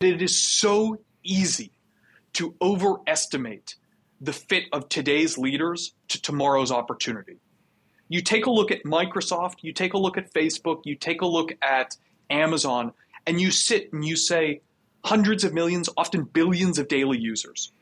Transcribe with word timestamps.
it 0.00 0.22
is 0.22 0.40
so 0.40 0.96
easy 1.24 1.72
to 2.32 2.54
overestimate 2.62 3.74
the 4.20 4.32
fit 4.32 4.64
of 4.72 4.88
today's 4.88 5.36
leaders 5.36 5.92
to 6.06 6.22
tomorrow's 6.22 6.70
opportunity. 6.70 7.38
You 8.08 8.22
take 8.22 8.46
a 8.46 8.50
look 8.50 8.70
at 8.70 8.84
Microsoft, 8.84 9.56
you 9.62 9.72
take 9.72 9.94
a 9.94 9.98
look 9.98 10.16
at 10.16 10.32
Facebook, 10.32 10.82
you 10.84 10.94
take 10.94 11.20
a 11.20 11.26
look 11.26 11.52
at 11.62 11.96
Amazon, 12.30 12.92
and 13.26 13.40
you 13.40 13.50
sit 13.50 13.92
and 13.92 14.04
you 14.04 14.14
say 14.14 14.60
hundreds 15.04 15.42
of 15.42 15.52
millions, 15.52 15.88
often 15.96 16.22
billions 16.22 16.78
of 16.78 16.86
daily 16.86 17.18
users, 17.18 17.72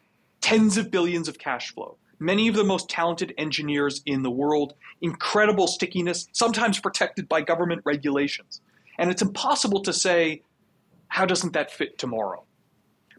tens 0.40 0.78
of 0.78 0.90
billions 0.90 1.28
of 1.28 1.38
cash 1.38 1.72
flow, 1.72 1.98
many 2.18 2.48
of 2.48 2.54
the 2.54 2.64
most 2.64 2.88
talented 2.88 3.34
engineers 3.36 4.00
in 4.06 4.22
the 4.22 4.30
world, 4.30 4.72
incredible 5.02 5.66
stickiness, 5.66 6.28
sometimes 6.32 6.80
protected 6.80 7.28
by 7.28 7.42
government 7.42 7.82
regulations. 7.84 8.62
And 8.98 9.10
it's 9.10 9.22
impossible 9.22 9.82
to 9.82 9.92
say, 9.92 10.40
how 11.08 11.24
doesn't 11.24 11.52
that 11.54 11.70
fit 11.70 11.98
tomorrow? 11.98 12.44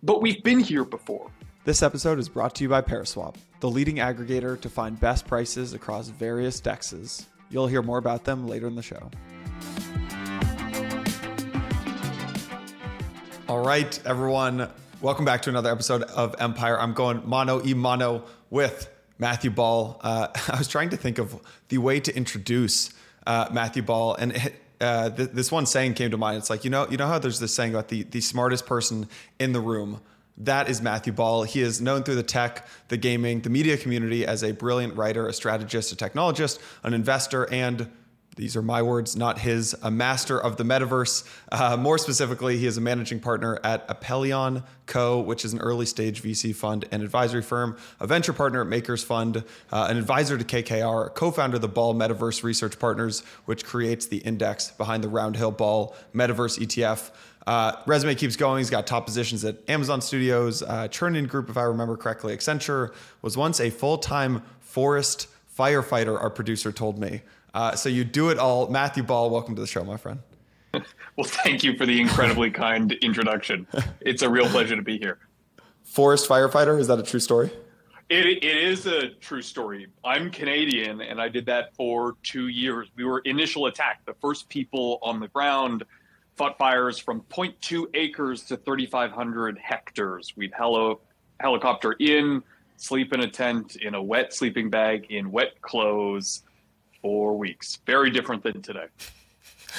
But 0.03 0.21
we've 0.21 0.43
been 0.43 0.59
here 0.59 0.85
before. 0.85 1.31
This 1.65 1.81
episode 1.83 2.19
is 2.19 2.29
brought 2.29 2.55
to 2.55 2.63
you 2.63 2.69
by 2.69 2.81
Paraswap, 2.81 3.35
the 3.59 3.69
leading 3.69 3.95
aggregator 3.95 4.59
to 4.61 4.69
find 4.69 4.99
best 4.99 5.27
prices 5.27 5.73
across 5.73 6.07
various 6.09 6.61
dexes. 6.61 7.25
You'll 7.49 7.67
hear 7.67 7.81
more 7.81 7.97
about 7.97 8.23
them 8.23 8.47
later 8.47 8.67
in 8.67 8.75
the 8.75 8.81
show. 8.81 9.09
All 13.49 13.59
right, 13.59 13.99
everyone. 14.05 14.69
Welcome 15.01 15.25
back 15.25 15.41
to 15.43 15.49
another 15.49 15.71
episode 15.71 16.03
of 16.03 16.35
Empire. 16.39 16.79
I'm 16.79 16.93
going 16.93 17.21
mono 17.25 17.65
e 17.65 17.73
mono 17.73 18.23
with 18.49 18.89
Matthew 19.17 19.51
Ball. 19.51 19.99
Uh, 20.03 20.27
I 20.49 20.57
was 20.57 20.67
trying 20.67 20.89
to 20.89 20.97
think 20.97 21.17
of 21.17 21.39
the 21.69 21.77
way 21.77 21.99
to 21.99 22.15
introduce 22.15 22.91
uh, 23.25 23.49
Matthew 23.51 23.83
Ball, 23.83 24.15
and 24.15 24.33
it, 24.33 24.55
uh, 24.79 25.09
th- 25.09 25.29
this 25.31 25.51
one 25.51 25.65
saying 25.65 25.93
came 25.93 26.11
to 26.11 26.17
mind. 26.17 26.37
It's 26.37 26.49
like 26.49 26.63
you 26.63 26.69
know, 26.69 26.87
you 26.89 26.97
know 26.97 27.07
how 27.07 27.19
there's 27.19 27.39
this 27.39 27.53
saying 27.53 27.73
about 27.73 27.87
the 27.87 28.03
the 28.03 28.21
smartest 28.21 28.65
person 28.65 29.07
in 29.39 29.53
the 29.53 29.61
room. 29.61 30.01
That 30.39 30.69
is 30.69 30.81
Matthew 30.81 31.13
Ball. 31.13 31.43
He 31.43 31.61
is 31.61 31.81
known 31.81 32.03
through 32.03 32.15
the 32.15 32.23
tech, 32.23 32.67
the 32.89 32.97
gaming, 32.97 33.41
the 33.41 33.49
media 33.49 33.75
community 33.75 34.25
as 34.25 34.43
a 34.43 34.51
brilliant 34.51 34.95
writer, 34.95 35.27
a 35.27 35.33
strategist, 35.33 35.91
a 35.91 35.95
technologist, 35.95 36.59
an 36.83 36.93
investor, 36.93 37.51
and 37.51 37.89
these 38.37 38.55
are 38.55 38.61
my 38.61 38.83
words, 38.83 39.15
not 39.15 39.39
his, 39.39 39.75
a 39.81 39.91
master 39.91 40.39
of 40.39 40.57
the 40.57 40.63
metaverse. 40.63 41.27
Uh, 41.51 41.75
more 41.75 41.97
specifically, 41.97 42.57
he 42.57 42.67
is 42.67 42.77
a 42.77 42.81
managing 42.81 43.19
partner 43.19 43.59
at 43.63 43.87
Epyllion 43.87 44.63
Co., 44.85 45.19
which 45.19 45.43
is 45.43 45.53
an 45.53 45.59
early 45.59 45.87
stage 45.87 46.21
VC 46.21 46.55
fund 46.55 46.85
and 46.91 47.01
advisory 47.03 47.41
firm, 47.41 47.75
a 47.99 48.07
venture 48.07 48.33
partner 48.33 48.61
at 48.61 48.67
Makers 48.67 49.03
Fund, 49.03 49.43
uh, 49.71 49.87
an 49.89 49.97
advisor 49.97 50.37
to 50.37 50.43
KKR, 50.43 51.13
co 51.13 51.31
founder 51.31 51.55
of 51.55 51.61
the 51.61 51.67
Ball 51.67 51.93
Metaverse 51.93 52.43
Research 52.43 52.79
Partners, 52.79 53.21
which 53.45 53.65
creates 53.65 54.05
the 54.05 54.17
index 54.17 54.71
behind 54.71 55.03
the 55.03 55.09
Roundhill 55.09 55.57
Ball 55.57 55.95
Metaverse 56.13 56.59
ETF. 56.59 57.11
Uh, 57.47 57.71
resume 57.87 58.13
keeps 58.13 58.35
going. 58.35 58.59
He's 58.59 58.69
got 58.69 58.85
top 58.85 59.05
positions 59.05 59.43
at 59.45 59.57
Amazon 59.67 59.99
Studios, 59.99 60.61
uh, 60.61 60.87
Chernin 60.89 61.27
Group, 61.27 61.49
if 61.49 61.57
I 61.57 61.63
remember 61.63 61.97
correctly. 61.97 62.35
Accenture 62.37 62.93
was 63.21 63.35
once 63.35 63.59
a 63.59 63.71
full 63.71 63.97
time 63.97 64.43
forest 64.59 65.27
firefighter, 65.57 66.21
our 66.21 66.29
producer 66.29 66.71
told 66.71 66.99
me. 66.99 67.21
Uh, 67.57 67.75
so 67.75 67.89
you 67.89 68.03
do 68.03 68.29
it 68.29 68.37
all. 68.37 68.69
Matthew 68.69 69.01
Ball, 69.01 69.31
welcome 69.31 69.55
to 69.55 69.61
the 69.61 69.65
show, 69.65 69.83
my 69.83 69.97
friend. 69.97 70.19
Well, 71.15 71.25
thank 71.25 71.63
you 71.63 71.75
for 71.75 71.87
the 71.87 71.99
incredibly 71.99 72.51
kind 72.51 72.91
introduction. 72.91 73.65
It's 74.01 74.21
a 74.21 74.29
real 74.29 74.47
pleasure 74.47 74.75
to 74.75 74.83
be 74.83 74.99
here. 74.99 75.17
Forest 75.83 76.29
firefighter, 76.29 76.79
is 76.79 76.85
that 76.89 76.99
a 76.99 77.03
true 77.03 77.19
story? 77.19 77.49
It, 78.09 78.27
it 78.27 78.43
is 78.43 78.85
a 78.85 79.09
true 79.15 79.41
story. 79.41 79.87
I'm 80.03 80.29
Canadian, 80.29 81.01
and 81.01 81.19
I 81.19 81.27
did 81.27 81.47
that 81.47 81.75
for 81.75 82.17
two 82.21 82.49
years. 82.49 82.89
We 82.95 83.03
were 83.03 83.21
initial 83.25 83.65
attack, 83.65 84.05
the 84.05 84.13
first 84.21 84.47
people 84.47 84.99
on 85.01 85.19
the 85.19 85.27
ground 85.29 85.83
fought 86.35 86.59
fires 86.59 86.99
from 86.99 87.21
0.2 87.21 87.87
acres 87.95 88.43
to 88.43 88.57
3,500 88.57 89.57
hectares. 89.57 90.33
We'd 90.37 90.51
helo- 90.51 90.99
helicopter 91.39 91.93
in, 91.93 92.43
sleep 92.75 93.11
in 93.13 93.21
a 93.21 93.27
tent, 93.27 93.77
in 93.77 93.95
a 93.95 94.03
wet 94.03 94.35
sleeping 94.35 94.69
bag, 94.69 95.07
in 95.09 95.31
wet 95.31 95.59
clothes 95.63 96.43
four 97.01 97.37
weeks. 97.37 97.79
Very 97.85 98.09
different 98.09 98.43
than 98.43 98.61
today. 98.61 98.87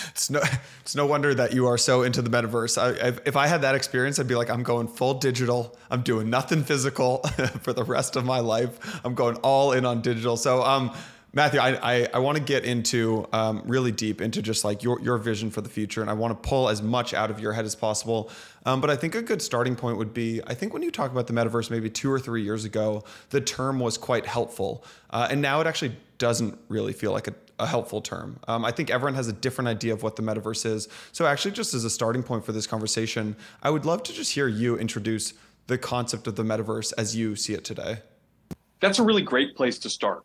It's 0.08 0.30
no, 0.30 0.40
it's 0.80 0.94
no 0.94 1.06
wonder 1.06 1.34
that 1.34 1.52
you 1.52 1.66
are 1.66 1.78
so 1.78 2.02
into 2.02 2.22
the 2.22 2.30
metaverse. 2.30 2.78
I, 2.78 3.18
if 3.26 3.36
I 3.36 3.46
had 3.46 3.62
that 3.62 3.74
experience, 3.74 4.18
I'd 4.18 4.28
be 4.28 4.34
like, 4.34 4.50
I'm 4.50 4.62
going 4.62 4.86
full 4.86 5.14
digital. 5.14 5.76
I'm 5.90 6.02
doing 6.02 6.30
nothing 6.30 6.62
physical 6.62 7.18
for 7.62 7.72
the 7.72 7.84
rest 7.84 8.16
of 8.16 8.24
my 8.24 8.40
life. 8.40 9.00
I'm 9.04 9.14
going 9.14 9.36
all 9.36 9.72
in 9.72 9.84
on 9.84 10.00
digital. 10.00 10.36
So, 10.36 10.62
um, 10.62 10.94
Matthew, 11.34 11.60
I, 11.60 11.78
I, 11.82 12.08
I 12.14 12.18
want 12.20 12.38
to 12.38 12.42
get 12.42 12.64
into 12.64 13.28
um, 13.34 13.62
really 13.66 13.92
deep 13.92 14.22
into 14.22 14.40
just 14.40 14.64
like 14.64 14.82
your, 14.82 15.00
your 15.02 15.18
vision 15.18 15.50
for 15.50 15.60
the 15.60 15.68
future. 15.68 16.00
And 16.00 16.08
I 16.08 16.14
want 16.14 16.42
to 16.42 16.48
pull 16.48 16.70
as 16.70 16.80
much 16.80 17.12
out 17.12 17.30
of 17.30 17.38
your 17.38 17.52
head 17.52 17.66
as 17.66 17.74
possible. 17.74 18.30
Um, 18.64 18.80
but 18.80 18.88
I 18.88 18.96
think 18.96 19.14
a 19.14 19.20
good 19.20 19.42
starting 19.42 19.76
point 19.76 19.98
would 19.98 20.14
be 20.14 20.40
I 20.46 20.54
think 20.54 20.72
when 20.72 20.82
you 20.82 20.90
talk 20.90 21.12
about 21.12 21.26
the 21.26 21.34
metaverse 21.34 21.70
maybe 21.70 21.90
two 21.90 22.10
or 22.10 22.18
three 22.18 22.42
years 22.42 22.64
ago, 22.64 23.04
the 23.28 23.40
term 23.42 23.78
was 23.78 23.98
quite 23.98 24.24
helpful. 24.24 24.84
Uh, 25.10 25.28
and 25.30 25.42
now 25.42 25.60
it 25.60 25.66
actually 25.66 25.94
doesn't 26.16 26.58
really 26.68 26.94
feel 26.94 27.12
like 27.12 27.28
a, 27.28 27.34
a 27.58 27.66
helpful 27.66 28.00
term. 28.00 28.40
Um, 28.48 28.64
I 28.64 28.70
think 28.70 28.90
everyone 28.90 29.14
has 29.14 29.28
a 29.28 29.32
different 29.32 29.68
idea 29.68 29.92
of 29.92 30.02
what 30.02 30.16
the 30.16 30.22
metaverse 30.22 30.64
is. 30.64 30.88
So, 31.12 31.26
actually, 31.26 31.52
just 31.52 31.74
as 31.74 31.84
a 31.84 31.90
starting 31.90 32.22
point 32.22 32.44
for 32.44 32.52
this 32.52 32.66
conversation, 32.66 33.36
I 33.62 33.70
would 33.70 33.84
love 33.84 34.02
to 34.04 34.12
just 34.12 34.32
hear 34.32 34.48
you 34.48 34.78
introduce 34.78 35.34
the 35.66 35.78
concept 35.78 36.26
of 36.26 36.36
the 36.36 36.42
metaverse 36.42 36.92
as 36.96 37.14
you 37.14 37.36
see 37.36 37.54
it 37.54 37.64
today. 37.64 37.98
That's 38.80 38.98
a 38.98 39.02
really 39.02 39.22
great 39.22 39.56
place 39.56 39.78
to 39.80 39.90
start. 39.90 40.24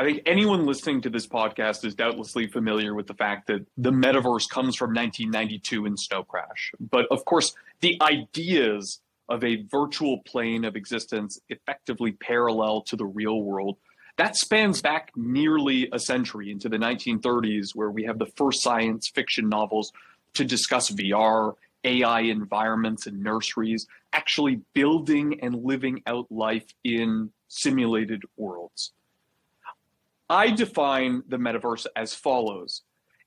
I 0.00 0.04
think 0.04 0.22
anyone 0.24 0.64
listening 0.64 1.02
to 1.02 1.10
this 1.10 1.26
podcast 1.26 1.84
is 1.84 1.94
doubtlessly 1.94 2.46
familiar 2.46 2.94
with 2.94 3.06
the 3.06 3.12
fact 3.12 3.48
that 3.48 3.66
the 3.76 3.90
metaverse 3.90 4.48
comes 4.48 4.74
from 4.74 4.94
1992 4.94 5.84
in 5.84 5.94
Snow 5.98 6.22
Crash. 6.22 6.72
But 6.80 7.04
of 7.10 7.26
course, 7.26 7.54
the 7.82 8.00
ideas 8.00 9.02
of 9.28 9.44
a 9.44 9.62
virtual 9.70 10.22
plane 10.22 10.64
of 10.64 10.74
existence 10.74 11.38
effectively 11.50 12.12
parallel 12.12 12.80
to 12.86 12.96
the 12.96 13.04
real 13.04 13.42
world 13.42 13.76
that 14.16 14.36
spans 14.36 14.80
back 14.80 15.12
nearly 15.16 15.90
a 15.92 15.98
century 15.98 16.50
into 16.50 16.70
the 16.70 16.78
1930s, 16.78 17.74
where 17.74 17.90
we 17.90 18.04
have 18.04 18.18
the 18.18 18.32
first 18.36 18.62
science 18.62 19.10
fiction 19.14 19.50
novels 19.50 19.92
to 20.32 20.46
discuss 20.46 20.90
VR, 20.90 21.56
AI 21.84 22.20
environments, 22.20 23.06
and 23.06 23.22
nurseries, 23.22 23.86
actually 24.14 24.62
building 24.72 25.40
and 25.42 25.62
living 25.62 26.00
out 26.06 26.32
life 26.32 26.68
in 26.84 27.32
simulated 27.48 28.22
worlds. 28.38 28.92
I 30.30 30.52
define 30.52 31.24
the 31.26 31.38
metaverse 31.38 31.86
as 31.96 32.14
follows 32.14 32.82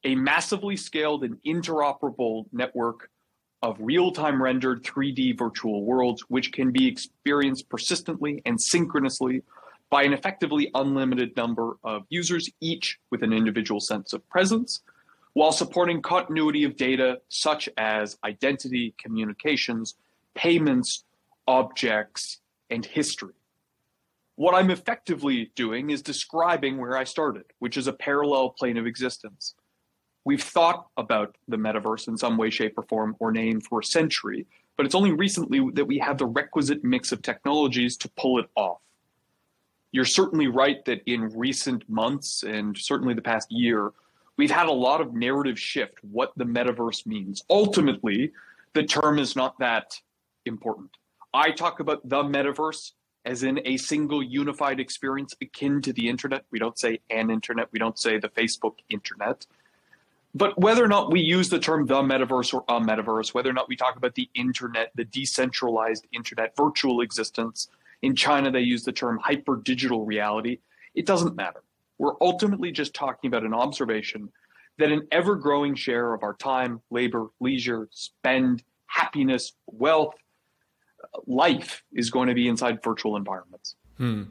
a 0.05 0.15
massively 0.15 0.77
scaled 0.77 1.25
and 1.25 1.37
interoperable 1.45 2.45
network 2.53 3.09
of 3.61 3.75
real 3.81 4.11
time 4.11 4.41
rendered 4.41 4.83
3D 4.83 5.37
virtual 5.37 5.83
worlds, 5.83 6.21
which 6.29 6.53
can 6.53 6.71
be 6.71 6.87
experienced 6.87 7.67
persistently 7.67 8.41
and 8.45 8.59
synchronously 8.59 9.43
by 9.89 10.03
an 10.03 10.13
effectively 10.13 10.71
unlimited 10.75 11.35
number 11.35 11.77
of 11.83 12.05
users, 12.07 12.49
each 12.61 12.99
with 13.09 13.21
an 13.21 13.33
individual 13.33 13.81
sense 13.81 14.13
of 14.13 14.27
presence, 14.29 14.79
while 15.33 15.51
supporting 15.51 16.01
continuity 16.01 16.63
of 16.63 16.77
data 16.77 17.19
such 17.27 17.67
as 17.77 18.17
identity, 18.23 18.95
communications, 18.97 19.95
payments, 20.35 21.03
objects, 21.47 22.39
and 22.69 22.85
history. 22.85 23.33
What 24.35 24.55
I'm 24.55 24.71
effectively 24.71 25.51
doing 25.55 25.91
is 25.91 26.01
describing 26.01 26.77
where 26.77 26.97
I 26.97 27.03
started, 27.03 27.43
which 27.59 27.77
is 27.77 27.87
a 27.87 27.93
parallel 27.93 28.49
plane 28.49 28.77
of 28.77 28.87
existence. 28.87 29.53
We've 30.25 30.41
thought 30.41 30.87
about 30.97 31.37
the 31.47 31.57
metaverse 31.57 32.07
in 32.07 32.17
some 32.17 32.37
way, 32.37 32.49
shape, 32.49 32.73
or 32.77 32.83
form 32.83 33.15
or 33.19 33.31
name 33.31 33.61
for 33.61 33.81
a 33.81 33.83
century, 33.83 34.47
but 34.75 34.85
it's 34.85 34.95
only 34.95 35.11
recently 35.11 35.69
that 35.73 35.85
we 35.85 35.99
have 35.99 36.17
the 36.17 36.25
requisite 36.25 36.83
mix 36.83 37.11
of 37.11 37.21
technologies 37.21 37.95
to 37.97 38.09
pull 38.17 38.39
it 38.39 38.47
off. 38.55 38.79
You're 39.91 40.05
certainly 40.05 40.47
right 40.47 40.83
that 40.85 41.01
in 41.05 41.37
recent 41.37 41.87
months 41.87 42.41
and 42.41 42.75
certainly 42.75 43.13
the 43.13 43.21
past 43.21 43.51
year, 43.51 43.91
we've 44.37 44.49
had 44.49 44.65
a 44.65 44.71
lot 44.71 45.01
of 45.01 45.13
narrative 45.13 45.59
shift 45.59 45.99
what 46.01 46.31
the 46.37 46.45
metaverse 46.45 47.05
means. 47.05 47.43
Ultimately, 47.51 48.31
the 48.73 48.83
term 48.83 49.19
is 49.19 49.35
not 49.35 49.59
that 49.59 49.99
important. 50.47 50.89
I 51.35 51.51
talk 51.51 51.79
about 51.79 52.07
the 52.09 52.23
metaverse 52.23 52.93
as 53.25 53.43
in 53.43 53.59
a 53.65 53.77
single 53.77 54.21
unified 54.21 54.79
experience 54.79 55.35
akin 55.41 55.81
to 55.81 55.93
the 55.93 56.09
internet. 56.09 56.45
We 56.51 56.59
don't 56.59 56.77
say 56.77 56.99
an 57.09 57.29
internet, 57.29 57.69
we 57.71 57.79
don't 57.79 57.97
say 57.97 58.17
the 58.17 58.29
Facebook 58.29 58.75
internet. 58.89 59.45
But 60.35 60.59
whether 60.59 60.83
or 60.83 60.87
not 60.87 61.11
we 61.11 61.21
use 61.21 61.49
the 61.49 61.59
term 61.59 61.85
the 61.85 62.01
metaverse 62.01 62.53
or 62.53 62.63
a 62.67 62.79
metaverse, 62.79 63.33
whether 63.33 63.49
or 63.49 63.53
not 63.53 63.69
we 63.69 63.75
talk 63.75 63.95
about 63.95 64.15
the 64.15 64.29
internet, 64.33 64.91
the 64.95 65.05
decentralized 65.05 66.07
internet, 66.11 66.55
virtual 66.57 67.01
existence, 67.01 67.69
in 68.01 68.15
China 68.15 68.51
they 68.51 68.61
use 68.61 68.83
the 68.83 68.91
term 68.91 69.19
hyper 69.19 69.55
digital 69.55 70.05
reality, 70.05 70.59
it 70.95 71.05
doesn't 71.05 71.35
matter. 71.35 71.63
We're 71.99 72.15
ultimately 72.19 72.71
just 72.71 72.93
talking 72.93 73.27
about 73.27 73.43
an 73.43 73.53
observation 73.53 74.29
that 74.79 74.91
an 74.91 75.07
ever 75.11 75.35
growing 75.35 75.75
share 75.75 76.13
of 76.13 76.23
our 76.23 76.33
time, 76.33 76.81
labor, 76.89 77.27
leisure, 77.39 77.87
spend, 77.91 78.63
happiness, 78.87 79.53
wealth, 79.67 80.15
life 81.27 81.83
is 81.93 82.09
going 82.09 82.27
to 82.27 82.33
be 82.33 82.47
inside 82.47 82.83
virtual 82.83 83.15
environments. 83.15 83.75
Hmm. 83.97 84.23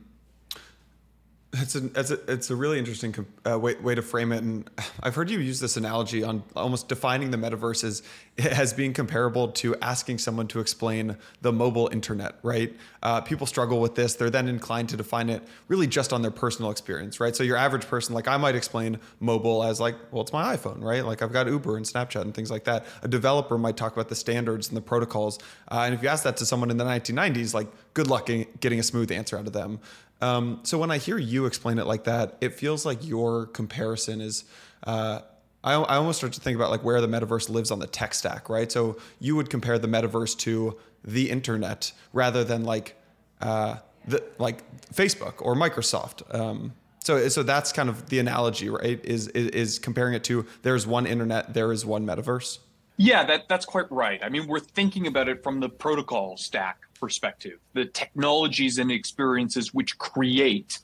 It's 1.55 1.75
a, 1.75 1.85
it's 1.95 2.11
a, 2.11 2.33
it's 2.33 2.51
a 2.51 2.57
really 2.57 2.79
interesting 2.79 3.15
uh, 3.47 3.59
way, 3.59 3.75
way 3.75 3.95
to 3.95 4.01
frame 4.01 4.33
it. 4.33 4.43
And 4.43 4.71
I've 5.03 5.15
heard 5.15 5.29
you 5.29 5.39
use 5.39 5.61
this 5.61 5.77
analogy 5.77 6.25
on 6.25 6.43
almost 6.57 6.89
defining 6.89 7.31
the 7.31 7.37
metaverse 7.37 7.85
as 7.85 8.03
has 8.39 8.73
been 8.73 8.95
comparable 8.95 9.49
to 9.49 9.77
asking 9.83 10.17
someone 10.17 10.47
to 10.49 10.61
explain 10.61 11.19
the 11.43 11.53
mobile 11.53 11.91
internet, 11.93 12.37
right? 12.43 12.75
Uh, 13.03 13.21
people 13.21 13.47
struggle 13.47 13.81
with 13.81 13.95
this. 13.95 14.15
They're 14.15 14.31
then 14.31 14.49
inclined 14.49 14.89
to 14.91 14.97
define 14.97 15.29
it 15.29 15.43
really 15.69 15.87
just 15.87 16.15
on 16.15 16.23
their 16.23 16.31
personal 16.31 16.71
experience, 16.71 17.21
right? 17.21 17.37
So 17.37 17.45
your 17.45 17.59
average 17.59 17.87
person, 17.87 18.15
like 18.15 18.29
I 18.29 18.39
might 18.39 18.55
explain 18.55 18.99
mobile 19.21 19.63
as 19.63 19.79
like, 19.79 19.97
well, 20.11 20.23
it's 20.23 20.33
my 20.33 20.57
iPhone, 20.57 20.83
right? 20.83 21.05
Like 21.05 21.21
I've 21.21 21.33
got 21.33 21.47
Uber 21.47 21.77
and 21.77 21.85
Snapchat 21.85 22.23
and 22.23 22.33
things 22.33 22.51
like 22.51 22.65
that. 22.65 22.87
A 23.03 23.09
developer 23.09 23.59
might 23.59 23.77
talk 23.77 23.93
about 23.93 24.09
the 24.09 24.15
standards 24.15 24.69
and 24.69 24.77
the 24.77 24.83
protocols. 24.83 25.39
Uh, 25.71 25.83
and 25.85 25.95
if 25.95 26.03
you 26.03 26.09
ask 26.09 26.25
that 26.25 26.39
to 26.39 26.47
someone 26.47 26.71
in 26.71 26.79
the 26.79 26.85
1990s, 26.85 27.53
like 27.53 27.69
good 27.93 28.07
luck 28.07 28.31
getting 28.61 28.81
a 28.81 28.83
smooth 28.83 29.13
answer 29.13 29.37
out 29.37 29.47
of 29.47 29.53
them. 29.53 29.81
Um, 30.23 30.61
so 30.63 30.79
when 30.79 30.91
I 30.91 30.99
hear 30.99 31.19
you 31.19 31.47
explain 31.47 31.79
it 31.79 31.87
like 31.87 32.05
that, 32.05 32.37
it 32.41 32.55
feels 32.55 32.87
like 32.87 33.07
your 33.07 33.47
comparison 33.47 34.21
is. 34.21 34.45
Uh, 34.85 35.21
I, 35.65 35.75
I 35.75 35.97
almost 35.97 36.19
start 36.19 36.33
to 36.33 36.41
think 36.41 36.57
about 36.57 36.71
like 36.71 36.83
where 36.83 37.01
the 37.01 37.07
metaverse 37.07 37.49
lives 37.49 37.71
on 37.71 37.79
the 37.79 37.87
tech 37.87 38.15
stack, 38.15 38.49
right? 38.49 38.71
So 38.71 38.97
you 39.21 39.37
would 39.37 39.51
compare 39.51 39.79
the 39.79 39.89
metaverse 39.89 40.37
to 40.39 40.79
the 41.05 41.31
internet 41.31 41.93
rather 42.13 42.43
than 42.45 42.65
like 42.65 42.97
uh, 43.41 43.77
the 44.07 44.23
like 44.39 44.63
Facebook 44.93 45.35
or 45.41 45.55
Microsoft. 45.55 46.33
Um, 46.35 46.73
so 47.01 47.29
so 47.29 47.43
that's 47.43 47.73
kind 47.73 47.89
of 47.89 48.09
the 48.09 48.21
analogy, 48.21 48.71
right? 48.71 49.05
Is, 49.05 49.29
is 49.29 49.49
is 49.49 49.79
comparing 49.79 50.15
it 50.15 50.25
to 50.25 50.47
there's 50.63 50.87
one 50.87 51.07
internet, 51.07 51.53
there 51.53 51.73
is 51.73 51.85
one 51.85 52.07
metaverse. 52.07 52.59
Yeah, 52.97 53.25
that 53.25 53.49
that's 53.49 53.67
quite 53.67 53.91
right. 53.91 54.21
I 54.23 54.29
mean, 54.29 54.47
we're 54.47 54.61
thinking 54.61 55.07
about 55.09 55.29
it 55.29 55.43
from 55.43 55.61
the 55.61 55.69
protocol 55.69 56.37
stack 56.37 56.79
perspective, 57.03 57.59
the 57.75 57.85
technologies 57.85 58.79
and 58.79 58.91
experiences 58.91 59.75
which 59.75 59.99
create 59.99 60.79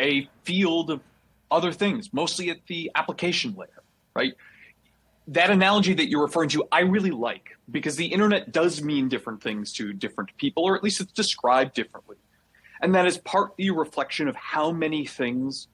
a 0.00 0.28
field 0.44 0.90
of 0.90 1.00
other 1.50 1.72
things, 1.72 2.02
mostly 2.12 2.50
at 2.50 2.58
the 2.66 2.90
application 2.94 3.54
layer 3.54 3.80
right? 4.14 4.34
That 5.28 5.50
analogy 5.50 5.94
that 5.94 6.08
you're 6.08 6.22
referring 6.22 6.48
to, 6.50 6.64
I 6.72 6.80
really 6.80 7.10
like 7.10 7.56
because 7.70 7.96
the 7.96 8.06
internet 8.06 8.52
does 8.52 8.82
mean 8.82 9.08
different 9.08 9.42
things 9.42 9.72
to 9.74 9.92
different 9.92 10.36
people, 10.36 10.64
or 10.64 10.76
at 10.76 10.82
least 10.82 11.00
it's 11.00 11.12
described 11.12 11.74
differently. 11.74 12.16
And 12.82 12.94
that 12.94 13.06
is 13.06 13.18
partly 13.18 13.68
a 13.68 13.72
reflection 13.72 14.26
of 14.28 14.34
how 14.36 14.72
many 14.72 15.06
things 15.06 15.68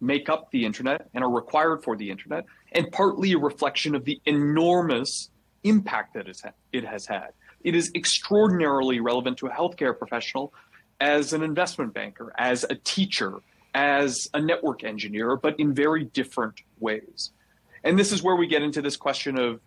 make 0.00 0.28
up 0.28 0.50
the 0.50 0.66
internet 0.66 1.08
and 1.14 1.24
are 1.24 1.30
required 1.30 1.82
for 1.82 1.96
the 1.96 2.10
internet, 2.10 2.44
and 2.72 2.90
partly 2.92 3.32
a 3.32 3.38
reflection 3.38 3.94
of 3.94 4.04
the 4.04 4.20
enormous 4.26 5.30
impact 5.62 6.14
that 6.14 6.26
it 6.72 6.84
has 6.84 7.06
had. 7.06 7.30
It 7.64 7.74
is 7.74 7.90
extraordinarily 7.94 9.00
relevant 9.00 9.38
to 9.38 9.46
a 9.46 9.50
healthcare 9.50 9.98
professional 9.98 10.52
as 11.00 11.32
an 11.32 11.42
investment 11.42 11.92
banker, 11.94 12.32
as 12.38 12.64
a 12.64 12.76
teacher, 12.76 13.40
as 13.74 14.28
a 14.34 14.40
network 14.40 14.84
engineer, 14.84 15.36
but 15.36 15.58
in 15.58 15.74
very 15.74 16.04
different 16.04 16.60
ways. 16.78 17.30
And 17.82 17.98
this 17.98 18.12
is 18.12 18.22
where 18.22 18.36
we 18.36 18.46
get 18.46 18.62
into 18.62 18.80
this 18.80 18.96
question 18.96 19.38
of 19.38 19.60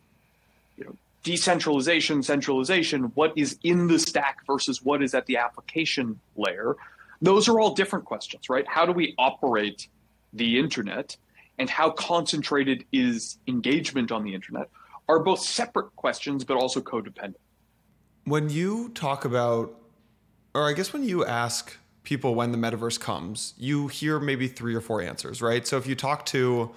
you 0.78 0.86
know, 0.86 0.96
decentralization, 1.24 2.24
centralization, 2.24 3.04
what 3.16 3.34
is 3.36 3.58
in 3.64 3.88
the 3.88 4.00
stack 4.00 4.46
versus 4.46 4.84
what 4.84 5.04
is 5.04 5.14
at 5.14 5.26
the 5.26 5.38
application 5.38 6.20
layer. 6.36 6.76
Those 7.22 7.50
are 7.50 7.60
all 7.60 7.74
different 7.74 8.06
questions, 8.06 8.50
right? 8.50 8.66
How 8.68 8.86
do 8.86 8.94
we 8.94 9.14
operate 9.18 9.88
the 10.34 10.60
internet 10.60 11.18
and 11.58 11.70
how 11.70 11.90
concentrated 11.90 12.86
is 12.92 13.40
engagement 13.48 14.12
on 14.12 14.24
the 14.24 14.34
internet 14.34 14.70
are 15.10 15.20
both 15.20 15.40
separate 15.40 15.96
questions, 15.96 16.44
but 16.44 16.58
also 16.58 16.82
codependent. 16.82 17.36
When 18.28 18.50
you 18.50 18.90
talk 18.90 19.24
about, 19.24 19.74
or 20.54 20.68
I 20.68 20.74
guess 20.74 20.92
when 20.92 21.06
you 21.06 21.24
ask 21.24 21.78
people 22.04 22.36
when 22.36 22.52
the 22.52 22.58
metaverse 22.58 23.00
comes, 23.00 23.54
you 23.58 23.88
hear 23.88 24.20
maybe 24.20 24.50
three 24.50 24.76
or 24.76 24.82
four 24.82 25.02
answers, 25.02 25.42
right? 25.42 25.66
So 25.66 25.78
if 25.78 25.88
you 25.88 25.96
talk 25.96 26.26
to 26.28 26.72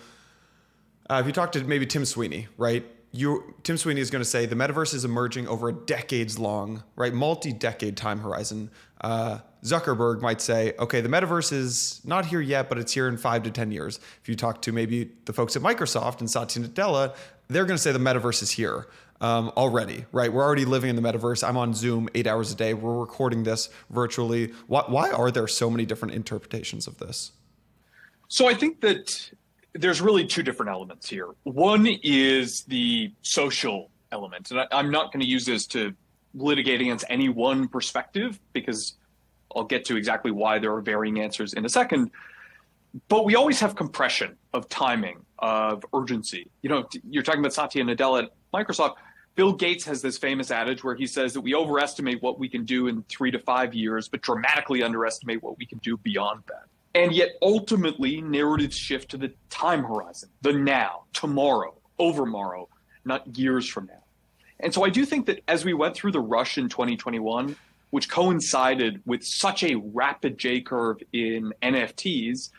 uh, 1.10 1.18
if 1.20 1.26
you 1.26 1.32
talk 1.32 1.50
to 1.50 1.64
maybe 1.64 1.86
Tim 1.86 2.04
Sweeney, 2.04 2.46
right? 2.56 2.86
You, 3.10 3.52
Tim 3.64 3.76
Sweeney 3.76 4.00
is 4.00 4.10
going 4.10 4.22
to 4.22 4.28
say 4.28 4.46
the 4.46 4.54
metaverse 4.54 4.94
is 4.94 5.04
emerging 5.04 5.48
over 5.48 5.70
a 5.70 5.72
decades 5.72 6.38
long, 6.38 6.84
right, 6.94 7.12
multi-decade 7.12 7.96
time 7.96 8.20
horizon. 8.20 8.70
Uh, 9.00 9.38
Zuckerberg 9.64 10.20
might 10.20 10.40
say, 10.40 10.74
okay, 10.78 11.00
the 11.00 11.08
metaverse 11.08 11.52
is 11.52 12.00
not 12.04 12.26
here 12.26 12.40
yet, 12.40 12.68
but 12.68 12.78
it's 12.78 12.92
here 12.92 13.08
in 13.08 13.16
five 13.16 13.42
to 13.42 13.50
ten 13.50 13.72
years. 13.72 13.98
If 14.22 14.28
you 14.28 14.36
talk 14.36 14.62
to 14.62 14.70
maybe 14.70 15.10
the 15.24 15.32
folks 15.32 15.56
at 15.56 15.62
Microsoft 15.62 16.20
and 16.20 16.30
Satya 16.30 16.62
Nadella, 16.62 17.16
they're 17.48 17.64
going 17.64 17.76
to 17.76 17.82
say 17.82 17.90
the 17.90 17.98
metaverse 17.98 18.40
is 18.40 18.52
here 18.52 18.86
um, 19.20 19.52
already, 19.56 20.06
right? 20.12 20.32
We're 20.32 20.44
already 20.44 20.64
living 20.64 20.90
in 20.90 20.96
the 20.96 21.02
metaverse. 21.02 21.46
I'm 21.46 21.56
on 21.56 21.74
Zoom 21.74 22.08
eight 22.14 22.26
hours 22.26 22.52
a 22.52 22.54
day. 22.54 22.74
We're 22.74 22.98
recording 22.98 23.44
this 23.44 23.68
virtually. 23.90 24.52
Why, 24.66 24.84
why 24.86 25.10
are 25.10 25.30
there 25.30 25.46
so 25.46 25.70
many 25.70 25.84
different 25.84 26.14
interpretations 26.14 26.86
of 26.86 26.98
this? 26.98 27.32
So 28.28 28.48
I 28.48 28.54
think 28.54 28.80
that 28.80 29.30
there's 29.74 30.00
really 30.00 30.26
two 30.26 30.42
different 30.42 30.70
elements 30.70 31.08
here. 31.08 31.28
One 31.44 31.86
is 32.02 32.62
the 32.64 33.12
social 33.22 33.90
element, 34.12 34.50
and 34.50 34.60
I, 34.60 34.66
am 34.78 34.90
not 34.90 35.12
going 35.12 35.20
to 35.20 35.26
use 35.26 35.44
this 35.44 35.66
to 35.68 35.94
litigate 36.34 36.80
against 36.80 37.04
any 37.08 37.28
one 37.28 37.68
perspective 37.68 38.40
because 38.52 38.94
I'll 39.54 39.64
get 39.64 39.84
to 39.86 39.96
exactly 39.96 40.30
why 40.30 40.58
there 40.58 40.72
are 40.74 40.80
varying 40.80 41.20
answers 41.20 41.54
in 41.54 41.64
a 41.64 41.68
second. 41.68 42.10
But 43.08 43.24
we 43.24 43.36
always 43.36 43.60
have 43.60 43.76
compression 43.76 44.36
of 44.52 44.68
timing, 44.68 45.24
of 45.38 45.84
urgency. 45.92 46.48
You 46.62 46.70
know, 46.70 46.88
you're 47.08 47.22
talking 47.22 47.40
about 47.40 47.52
Satya 47.52 47.84
Nadella 47.84 48.24
at 48.24 48.30
Microsoft. 48.52 48.94
Bill 49.40 49.54
Gates 49.54 49.86
has 49.86 50.02
this 50.02 50.18
famous 50.18 50.50
adage 50.50 50.84
where 50.84 50.94
he 50.94 51.06
says 51.06 51.32
that 51.32 51.40
we 51.40 51.54
overestimate 51.54 52.22
what 52.22 52.38
we 52.38 52.46
can 52.46 52.66
do 52.66 52.88
in 52.88 53.02
three 53.04 53.30
to 53.30 53.38
five 53.38 53.72
years, 53.72 54.06
but 54.06 54.20
dramatically 54.20 54.82
underestimate 54.82 55.42
what 55.42 55.56
we 55.56 55.64
can 55.64 55.78
do 55.78 55.96
beyond 55.96 56.42
that. 56.48 56.64
And 56.94 57.10
yet, 57.10 57.30
ultimately, 57.40 58.20
narratives 58.20 58.76
shift 58.76 59.10
to 59.12 59.16
the 59.16 59.32
time 59.48 59.82
horizon, 59.82 60.28
the 60.42 60.52
now, 60.52 61.04
tomorrow, 61.14 61.74
overmorrow, 61.98 62.68
not 63.06 63.34
years 63.38 63.66
from 63.66 63.86
now. 63.86 64.02
And 64.58 64.74
so 64.74 64.84
I 64.84 64.90
do 64.90 65.06
think 65.06 65.24
that 65.24 65.40
as 65.48 65.64
we 65.64 65.72
went 65.72 65.94
through 65.94 66.12
the 66.12 66.20
rush 66.20 66.58
in 66.58 66.68
2021, 66.68 67.56
which 67.88 68.10
coincided 68.10 69.00
with 69.06 69.24
such 69.24 69.62
a 69.62 69.74
rapid 69.74 70.36
J 70.36 70.60
curve 70.60 70.98
in 71.14 71.54
NFTs, 71.62 72.50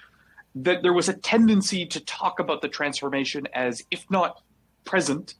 that 0.55 0.81
there 0.81 0.93
was 0.93 1.09
a 1.09 1.13
tendency 1.13 1.85
to 1.85 1.99
talk 1.99 2.39
about 2.39 2.63
the 2.63 2.69
transformation 2.69 3.47
as, 3.53 3.83
if 3.91 4.09
not 4.09 4.41
present, 4.83 5.35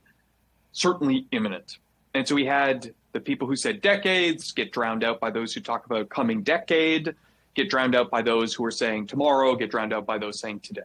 certainly 0.72 1.28
imminent. 1.32 1.78
And 2.14 2.28
so 2.28 2.36
we 2.36 2.46
had 2.46 2.94
the 3.14 3.20
people 3.20 3.48
who 3.48 3.56
said 3.56 3.82
decades 3.82 4.52
get 4.52 4.72
drowned 4.72 5.04
out 5.04 5.20
by 5.20 5.30
those 5.30 5.54
who 5.54 5.62
talk 5.62 5.86
about 5.86 6.10
coming 6.10 6.44
decade 6.44 7.16
get 7.54 7.70
drowned 7.70 7.96
out 7.96 8.10
by 8.10 8.22
those 8.22 8.54
who 8.54 8.64
are 8.66 8.72
saying 8.72 9.08
tomorrow, 9.08 9.56
get 9.56 9.72
drowned 9.72 9.94
out 9.94 10.06
by 10.06 10.18
those 10.18 10.40
saying 10.40 10.62
today. 10.62 10.82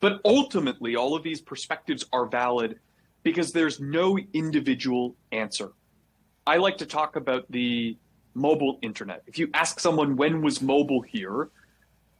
But 0.00 0.20
ultimately, 0.24 0.96
all 0.96 1.14
of 1.14 1.22
these 1.22 1.40
perspectives 1.40 2.04
are 2.12 2.26
valid 2.26 2.78
because 3.22 3.52
there's 3.52 3.80
no 3.80 4.18
individual 4.32 5.16
answer. 5.32 5.72
I 6.46 6.56
like 6.56 6.78
to 6.78 6.86
talk 6.86 7.16
about 7.16 7.50
the 7.50 7.96
mobile 8.34 8.78
internet. 8.80 9.22
If 9.26 9.38
you 9.38 9.50
ask 9.52 9.80
someone 9.80 10.16
when 10.16 10.40
was 10.40 10.62
mobile 10.62 11.02
here, 11.02 11.50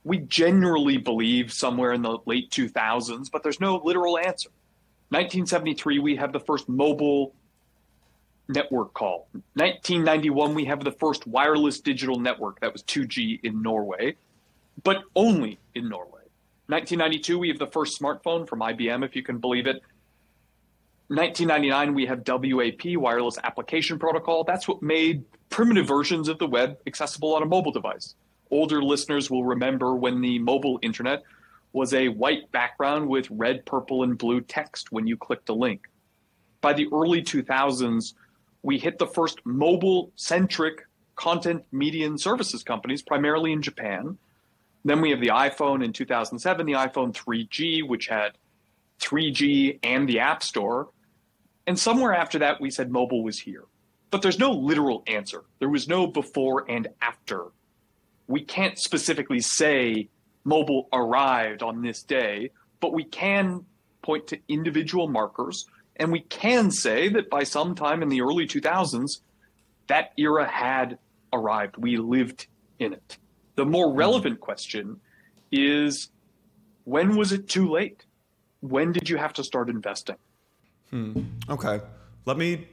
we 0.04 0.18
generally 0.18 0.96
believe 0.96 1.52
somewhere 1.52 1.92
in 1.92 2.02
the 2.02 2.18
late 2.26 2.50
2000s, 2.50 3.30
but 3.30 3.42
there's 3.42 3.60
no 3.60 3.76
literal 3.76 4.18
answer. 4.18 4.50
1973, 5.10 5.98
we 6.00 6.16
have 6.16 6.32
the 6.32 6.40
first 6.40 6.68
mobile 6.68 7.34
network 8.48 8.92
call. 8.94 9.28
1991, 9.54 10.54
we 10.54 10.64
have 10.66 10.84
the 10.84 10.92
first 10.92 11.26
wireless 11.26 11.80
digital 11.80 12.18
network. 12.18 12.60
That 12.60 12.72
was 12.72 12.82
2G 12.82 13.40
in 13.42 13.62
Norway, 13.62 14.16
but 14.82 15.04
only 15.16 15.58
in 15.74 15.88
Norway. 15.88 16.22
1992, 16.66 17.38
we 17.38 17.48
have 17.48 17.58
the 17.58 17.66
first 17.66 17.98
smartphone 17.98 18.46
from 18.46 18.60
IBM, 18.60 19.04
if 19.04 19.16
you 19.16 19.22
can 19.22 19.38
believe 19.38 19.66
it. 19.66 19.82
1999, 21.08 21.94
we 21.94 22.04
have 22.04 22.22
WAP, 22.26 22.96
Wireless 22.96 23.38
Application 23.42 23.98
Protocol. 23.98 24.44
That's 24.44 24.68
what 24.68 24.82
made 24.82 25.24
primitive 25.48 25.86
versions 25.86 26.28
of 26.28 26.38
the 26.38 26.46
web 26.46 26.78
accessible 26.86 27.34
on 27.34 27.42
a 27.42 27.46
mobile 27.46 27.72
device. 27.72 28.14
Older 28.50 28.82
listeners 28.82 29.30
will 29.30 29.44
remember 29.44 29.94
when 29.94 30.20
the 30.20 30.38
mobile 30.38 30.78
internet 30.82 31.22
was 31.72 31.94
a 31.94 32.08
white 32.08 32.50
background 32.50 33.08
with 33.08 33.30
red, 33.30 33.64
purple, 33.66 34.02
and 34.02 34.16
blue 34.18 34.40
text 34.40 34.90
when 34.90 35.06
you 35.06 35.16
clicked 35.16 35.48
a 35.48 35.54
link. 35.54 35.86
By 36.60 36.72
the 36.72 36.88
early 36.92 37.22
2000s, 37.22 38.14
we 38.62 38.78
hit 38.78 38.98
the 38.98 39.06
first 39.06 39.40
mobile 39.44 40.10
centric 40.16 40.86
content 41.14 41.64
media 41.72 42.06
and 42.06 42.20
services 42.20 42.62
companies, 42.62 43.02
primarily 43.02 43.52
in 43.52 43.62
Japan. 43.62 44.18
Then 44.84 45.00
we 45.00 45.10
have 45.10 45.20
the 45.20 45.28
iPhone 45.28 45.84
in 45.84 45.92
2007, 45.92 46.66
the 46.66 46.72
iPhone 46.72 47.12
3G, 47.12 47.86
which 47.86 48.06
had 48.06 48.32
3G 49.00 49.80
and 49.82 50.08
the 50.08 50.20
App 50.20 50.42
Store. 50.42 50.88
And 51.66 51.78
somewhere 51.78 52.14
after 52.14 52.38
that, 52.38 52.60
we 52.60 52.70
said 52.70 52.90
mobile 52.90 53.22
was 53.22 53.38
here. 53.38 53.64
But 54.10 54.22
there's 54.22 54.38
no 54.38 54.52
literal 54.52 55.02
answer. 55.06 55.44
There 55.58 55.68
was 55.68 55.88
no 55.88 56.06
before 56.06 56.64
and 56.70 56.88
after. 57.02 57.46
We 58.26 58.42
can't 58.42 58.78
specifically 58.78 59.40
say 59.40 60.08
mobile 60.44 60.88
arrived 60.92 61.62
on 61.62 61.82
this 61.82 62.02
day, 62.02 62.50
but 62.80 62.92
we 62.92 63.04
can 63.04 63.64
point 64.02 64.26
to 64.28 64.38
individual 64.48 65.08
markers 65.08 65.66
and 65.98 66.12
we 66.12 66.20
can 66.20 66.70
say 66.70 67.08
that 67.08 67.28
by 67.28 67.42
some 67.42 67.74
time 67.74 68.02
in 68.02 68.08
the 68.08 68.20
early 68.20 68.46
2000s, 68.46 69.20
that 69.88 70.12
era 70.16 70.46
had 70.46 70.98
arrived. 71.32 71.76
We 71.76 71.96
lived 71.96 72.46
in 72.78 72.92
it. 72.92 73.18
The 73.56 73.64
more 73.64 73.90
hmm. 73.90 73.96
relevant 73.96 74.40
question 74.40 75.00
is 75.50 76.10
when 76.84 77.16
was 77.16 77.32
it 77.32 77.48
too 77.48 77.68
late? 77.68 78.04
When 78.60 78.92
did 78.92 79.08
you 79.08 79.16
have 79.16 79.32
to 79.34 79.44
start 79.44 79.68
investing? 79.68 80.16
Hmm. 80.90 81.22
Okay. 81.48 81.80
Let 82.24 82.36
me 82.36 82.66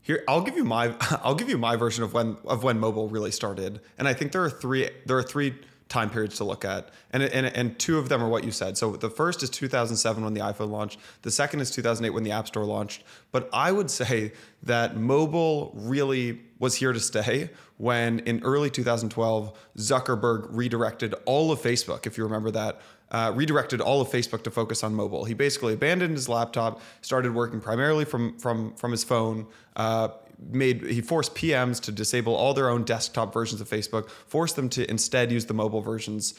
here. 0.00 0.22
I'll 0.28 0.42
give 0.42 0.56
you 0.56 0.64
my. 0.64 0.94
I'll 1.22 1.34
give 1.34 1.48
you 1.48 1.58
my 1.58 1.76
version 1.76 2.04
of 2.04 2.12
when 2.12 2.36
of 2.44 2.62
when 2.62 2.78
mobile 2.78 3.08
really 3.08 3.30
started, 3.30 3.80
and 3.98 4.08
I 4.08 4.14
think 4.14 4.32
there 4.32 4.44
are 4.44 4.50
three. 4.50 4.88
There 5.06 5.18
are 5.18 5.22
three 5.22 5.54
time 5.88 6.10
periods 6.10 6.36
to 6.36 6.44
look 6.44 6.64
at. 6.64 6.90
And, 7.12 7.22
and, 7.22 7.46
and 7.46 7.78
two 7.78 7.98
of 7.98 8.08
them 8.08 8.22
are 8.22 8.28
what 8.28 8.44
you 8.44 8.50
said. 8.50 8.76
So 8.76 8.92
the 8.96 9.08
first 9.08 9.42
is 9.42 9.50
2007 9.50 10.22
when 10.22 10.34
the 10.34 10.40
iPhone 10.40 10.70
launched, 10.70 10.98
the 11.22 11.30
second 11.30 11.60
is 11.60 11.70
2008 11.70 12.10
when 12.10 12.24
the 12.24 12.30
App 12.30 12.46
Store 12.46 12.64
launched. 12.64 13.04
But 13.32 13.48
I 13.52 13.72
would 13.72 13.90
say 13.90 14.32
that 14.62 14.96
mobile 14.96 15.72
really 15.74 16.40
was 16.58 16.74
here 16.74 16.92
to 16.92 17.00
stay 17.00 17.50
when 17.78 18.18
in 18.20 18.42
early 18.42 18.70
2012, 18.70 19.56
Zuckerberg 19.76 20.48
redirected 20.50 21.14
all 21.24 21.52
of 21.52 21.60
Facebook, 21.60 22.06
if 22.06 22.18
you 22.18 22.24
remember 22.24 22.50
that. 22.50 22.80
Uh, 23.10 23.32
redirected 23.34 23.80
all 23.80 24.02
of 24.02 24.08
Facebook 24.08 24.42
to 24.44 24.50
focus 24.50 24.84
on 24.84 24.94
mobile. 24.94 25.24
He 25.24 25.32
basically 25.32 25.72
abandoned 25.72 26.12
his 26.12 26.28
laptop, 26.28 26.82
started 27.00 27.34
working 27.34 27.58
primarily 27.58 28.04
from 28.04 28.38
from 28.38 28.74
from 28.74 28.90
his 28.90 29.02
phone. 29.02 29.46
Uh, 29.76 30.08
made 30.40 30.82
he 30.82 31.00
forced 31.00 31.34
PMs 31.34 31.80
to 31.80 31.92
disable 31.92 32.34
all 32.34 32.54
their 32.54 32.68
own 32.68 32.84
desktop 32.84 33.32
versions 33.32 33.60
of 33.60 33.68
Facebook, 33.68 34.08
forced 34.10 34.56
them 34.56 34.68
to 34.70 34.88
instead 34.90 35.32
use 35.32 35.46
the 35.46 35.54
mobile 35.54 35.80
versions. 35.80 36.34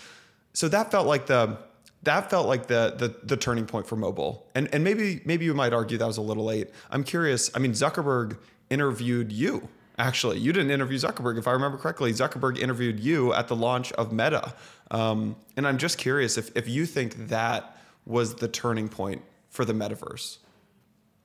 So 0.54 0.68
that 0.70 0.92
felt 0.92 1.08
like 1.08 1.28
the 1.28 1.58
that 2.04 2.30
felt 2.30 2.48
like 2.48 2.68
the 2.68 2.96
the, 2.98 3.16
the 3.24 3.38
turning 3.38 3.66
point 3.66 3.88
for 3.88 3.96
mobile. 3.96 4.48
And 4.56 4.74
and 4.74 4.84
maybe 4.84 5.22
maybe 5.26 5.46
you 5.46 5.54
might 5.54 5.74
argue 5.74 5.98
that 5.98 6.08
was 6.08 6.18
a 6.18 6.22
little 6.22 6.46
late. 6.46 6.70
I'm 6.92 7.04
curious. 7.04 7.52
I 7.56 7.60
mean, 7.60 7.74
Zuckerberg 7.74 8.38
interviewed 8.70 9.32
you. 9.32 9.70
Actually, 9.98 10.40
you 10.40 10.54
didn't 10.54 10.72
interview 10.72 10.98
Zuckerberg, 10.98 11.38
if 11.38 11.46
I 11.46 11.52
remember 11.52 11.78
correctly. 11.78 12.14
Zuckerberg 12.14 12.58
interviewed 12.58 13.02
you 13.02 13.34
at 13.34 13.50
the 13.50 13.56
launch 13.56 13.92
of 13.94 14.14
Meta, 14.14 14.56
um, 14.92 15.36
and 15.58 15.68
I'm 15.68 15.78
just 15.78 15.98
curious 15.98 16.38
if 16.38 16.56
if 16.56 16.70
you 16.70 16.86
think 16.86 17.28
that 17.28 17.78
was 18.06 18.36
the 18.36 18.48
turning 18.48 18.88
point 18.88 19.24
for 19.50 19.66
the 19.66 19.74
metaverse. 19.74 20.38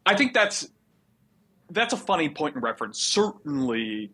I 0.05 0.17
think 0.17 0.35
that's 0.35 0.69
that's 1.75 1.93
a 1.93 1.99
funny 1.99 2.29
point 2.29 2.57
in 2.57 2.63
reference. 2.63 3.01
Certainly, 3.01 4.11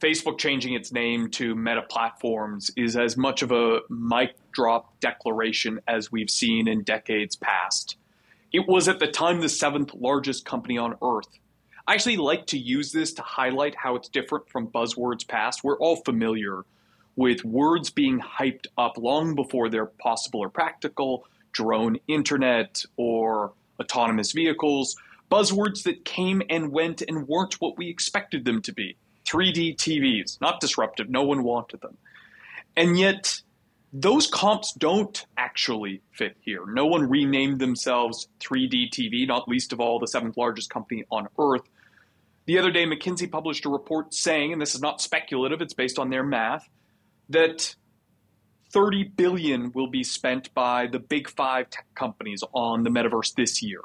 Facebook 0.00 0.38
changing 0.38 0.74
its 0.74 0.92
name 0.92 1.30
to 1.30 1.54
Meta 1.54 1.82
Platforms 1.82 2.70
is 2.76 2.96
as 2.96 3.16
much 3.16 3.42
of 3.42 3.52
a 3.52 3.80
mic 3.88 4.34
drop 4.52 4.98
declaration 5.00 5.80
as 5.86 6.10
we've 6.10 6.30
seen 6.30 6.68
in 6.68 6.82
decades 6.82 7.36
past. 7.36 7.96
It 8.52 8.66
was 8.66 8.88
at 8.88 8.98
the 8.98 9.06
time 9.06 9.40
the 9.40 9.48
seventh 9.48 9.94
largest 9.94 10.44
company 10.44 10.76
on 10.76 10.96
earth. 11.02 11.28
I 11.86 11.94
actually 11.94 12.16
like 12.16 12.46
to 12.48 12.58
use 12.58 12.92
this 12.92 13.12
to 13.14 13.22
highlight 13.22 13.74
how 13.76 13.94
it's 13.94 14.08
different 14.08 14.48
from 14.48 14.68
buzzwords 14.68 15.26
past. 15.26 15.62
We're 15.62 15.78
all 15.78 15.96
familiar 15.96 16.64
with 17.16 17.44
words 17.44 17.90
being 17.90 18.20
hyped 18.20 18.66
up 18.78 18.96
long 18.96 19.34
before 19.34 19.68
they're 19.68 19.86
possible 19.86 20.40
or 20.40 20.48
practical 20.48 21.26
drone 21.52 21.98
internet 22.08 22.84
or 22.96 23.52
autonomous 23.80 24.32
vehicles 24.32 24.96
buzzwords 25.30 25.84
that 25.84 26.04
came 26.04 26.42
and 26.50 26.72
went 26.72 27.02
and 27.02 27.28
weren't 27.28 27.60
what 27.60 27.78
we 27.78 27.88
expected 27.88 28.44
them 28.44 28.62
to 28.62 28.72
be. 28.72 28.96
3D 29.26 29.76
TVs, 29.76 30.40
not 30.40 30.60
disruptive, 30.60 31.08
no 31.08 31.22
one 31.22 31.44
wanted 31.44 31.80
them. 31.80 31.96
And 32.76 32.98
yet, 32.98 33.40
those 33.92 34.26
comps 34.26 34.72
don't 34.72 35.24
actually 35.36 36.02
fit 36.12 36.36
here. 36.40 36.64
No 36.66 36.86
one 36.86 37.08
renamed 37.08 37.60
themselves 37.60 38.28
3D 38.40 38.90
TV, 38.90 39.26
not 39.26 39.48
least 39.48 39.72
of 39.72 39.80
all 39.80 39.98
the 39.98 40.06
seventh 40.06 40.36
largest 40.36 40.70
company 40.70 41.04
on 41.10 41.28
earth. 41.38 41.62
The 42.46 42.58
other 42.58 42.70
day, 42.70 42.84
McKinsey 42.84 43.30
published 43.30 43.64
a 43.66 43.68
report 43.68 44.14
saying, 44.14 44.52
and 44.52 44.60
this 44.60 44.74
is 44.74 44.80
not 44.80 45.00
speculative, 45.00 45.60
it's 45.60 45.74
based 45.74 45.98
on 45.98 46.10
their 46.10 46.24
math, 46.24 46.68
that 47.28 47.74
30 48.72 49.04
billion 49.16 49.72
will 49.72 49.88
be 49.88 50.04
spent 50.04 50.52
by 50.54 50.86
the 50.86 50.98
big 50.98 51.28
five 51.28 51.70
tech 51.70 51.86
companies 51.94 52.42
on 52.52 52.82
the 52.82 52.90
metaverse 52.90 53.34
this 53.34 53.62
year. 53.62 53.80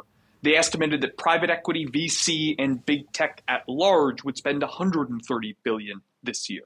They 0.46 0.56
estimated 0.56 1.02
that 1.02 1.18
private 1.18 1.50
equity, 1.50 1.88
VC, 1.88 2.54
and 2.60 2.86
big 2.86 3.12
tech 3.14 3.42
at 3.48 3.68
large 3.68 4.24
would 4.24 4.38
spend 4.38 4.62
130 4.62 5.58
billion 5.64 6.02
this 6.22 6.52
year. 6.52 6.62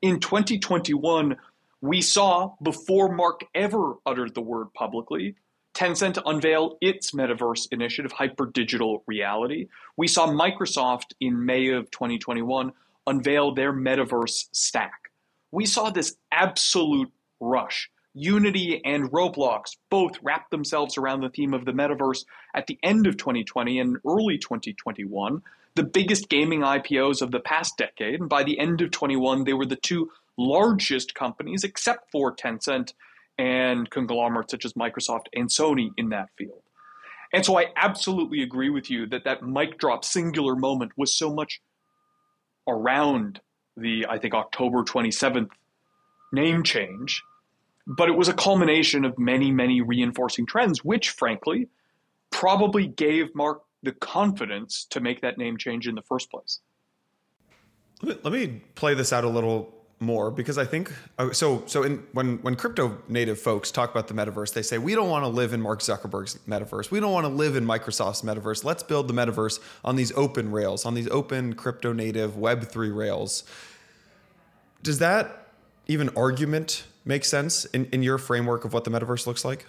In 0.00 0.20
2021, 0.20 1.36
we 1.80 2.02
saw 2.02 2.52
before 2.62 3.12
Mark 3.12 3.40
ever 3.52 3.94
uttered 4.06 4.36
the 4.36 4.40
word 4.40 4.72
publicly, 4.74 5.34
Tencent 5.74 6.22
unveil 6.24 6.78
its 6.80 7.10
metaverse 7.10 7.66
initiative, 7.72 8.12
Hyper 8.12 8.46
Digital 8.46 9.02
Reality. 9.08 9.66
We 9.96 10.06
saw 10.06 10.28
Microsoft 10.28 11.14
in 11.18 11.44
May 11.44 11.70
of 11.70 11.90
2021 11.90 12.70
unveil 13.08 13.52
their 13.52 13.72
metaverse 13.72 14.46
stack. 14.52 15.10
We 15.50 15.66
saw 15.66 15.90
this 15.90 16.14
absolute 16.30 17.10
rush 17.40 17.90
Unity 18.14 18.80
and 18.84 19.10
Roblox 19.10 19.76
both 19.88 20.18
wrapped 20.22 20.50
themselves 20.50 20.98
around 20.98 21.20
the 21.20 21.30
theme 21.30 21.54
of 21.54 21.64
the 21.64 21.72
metaverse 21.72 22.24
at 22.54 22.66
the 22.66 22.78
end 22.82 23.06
of 23.06 23.16
2020 23.16 23.78
and 23.78 23.98
early 24.06 24.36
2021, 24.38 25.42
the 25.76 25.84
biggest 25.84 26.28
gaming 26.28 26.60
IPOs 26.60 27.22
of 27.22 27.30
the 27.30 27.40
past 27.40 27.76
decade. 27.76 28.20
And 28.20 28.28
by 28.28 28.42
the 28.42 28.58
end 28.58 28.80
of 28.80 28.90
21, 28.90 29.44
they 29.44 29.52
were 29.52 29.66
the 29.66 29.76
two 29.76 30.10
largest 30.36 31.14
companies, 31.14 31.62
except 31.62 32.10
for 32.10 32.34
Tencent 32.34 32.94
and 33.38 33.88
conglomerates 33.88 34.50
such 34.50 34.64
as 34.64 34.72
Microsoft 34.72 35.26
and 35.32 35.48
Sony 35.48 35.90
in 35.96 36.08
that 36.08 36.30
field. 36.36 36.62
And 37.32 37.44
so 37.44 37.58
I 37.58 37.66
absolutely 37.76 38.42
agree 38.42 38.70
with 38.70 38.90
you 38.90 39.06
that 39.06 39.24
that 39.24 39.42
mic 39.42 39.78
drop 39.78 40.04
singular 40.04 40.56
moment 40.56 40.92
was 40.96 41.16
so 41.16 41.32
much 41.32 41.60
around 42.66 43.40
the, 43.76 44.06
I 44.08 44.18
think, 44.18 44.34
October 44.34 44.82
27th 44.82 45.50
name 46.32 46.64
change 46.64 47.22
but 47.86 48.08
it 48.08 48.16
was 48.16 48.28
a 48.28 48.34
culmination 48.34 49.04
of 49.04 49.18
many, 49.18 49.50
many 49.50 49.80
reinforcing 49.80 50.46
trends, 50.46 50.84
which, 50.84 51.10
frankly, 51.10 51.68
probably 52.30 52.86
gave 52.86 53.34
Mark 53.34 53.62
the 53.82 53.92
confidence 53.92 54.86
to 54.90 55.00
make 55.00 55.22
that 55.22 55.38
name 55.38 55.56
change 55.56 55.88
in 55.88 55.94
the 55.94 56.02
first 56.02 56.30
place. 56.30 56.60
Let 58.02 58.24
me, 58.24 58.62
play 58.74 58.94
this 58.94 59.12
out 59.12 59.24
a 59.24 59.28
little 59.28 59.74
more 59.98 60.30
because 60.30 60.56
I 60.56 60.64
think 60.64 60.90
uh, 61.18 61.32
so. 61.32 61.62
So 61.66 61.82
in, 61.82 62.02
when 62.12 62.38
when 62.38 62.56
crypto 62.56 62.96
native 63.08 63.38
folks 63.38 63.70
talk 63.70 63.90
about 63.90 64.08
the 64.08 64.14
metaverse, 64.14 64.54
they 64.54 64.62
say 64.62 64.78
we 64.78 64.94
don't 64.94 65.10
want 65.10 65.24
to 65.24 65.28
live 65.28 65.52
in 65.52 65.60
Mark 65.60 65.80
Zuckerberg's 65.80 66.38
metaverse. 66.48 66.90
We 66.90 67.00
don't 67.00 67.12
want 67.12 67.24
to 67.24 67.32
live 67.32 67.56
in 67.56 67.66
Microsoft's 67.66 68.22
metaverse. 68.22 68.64
Let's 68.64 68.82
build 68.82 69.08
the 69.08 69.14
metaverse 69.14 69.60
on 69.84 69.96
these 69.96 70.12
open 70.12 70.50
rails, 70.50 70.86
on 70.86 70.94
these 70.94 71.08
open 71.08 71.52
crypto 71.52 71.92
native 71.92 72.38
Web 72.38 72.70
three 72.70 72.90
rails. 72.90 73.44
Does 74.82 74.98
that 75.00 75.49
even 75.90 76.08
argument 76.10 76.84
make 77.04 77.24
sense 77.24 77.64
in, 77.66 77.86
in 77.86 78.02
your 78.02 78.18
framework 78.18 78.64
of 78.64 78.72
what 78.72 78.84
the 78.84 78.90
metaverse 78.90 79.26
looks 79.26 79.44
like? 79.44 79.66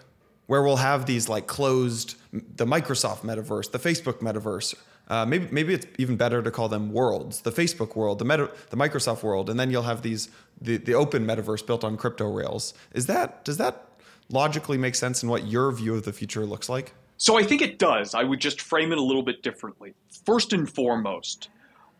Where 0.48 0.62
we'll 0.62 0.78
have 0.78 1.06
these 1.06 1.28
like 1.28 1.48
closed, 1.48 2.16
the 2.32 2.66
Microsoft 2.66 3.22
metaverse, 3.22 3.72
the 3.72 3.80
Facebook 3.80 4.20
metaverse. 4.20 4.75
Uh, 5.08 5.25
maybe 5.25 5.48
maybe 5.51 5.74
it's 5.74 5.86
even 5.98 6.16
better 6.16 6.42
to 6.42 6.51
call 6.51 6.70
them 6.70 6.92
worlds. 6.92 7.42
The 7.42 7.51
Facebook 7.51 7.96
world, 7.96 8.20
the 8.20 8.25
meta, 8.25 8.51
the 8.70 8.78
Microsoft 8.78 9.24
world, 9.24 9.50
and 9.50 9.60
then 9.60 9.72
you'll 9.72 9.82
have 9.84 10.04
these 10.04 10.30
the, 10.62 10.78
the 10.78 10.94
open 10.94 11.25
metaverse 11.25 11.66
built 11.66 11.84
on 11.84 11.98
crypto 11.98 12.32
rails. 12.32 12.74
Is 12.94 13.08
that 13.08 13.44
does 13.44 13.58
that 13.58 13.88
logically 14.30 14.78
make 14.78 14.96
sense 14.96 15.24
in 15.24 15.30
what 15.30 15.48
your 15.48 15.72
view 15.72 15.96
of 15.96 16.04
the 16.04 16.13
future 16.13 16.46
looks 16.46 16.70
like? 16.70 16.94
So 17.18 17.38
I 17.38 17.44
think 17.44 17.62
it 17.62 17.78
does. 17.78 18.16
I 18.16 18.24
would 18.24 18.40
just 18.40 18.62
frame 18.62 18.92
it 18.92 18.98
a 18.98 19.01
little 19.01 19.24
bit 19.24 19.44
differently. 19.44 19.94
First 20.25 20.54
and 20.54 20.70
foremost, 20.70 21.50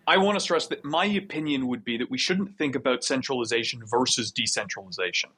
I 0.08 0.18
want 0.18 0.36
to 0.36 0.40
stress 0.40 0.68
that 0.68 0.84
my 0.84 1.06
opinion 1.06 1.68
would 1.68 1.84
be 1.84 1.98
that 1.98 2.10
we 2.10 2.18
shouldn't 2.18 2.58
think 2.58 2.76
about 2.76 3.04
centralization 3.04 3.82
versus 3.86 4.32
decentralization. 4.32 5.30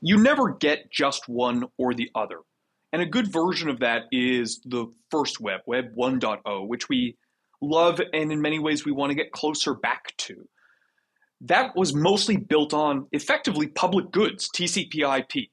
You 0.00 0.18
never 0.18 0.50
get 0.50 0.90
just 0.90 1.28
one 1.28 1.64
or 1.78 1.94
the 1.94 2.10
other. 2.14 2.38
And 2.92 3.02
a 3.02 3.06
good 3.06 3.32
version 3.32 3.68
of 3.68 3.80
that 3.80 4.04
is 4.12 4.60
the 4.64 4.86
first 5.10 5.40
web, 5.40 5.62
Web 5.66 5.96
1.0, 5.96 6.68
which 6.68 6.88
we 6.88 7.16
love 7.60 8.00
and 8.12 8.30
in 8.30 8.40
many 8.40 8.58
ways 8.58 8.84
we 8.84 8.92
want 8.92 9.10
to 9.10 9.16
get 9.16 9.32
closer 9.32 9.74
back 9.74 10.16
to. 10.18 10.48
That 11.40 11.74
was 11.74 11.94
mostly 11.94 12.36
built 12.36 12.72
on 12.72 13.08
effectively 13.10 13.66
public 13.66 14.12
goods, 14.12 14.48
TCP 14.54 15.18
IP. 15.18 15.48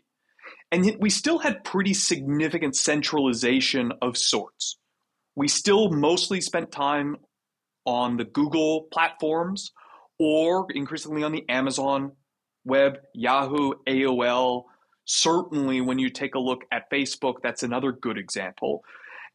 And 0.72 0.86
yet 0.86 1.00
we 1.00 1.10
still 1.10 1.40
had 1.40 1.64
pretty 1.64 1.94
significant 1.94 2.76
centralization 2.76 3.92
of 4.02 4.18
sorts. 4.18 4.78
We 5.36 5.48
still 5.48 5.90
mostly 5.90 6.42
spent 6.42 6.72
time 6.72 7.18
on 7.86 8.18
the 8.18 8.26
Google 8.26 8.88
platforms 8.92 9.72
or 10.20 10.68
increasingly 10.74 11.24
on 11.24 11.32
the 11.32 11.48
Amazon 11.50 12.12
web, 12.64 13.00
Yahoo, 13.14 13.74
AOL. 13.88 14.64
Certainly, 15.06 15.82
when 15.82 16.00
you 16.00 16.10
take 16.10 16.36
a 16.36 16.40
look 16.40 16.62
at 16.72 16.90
Facebook, 16.92 17.36
that's 17.42 17.64
another 17.64 17.92
good 17.92 18.18
example. 18.18 18.84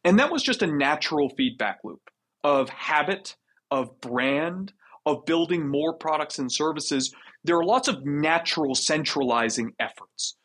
And 0.03 0.19
that 0.19 0.31
was 0.31 0.43
just 0.43 0.61
a 0.61 0.67
natural 0.67 1.29
feedback 1.29 1.79
loop 1.83 2.01
of 2.43 2.69
habit, 2.69 3.35
of 3.69 3.99
brand, 3.99 4.71
of 5.05 5.25
building 5.25 5.67
more 5.67 5.93
products 5.93 6.39
and 6.39 6.51
services. 6.51 7.13
There 7.43 7.57
are 7.57 7.65
lots 7.65 7.87
of 7.87 8.05
natural 8.05 8.75
centralizing 8.75 9.73
efforts. 9.79 10.37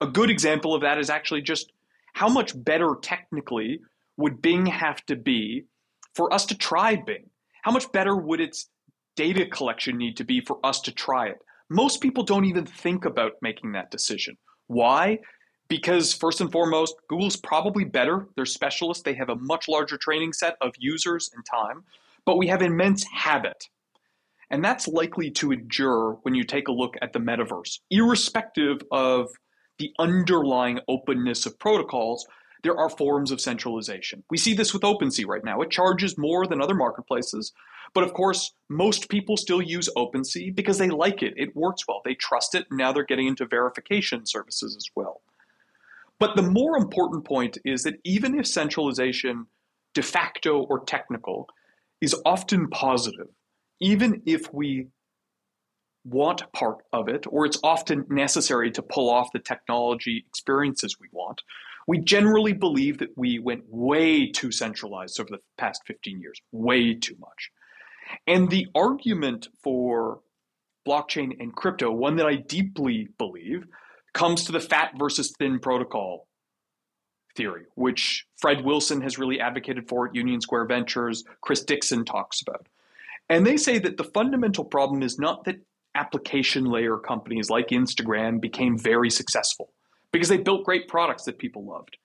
A 0.00 0.06
good 0.06 0.30
example 0.30 0.74
of 0.74 0.82
that 0.82 0.98
is 0.98 1.08
actually 1.08 1.42
just 1.42 1.72
how 2.12 2.28
much 2.28 2.52
better 2.64 2.96
technically 3.00 3.80
would 4.16 4.42
Bing 4.42 4.66
have 4.66 5.04
to 5.06 5.16
be 5.16 5.64
for 6.14 6.32
us 6.32 6.46
to 6.46 6.56
try 6.56 6.96
Bing? 6.96 7.30
How 7.66 7.72
much 7.72 7.90
better 7.90 8.14
would 8.14 8.40
its 8.40 8.70
data 9.16 9.44
collection 9.44 9.98
need 9.98 10.16
to 10.18 10.24
be 10.24 10.40
for 10.40 10.64
us 10.64 10.80
to 10.82 10.92
try 10.92 11.26
it? 11.26 11.38
Most 11.68 12.00
people 12.00 12.22
don't 12.22 12.44
even 12.44 12.64
think 12.64 13.04
about 13.04 13.32
making 13.42 13.72
that 13.72 13.90
decision. 13.90 14.38
Why? 14.68 15.18
because 15.68 16.12
first 16.12 16.40
and 16.40 16.52
foremost, 16.52 16.94
Google's 17.08 17.36
probably 17.36 17.84
better. 17.84 18.28
They're 18.36 18.46
specialists. 18.46 19.02
They 19.02 19.14
have 19.14 19.30
a 19.30 19.36
much 19.36 19.68
larger 19.68 19.96
training 19.96 20.32
set 20.32 20.56
of 20.60 20.72
users 20.78 21.30
and 21.34 21.44
time, 21.44 21.82
but 22.24 22.38
we 22.38 22.46
have 22.46 22.62
immense 22.62 23.04
habit. 23.04 23.68
And 24.50 24.64
that's 24.64 24.86
likely 24.86 25.30
to 25.32 25.50
endure 25.50 26.18
when 26.22 26.34
you 26.34 26.44
take 26.44 26.68
a 26.68 26.72
look 26.72 26.94
at 27.02 27.12
the 27.12 27.18
metaverse. 27.18 27.80
Irrespective 27.90 28.80
of 28.92 29.28
the 29.78 29.92
underlying 29.98 30.78
openness 30.86 31.46
of 31.46 31.58
protocols, 31.58 32.26
there 32.66 32.76
are 32.76 32.90
forms 32.90 33.30
of 33.30 33.40
centralization. 33.40 34.24
We 34.28 34.38
see 34.38 34.52
this 34.52 34.72
with 34.72 34.82
OpenSea 34.82 35.24
right 35.24 35.44
now. 35.44 35.60
It 35.60 35.70
charges 35.70 36.18
more 36.18 36.48
than 36.48 36.60
other 36.60 36.74
marketplaces. 36.74 37.52
But 37.94 38.02
of 38.02 38.12
course, 38.12 38.54
most 38.68 39.08
people 39.08 39.36
still 39.36 39.62
use 39.62 39.88
OpenSea 39.96 40.52
because 40.52 40.78
they 40.78 40.90
like 40.90 41.22
it. 41.22 41.34
It 41.36 41.54
works 41.54 41.84
well. 41.86 42.02
They 42.04 42.14
trust 42.14 42.56
it. 42.56 42.66
Now 42.72 42.92
they're 42.92 43.04
getting 43.04 43.28
into 43.28 43.46
verification 43.46 44.26
services 44.26 44.76
as 44.76 44.90
well. 44.96 45.22
But 46.18 46.34
the 46.34 46.42
more 46.42 46.76
important 46.76 47.24
point 47.24 47.58
is 47.64 47.84
that 47.84 48.00
even 48.02 48.36
if 48.36 48.48
centralization, 48.48 49.46
de 49.94 50.02
facto 50.02 50.64
or 50.64 50.80
technical, 50.80 51.48
is 52.00 52.20
often 52.24 52.68
positive, 52.68 53.28
even 53.80 54.22
if 54.26 54.52
we 54.52 54.88
want 56.04 56.50
part 56.52 56.78
of 56.92 57.08
it, 57.08 57.26
or 57.28 57.46
it's 57.46 57.60
often 57.62 58.06
necessary 58.08 58.72
to 58.72 58.82
pull 58.82 59.08
off 59.08 59.28
the 59.32 59.38
technology 59.38 60.24
experiences 60.28 60.96
we 61.00 61.06
want, 61.12 61.42
we 61.86 61.98
generally 61.98 62.52
believe 62.52 62.98
that 62.98 63.16
we 63.16 63.38
went 63.38 63.64
way 63.68 64.30
too 64.30 64.50
centralized 64.50 65.20
over 65.20 65.30
the 65.30 65.40
past 65.56 65.82
15 65.86 66.20
years, 66.20 66.40
way 66.52 66.94
too 66.94 67.16
much. 67.18 67.50
And 68.26 68.50
the 68.50 68.66
argument 68.74 69.48
for 69.62 70.20
blockchain 70.86 71.40
and 71.40 71.54
crypto, 71.54 71.90
one 71.90 72.16
that 72.16 72.26
I 72.26 72.36
deeply 72.36 73.08
believe, 73.18 73.66
comes 74.14 74.44
to 74.44 74.52
the 74.52 74.60
fat 74.60 74.92
versus 74.98 75.32
thin 75.38 75.58
protocol 75.58 76.26
theory, 77.36 77.66
which 77.74 78.26
Fred 78.38 78.64
Wilson 78.64 79.00
has 79.02 79.18
really 79.18 79.40
advocated 79.40 79.88
for 79.88 80.08
at 80.08 80.14
Union 80.14 80.40
Square 80.40 80.66
Ventures, 80.66 81.24
Chris 81.42 81.62
Dixon 81.62 82.04
talks 82.04 82.40
about. 82.40 82.66
And 83.28 83.46
they 83.46 83.56
say 83.56 83.78
that 83.78 83.96
the 83.96 84.04
fundamental 84.04 84.64
problem 84.64 85.02
is 85.02 85.18
not 85.18 85.44
that 85.44 85.56
application 85.94 86.64
layer 86.64 86.96
companies 86.96 87.50
like 87.50 87.68
Instagram 87.68 88.40
became 88.40 88.78
very 88.78 89.10
successful 89.10 89.72
because 90.16 90.30
they 90.30 90.38
built 90.38 90.64
great 90.64 90.88
products 90.88 91.24
that 91.24 91.38
people 91.38 91.66
loved. 91.66 91.98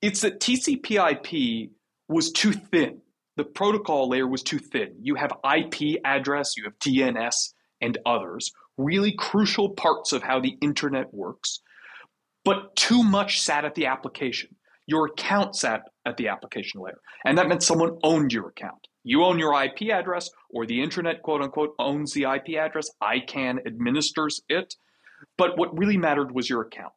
It's 0.00 0.20
that 0.20 0.38
TCP/IP 0.38 1.70
was 2.08 2.30
too 2.30 2.52
thin. 2.52 3.00
The 3.36 3.42
protocol 3.42 4.08
layer 4.08 4.28
was 4.28 4.44
too 4.44 4.60
thin. 4.60 4.94
You 5.02 5.16
have 5.16 5.32
IP 5.44 5.98
address, 6.04 6.56
you 6.56 6.62
have 6.62 6.78
DNS, 6.78 7.52
and 7.80 7.98
others, 8.06 8.52
really 8.78 9.12
crucial 9.12 9.70
parts 9.70 10.12
of 10.12 10.22
how 10.22 10.38
the 10.38 10.56
internet 10.62 11.12
works. 11.12 11.58
But 12.44 12.76
too 12.76 13.02
much 13.02 13.40
sat 13.40 13.64
at 13.64 13.74
the 13.74 13.86
application. 13.86 14.54
Your 14.86 15.06
account 15.06 15.56
sat 15.56 15.82
at 16.04 16.16
the 16.18 16.28
application 16.28 16.80
layer. 16.80 17.00
And 17.24 17.36
that 17.38 17.48
meant 17.48 17.64
someone 17.64 17.98
owned 18.04 18.32
your 18.32 18.46
account. 18.46 18.86
You 19.02 19.24
own 19.24 19.40
your 19.40 19.52
IP 19.60 19.90
address, 19.90 20.30
or 20.48 20.64
the 20.64 20.80
internet, 20.80 21.22
quote 21.22 21.42
unquote, 21.42 21.74
owns 21.80 22.12
the 22.12 22.22
IP 22.22 22.56
address. 22.56 22.88
ICANN 23.02 23.66
administers 23.66 24.42
it. 24.48 24.76
But 25.36 25.58
what 25.58 25.76
really 25.76 25.96
mattered 25.96 26.32
was 26.32 26.48
your 26.48 26.62
account. 26.62 26.92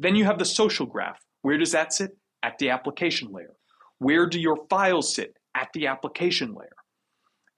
Then 0.00 0.16
you 0.16 0.24
have 0.24 0.38
the 0.38 0.46
social 0.46 0.86
graph. 0.86 1.20
Where 1.42 1.58
does 1.58 1.72
that 1.72 1.92
sit? 1.92 2.16
At 2.42 2.56
the 2.58 2.70
application 2.70 3.32
layer. 3.32 3.54
Where 3.98 4.26
do 4.26 4.40
your 4.40 4.56
files 4.70 5.14
sit? 5.14 5.36
At 5.54 5.68
the 5.74 5.88
application 5.88 6.54
layer. 6.54 6.76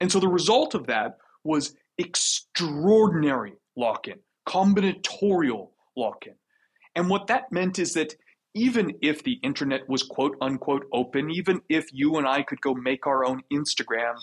And 0.01 0.11
so 0.11 0.19
the 0.19 0.27
result 0.27 0.75
of 0.75 0.87
that 0.87 1.17
was 1.45 1.73
extraordinary 1.97 3.53
lock 3.77 4.09
in, 4.09 4.19
combinatorial 4.45 5.69
lock 5.95 6.27
in. 6.27 6.33
And 6.95 7.09
what 7.09 7.27
that 7.27 7.51
meant 7.51 7.79
is 7.79 7.93
that 7.93 8.15
even 8.53 8.97
if 9.01 9.23
the 9.23 9.39
internet 9.41 9.87
was 9.87 10.03
quote 10.03 10.35
unquote 10.41 10.85
open, 10.91 11.31
even 11.31 11.61
if 11.69 11.85
you 11.93 12.17
and 12.17 12.27
I 12.27 12.43
could 12.43 12.59
go 12.59 12.73
make 12.73 13.07
our 13.07 13.23
own 13.25 13.41
Instagram, 13.53 14.15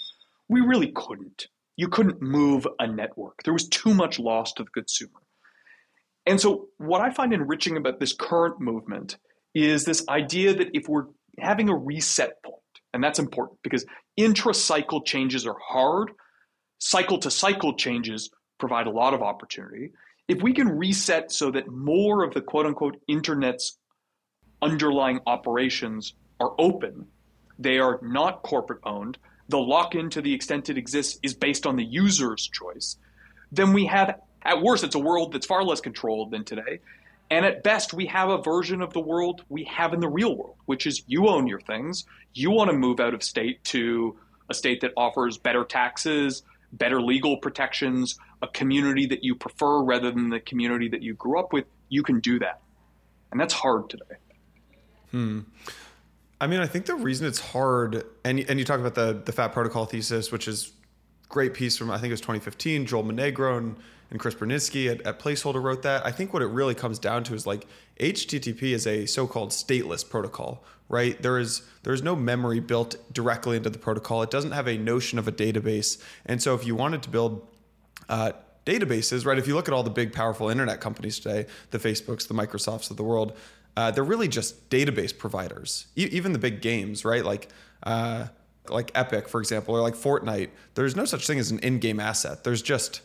we 0.46 0.60
really 0.60 0.92
couldn't. 0.94 1.48
You 1.76 1.88
couldn't 1.88 2.20
move 2.20 2.66
a 2.78 2.86
network. 2.86 3.42
There 3.44 3.54
was 3.54 3.66
too 3.68 3.94
much 3.94 4.18
loss 4.18 4.52
to 4.54 4.64
the 4.64 4.70
consumer. 4.70 5.20
And 6.30 6.40
so, 6.40 6.69
what 6.78 7.00
I 7.00 7.10
find 7.10 7.32
enriching 7.32 7.76
about 7.76 7.99
this 7.99 8.12
current 8.12 8.60
movement 8.60 9.19
is 9.52 9.84
this 9.84 10.04
idea 10.08 10.54
that 10.54 10.69
if 10.75 10.88
we're 10.88 11.06
having 11.40 11.69
a 11.69 11.75
reset 11.75 12.40
point, 12.45 12.56
and 12.95 13.02
that's 13.02 13.19
important 13.19 13.58
because 13.64 13.84
intra 14.16 14.54
cycle 14.54 15.02
changes 15.02 15.45
are 15.45 15.56
hard, 15.60 16.12
cycle 16.78 17.19
to 17.19 17.32
cycle 17.32 17.75
changes 17.75 18.30
provide 18.60 18.86
a 18.86 18.90
lot 18.90 19.12
of 19.12 19.23
opportunity. 19.23 19.90
If 20.28 20.40
we 20.40 20.52
can 20.52 20.69
reset 20.69 21.32
so 21.32 21.50
that 21.50 21.66
more 21.66 22.23
of 22.23 22.32
the 22.32 22.43
quote 22.43 22.66
unquote 22.66 23.00
internet's 23.08 23.76
underlying 24.62 25.19
operations 25.26 26.14
are 26.38 26.54
open, 26.60 27.06
they 27.58 27.80
are 27.80 27.99
not 28.04 28.45
corporate 28.45 28.82
owned, 28.84 29.19
the 29.49 29.58
lock 29.58 29.97
in 29.97 30.10
to 30.10 30.23
the 30.23 30.32
extent 30.32 30.71
it 30.71 30.78
exists 30.78 31.19
is 31.25 31.34
based 31.34 31.66
on 31.66 31.75
the 31.75 31.84
user's 31.84 32.49
choice, 32.49 32.99
then 33.50 33.73
we 33.73 33.86
have 33.86 34.21
at 34.42 34.62
worst, 34.62 34.84
it's 34.84 34.94
a 34.94 35.00
world 35.00 35.32
that's 35.32 35.46
far 35.46 35.62
less 35.62 35.80
controlled 35.80 36.30
than 36.30 36.44
today. 36.44 36.80
And 37.30 37.44
at 37.44 37.62
best, 37.62 37.94
we 37.94 38.06
have 38.06 38.28
a 38.28 38.42
version 38.42 38.82
of 38.82 38.92
the 38.92 39.00
world 39.00 39.44
we 39.48 39.64
have 39.64 39.94
in 39.94 40.00
the 40.00 40.08
real 40.08 40.36
world, 40.36 40.56
which 40.66 40.86
is 40.86 41.02
you 41.06 41.28
own 41.28 41.46
your 41.46 41.60
things. 41.60 42.04
You 42.34 42.50
want 42.50 42.70
to 42.70 42.76
move 42.76 42.98
out 42.98 43.14
of 43.14 43.22
state 43.22 43.62
to 43.64 44.16
a 44.48 44.54
state 44.54 44.80
that 44.80 44.92
offers 44.96 45.38
better 45.38 45.64
taxes, 45.64 46.42
better 46.72 47.00
legal 47.00 47.36
protections, 47.36 48.18
a 48.42 48.48
community 48.48 49.06
that 49.06 49.22
you 49.22 49.36
prefer 49.36 49.82
rather 49.82 50.10
than 50.10 50.28
the 50.28 50.40
community 50.40 50.88
that 50.88 51.02
you 51.02 51.14
grew 51.14 51.38
up 51.38 51.52
with. 51.52 51.66
You 51.88 52.02
can 52.02 52.18
do 52.18 52.40
that. 52.40 52.60
And 53.30 53.40
that's 53.40 53.54
hard 53.54 53.88
today. 53.90 54.04
Hmm. 55.12 55.40
I 56.40 56.46
mean, 56.46 56.60
I 56.60 56.66
think 56.66 56.86
the 56.86 56.94
reason 56.94 57.26
it's 57.26 57.38
hard, 57.38 58.04
and 58.24 58.40
and 58.40 58.58
you 58.58 58.64
talk 58.64 58.80
about 58.80 58.94
the 58.94 59.20
the 59.24 59.32
Fat 59.32 59.48
Protocol 59.48 59.84
thesis, 59.84 60.32
which 60.32 60.48
is 60.48 60.72
great 61.28 61.54
piece 61.54 61.76
from 61.76 61.90
I 61.90 61.98
think 61.98 62.06
it 62.06 62.14
was 62.14 62.20
2015, 62.22 62.86
Joel 62.86 63.02
Monegro 63.02 63.58
and 63.58 63.76
and 64.10 64.18
Chris 64.18 64.34
Burniske 64.34 64.90
at, 64.90 65.02
at 65.02 65.18
Placeholder 65.18 65.62
wrote 65.62 65.82
that. 65.82 66.04
I 66.04 66.10
think 66.10 66.32
what 66.32 66.42
it 66.42 66.46
really 66.46 66.75
comes 66.75 66.99
down 66.99 67.25
to 67.25 67.34
is 67.34 67.46
like 67.46 67.66
HTTP 67.99 68.62
is 68.73 68.86
a 68.86 69.06
so-called 69.06 69.50
stateless 69.50 70.08
protocol, 70.08 70.64
right? 70.88 71.20
There 71.23 71.38
is 71.38 71.62
there 71.82 71.92
is 71.92 72.02
no 72.02 72.16
memory 72.16 72.60
built 72.60 72.96
directly 73.12 73.56
into 73.56 73.70
the 73.70 73.78
protocol. 73.78 74.23
It 74.23 74.30
doesn't 74.30 74.52
have 74.52 74.68
a 74.68 74.76
notion 74.76 75.18
of 75.18 75.28
a 75.28 75.32
database, 75.32 76.02
and 76.26 76.42
so 76.42 76.54
if 76.54 76.66
you 76.66 76.75
wanted 76.75 77.02
to 77.04 77.10
build 77.10 77.46
uh, 78.08 78.32
databases, 78.66 79.25
right? 79.25 79.38
If 79.38 79.46
you 79.46 79.54
look 79.54 79.68
at 79.68 79.75
all 79.75 79.82
the 79.82 79.90
big, 79.90 80.12
powerful 80.12 80.49
internet 80.49 80.80
companies 80.80 81.18
today, 81.18 81.46
the 81.70 81.78
Facebooks, 81.78 82.26
the 82.26 82.34
Microsofts 82.34 82.90
of 82.90 82.96
the 82.96 83.04
world, 83.04 83.36
uh, 83.76 83.90
they're 83.90 84.04
really 84.04 84.28
just 84.28 84.68
database 84.70 85.16
providers. 85.16 85.86
E- 85.96 86.08
even 86.10 86.32
the 86.32 86.38
big 86.38 86.60
games, 86.60 87.04
right? 87.04 87.25
Like. 87.25 87.49
Uh, 87.82 88.26
like 88.68 88.92
Epic, 88.94 89.26
for 89.26 89.40
example, 89.40 89.75
or 89.75 89.80
like 89.80 89.94
Fortnite, 89.94 90.50
there's 90.75 90.94
no 90.94 91.04
such 91.04 91.26
thing 91.26 91.40
as 91.40 91.50
an 91.50 91.58
in-game 91.60 91.99
asset. 91.99 92.44
There's 92.44 92.62
just 92.62 93.00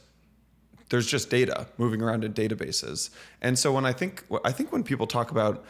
there's 0.89 1.07
just 1.07 1.29
data 1.29 1.67
moving 1.77 2.01
around 2.01 2.23
in 2.23 2.33
databases. 2.33 3.09
And 3.41 3.57
so 3.57 3.71
when 3.73 3.85
I 3.85 3.93
think 3.93 4.23
I 4.43 4.51
think 4.51 4.71
when 4.71 4.83
people 4.83 5.07
talk 5.07 5.31
about 5.31 5.65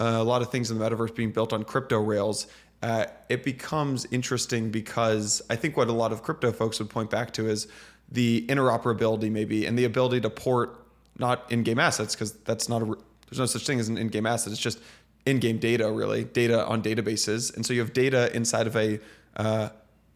uh, 0.00 0.16
a 0.18 0.24
lot 0.24 0.42
of 0.42 0.50
things 0.50 0.70
in 0.70 0.78
the 0.78 0.88
metaverse 0.88 1.14
being 1.14 1.32
built 1.32 1.52
on 1.52 1.64
crypto 1.64 2.00
rails, 2.00 2.46
uh, 2.82 3.06
it 3.28 3.42
becomes 3.42 4.06
interesting 4.10 4.70
because 4.70 5.42
I 5.50 5.56
think 5.56 5.76
what 5.76 5.88
a 5.88 5.92
lot 5.92 6.12
of 6.12 6.22
crypto 6.22 6.52
folks 6.52 6.78
would 6.78 6.90
point 6.90 7.10
back 7.10 7.32
to 7.34 7.48
is 7.48 7.66
the 8.10 8.46
interoperability 8.48 9.30
maybe 9.30 9.66
and 9.66 9.78
the 9.78 9.84
ability 9.84 10.20
to 10.20 10.30
port 10.30 10.84
not 11.18 11.50
in-game 11.50 11.78
assets 11.78 12.14
because 12.14 12.32
that's 12.32 12.68
not 12.68 12.82
a 12.82 12.86
there's 13.28 13.38
no 13.38 13.46
such 13.46 13.66
thing 13.66 13.78
as 13.78 13.88
an 13.88 13.98
in-game 13.98 14.24
asset. 14.24 14.52
It's 14.52 14.62
just 14.62 14.80
in-game 15.26 15.58
data 15.58 15.90
really 15.90 16.24
data 16.24 16.64
on 16.66 16.82
databases 16.82 17.54
and 17.54 17.66
so 17.66 17.72
you 17.72 17.80
have 17.80 17.92
data 17.92 18.34
inside 18.34 18.66
of 18.66 18.76
a 18.76 19.00
uh, 19.36 19.68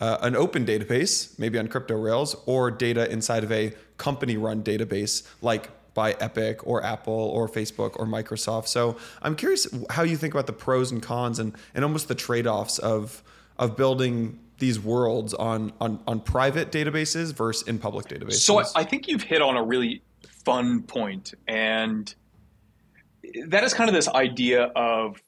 uh, 0.03 0.19
an 0.23 0.35
open 0.35 0.67
database, 0.67 1.39
maybe 1.39 1.61
on 1.61 1.69
crypto 1.69 1.97
rails, 1.97 2.35
or 2.47 2.73
data 2.73 3.09
inside 3.13 3.45
of 3.45 3.53
a 3.53 3.73
company 3.99 4.37
run 4.37 4.61
database 4.61 5.25
like 5.43 5.71
by 5.95 6.15
Epic 6.15 6.67
or 6.67 6.85
Apple 6.85 7.13
or 7.13 7.49
Facebook 7.49 7.93
or 8.01 8.05
Microsoft. 8.05 8.67
So 8.67 8.97
I'm 9.23 9.37
curious 9.37 9.69
how 9.91 10.03
you 10.03 10.17
think 10.17 10.35
about 10.35 10.49
the 10.49 10.53
pros 10.53 10.91
and 10.91 11.01
cons 11.01 11.39
and, 11.39 11.55
and 11.73 11.85
almost 11.85 12.09
the 12.09 12.17
trade 12.17 12.49
offs 12.49 12.79
of, 12.81 13.23
of 13.61 13.77
building 13.77 14.41
these 14.59 14.81
worlds 14.81 15.35
on, 15.35 15.73
on, 15.81 16.01
on 16.09 16.19
private 16.19 16.73
databases 16.73 17.33
versus 17.33 17.69
in 17.69 17.79
public 17.79 18.09
databases. 18.09 18.41
So 18.41 18.61
I 18.75 18.83
think 18.83 19.07
you've 19.07 19.23
hit 19.23 19.41
on 19.41 19.57
a 19.57 19.63
really 19.63 20.03
fun 20.45 20.83
point, 20.83 21.35
and 21.47 22.13
that 23.47 23.63
is 23.63 23.73
kind 23.73 23.89
of 23.89 23.95
this 23.95 24.09
idea 24.09 24.65
of 24.75 25.23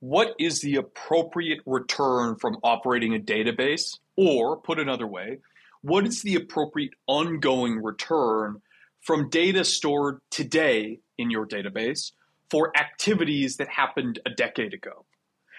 what 0.00 0.34
is 0.38 0.62
the 0.62 0.76
appropriate 0.76 1.60
return 1.66 2.36
from 2.36 2.56
operating 2.62 3.14
a 3.14 3.18
database 3.18 3.98
or, 4.16 4.56
put 4.56 4.78
another 4.78 5.06
way, 5.06 5.38
what 5.82 6.06
is 6.06 6.22
the 6.22 6.34
appropriate 6.34 6.94
ongoing 7.06 7.82
return 7.82 8.60
from 9.00 9.28
data 9.28 9.64
stored 9.64 10.20
today 10.30 11.00
in 11.18 11.30
your 11.30 11.46
database 11.46 12.12
for 12.50 12.76
activities 12.76 13.56
that 13.58 13.68
happened 13.68 14.18
a 14.26 14.30
decade 14.30 14.74
ago? 14.74 15.04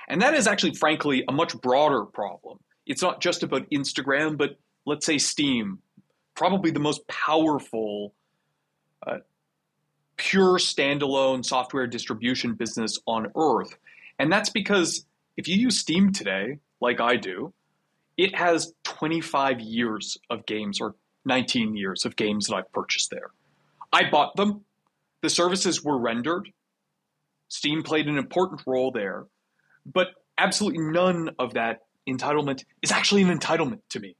And 0.07 0.21
that 0.21 0.33
is 0.33 0.47
actually, 0.47 0.73
frankly, 0.73 1.23
a 1.27 1.31
much 1.31 1.59
broader 1.61 2.05
problem. 2.05 2.59
It's 2.85 3.01
not 3.01 3.21
just 3.21 3.43
about 3.43 3.69
Instagram, 3.69 4.37
but 4.37 4.57
let's 4.85 5.05
say 5.05 5.17
Steam, 5.17 5.79
probably 6.35 6.71
the 6.71 6.79
most 6.79 7.07
powerful 7.07 8.13
uh, 9.05 9.17
pure 10.15 10.57
standalone 10.57 11.45
software 11.45 11.87
distribution 11.87 12.53
business 12.53 12.99
on 13.05 13.31
earth. 13.35 13.77
And 14.19 14.31
that's 14.31 14.49
because 14.49 15.05
if 15.35 15.47
you 15.47 15.55
use 15.55 15.77
Steam 15.77 16.11
today, 16.11 16.59
like 16.81 16.99
I 16.99 17.17
do, 17.17 17.53
it 18.17 18.35
has 18.35 18.73
25 18.83 19.59
years 19.61 20.17
of 20.29 20.45
games 20.45 20.81
or 20.81 20.95
19 21.25 21.75
years 21.75 22.05
of 22.05 22.15
games 22.15 22.47
that 22.47 22.55
I've 22.55 22.71
purchased 22.71 23.11
there. 23.11 23.31
I 23.93 24.09
bought 24.09 24.35
them. 24.35 24.65
The 25.21 25.29
services 25.29 25.83
were 25.83 25.97
rendered. 25.97 26.49
Steam 27.47 27.83
played 27.83 28.07
an 28.07 28.17
important 28.17 28.61
role 28.65 28.91
there. 28.91 29.25
But 29.85 30.09
absolutely 30.37 30.83
none 30.83 31.31
of 31.39 31.53
that 31.53 31.81
entitlement 32.07 32.63
is 32.81 32.91
actually 32.91 33.21
an 33.23 33.37
entitlement 33.37 33.81
to 33.89 33.99
me. 33.99 34.15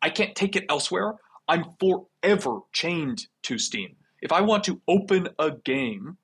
I 0.00 0.10
can't 0.10 0.34
take 0.34 0.56
it 0.56 0.64
elsewhere. 0.68 1.14
I'm 1.48 1.64
forever 1.80 2.60
chained 2.72 3.26
to 3.44 3.58
Steam. 3.58 3.96
If 4.20 4.32
I 4.32 4.40
want 4.40 4.64
to 4.64 4.80
open 4.86 5.28
a 5.38 5.50
game 5.50 6.16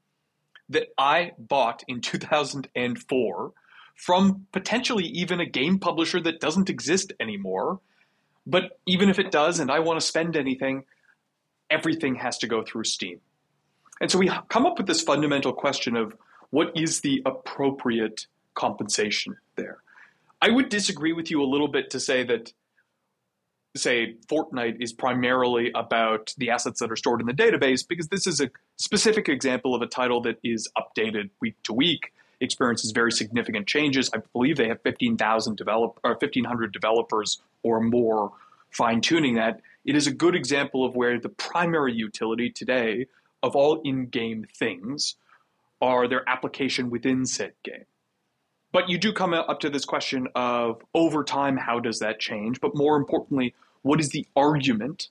that 0.68 0.88
I 0.98 1.32
bought 1.38 1.82
in 1.88 2.00
2004 2.00 3.52
from 3.98 4.46
potentially 4.52 5.04
even 5.06 5.40
a 5.40 5.44
game 5.44 5.78
publisher 5.80 6.20
that 6.20 6.38
doesn't 6.38 6.70
exist 6.70 7.12
anymore, 7.18 7.80
but 8.46 8.78
even 8.86 9.10
if 9.10 9.18
it 9.18 9.32
does 9.32 9.58
and 9.58 9.72
I 9.72 9.80
want 9.80 10.00
to 10.00 10.06
spend 10.06 10.36
anything, 10.36 10.84
everything 11.68 12.14
has 12.14 12.38
to 12.38 12.46
go 12.46 12.62
through 12.62 12.84
Steam. 12.84 13.20
And 14.00 14.08
so 14.08 14.18
we 14.18 14.30
come 14.48 14.66
up 14.66 14.78
with 14.78 14.86
this 14.86 15.02
fundamental 15.02 15.52
question 15.52 15.96
of 15.96 16.14
what 16.50 16.70
is 16.76 17.00
the 17.00 17.20
appropriate 17.26 18.26
compensation 18.54 19.36
there? 19.56 19.78
I 20.40 20.50
would 20.50 20.68
disagree 20.68 21.12
with 21.12 21.28
you 21.28 21.42
a 21.42 21.44
little 21.44 21.66
bit 21.66 21.90
to 21.90 21.98
say 21.98 22.22
that, 22.22 22.52
say, 23.76 24.14
Fortnite 24.28 24.80
is 24.80 24.92
primarily 24.92 25.72
about 25.74 26.32
the 26.38 26.50
assets 26.50 26.78
that 26.78 26.92
are 26.92 26.96
stored 26.96 27.20
in 27.20 27.26
the 27.26 27.32
database, 27.32 27.86
because 27.86 28.06
this 28.06 28.28
is 28.28 28.40
a 28.40 28.48
specific 28.76 29.28
example 29.28 29.74
of 29.74 29.82
a 29.82 29.86
title 29.86 30.20
that 30.20 30.38
is 30.44 30.68
updated 30.78 31.30
week 31.40 31.56
to 31.64 31.72
week, 31.72 32.12
experiences 32.40 32.92
very 32.92 33.12
significant 33.12 33.66
changes. 33.66 34.10
I 34.14 34.18
believe 34.32 34.56
they 34.56 34.68
have 34.68 34.82
15,000 34.82 35.56
develop 35.56 35.98
or 36.04 36.12
1,500 36.12 36.72
developers 36.72 37.40
or 37.62 37.80
more 37.80 38.32
fine 38.70 39.00
tuning 39.00 39.34
that. 39.34 39.60
It 39.84 39.96
is 39.96 40.06
a 40.06 40.12
good 40.12 40.34
example 40.34 40.84
of 40.84 40.94
where 40.94 41.18
the 41.18 41.28
primary 41.28 41.94
utility 41.94 42.50
today 42.50 43.06
of 43.42 43.56
all 43.56 43.80
in-game 43.82 44.46
things 44.54 45.16
are 45.80 46.08
their 46.08 46.28
application 46.28 46.90
within 46.90 47.24
said 47.24 47.52
game. 47.62 47.84
But 48.72 48.88
you 48.88 48.98
do 48.98 49.12
come 49.12 49.32
up 49.32 49.60
to 49.60 49.70
this 49.70 49.84
question 49.84 50.28
of 50.34 50.82
over 50.94 51.24
time, 51.24 51.56
how 51.56 51.80
does 51.80 52.00
that 52.00 52.20
change? 52.20 52.60
But 52.60 52.76
more 52.76 52.96
importantly, 52.96 53.54
what 53.82 54.00
is 54.00 54.10
the 54.10 54.26
argument 54.36 55.08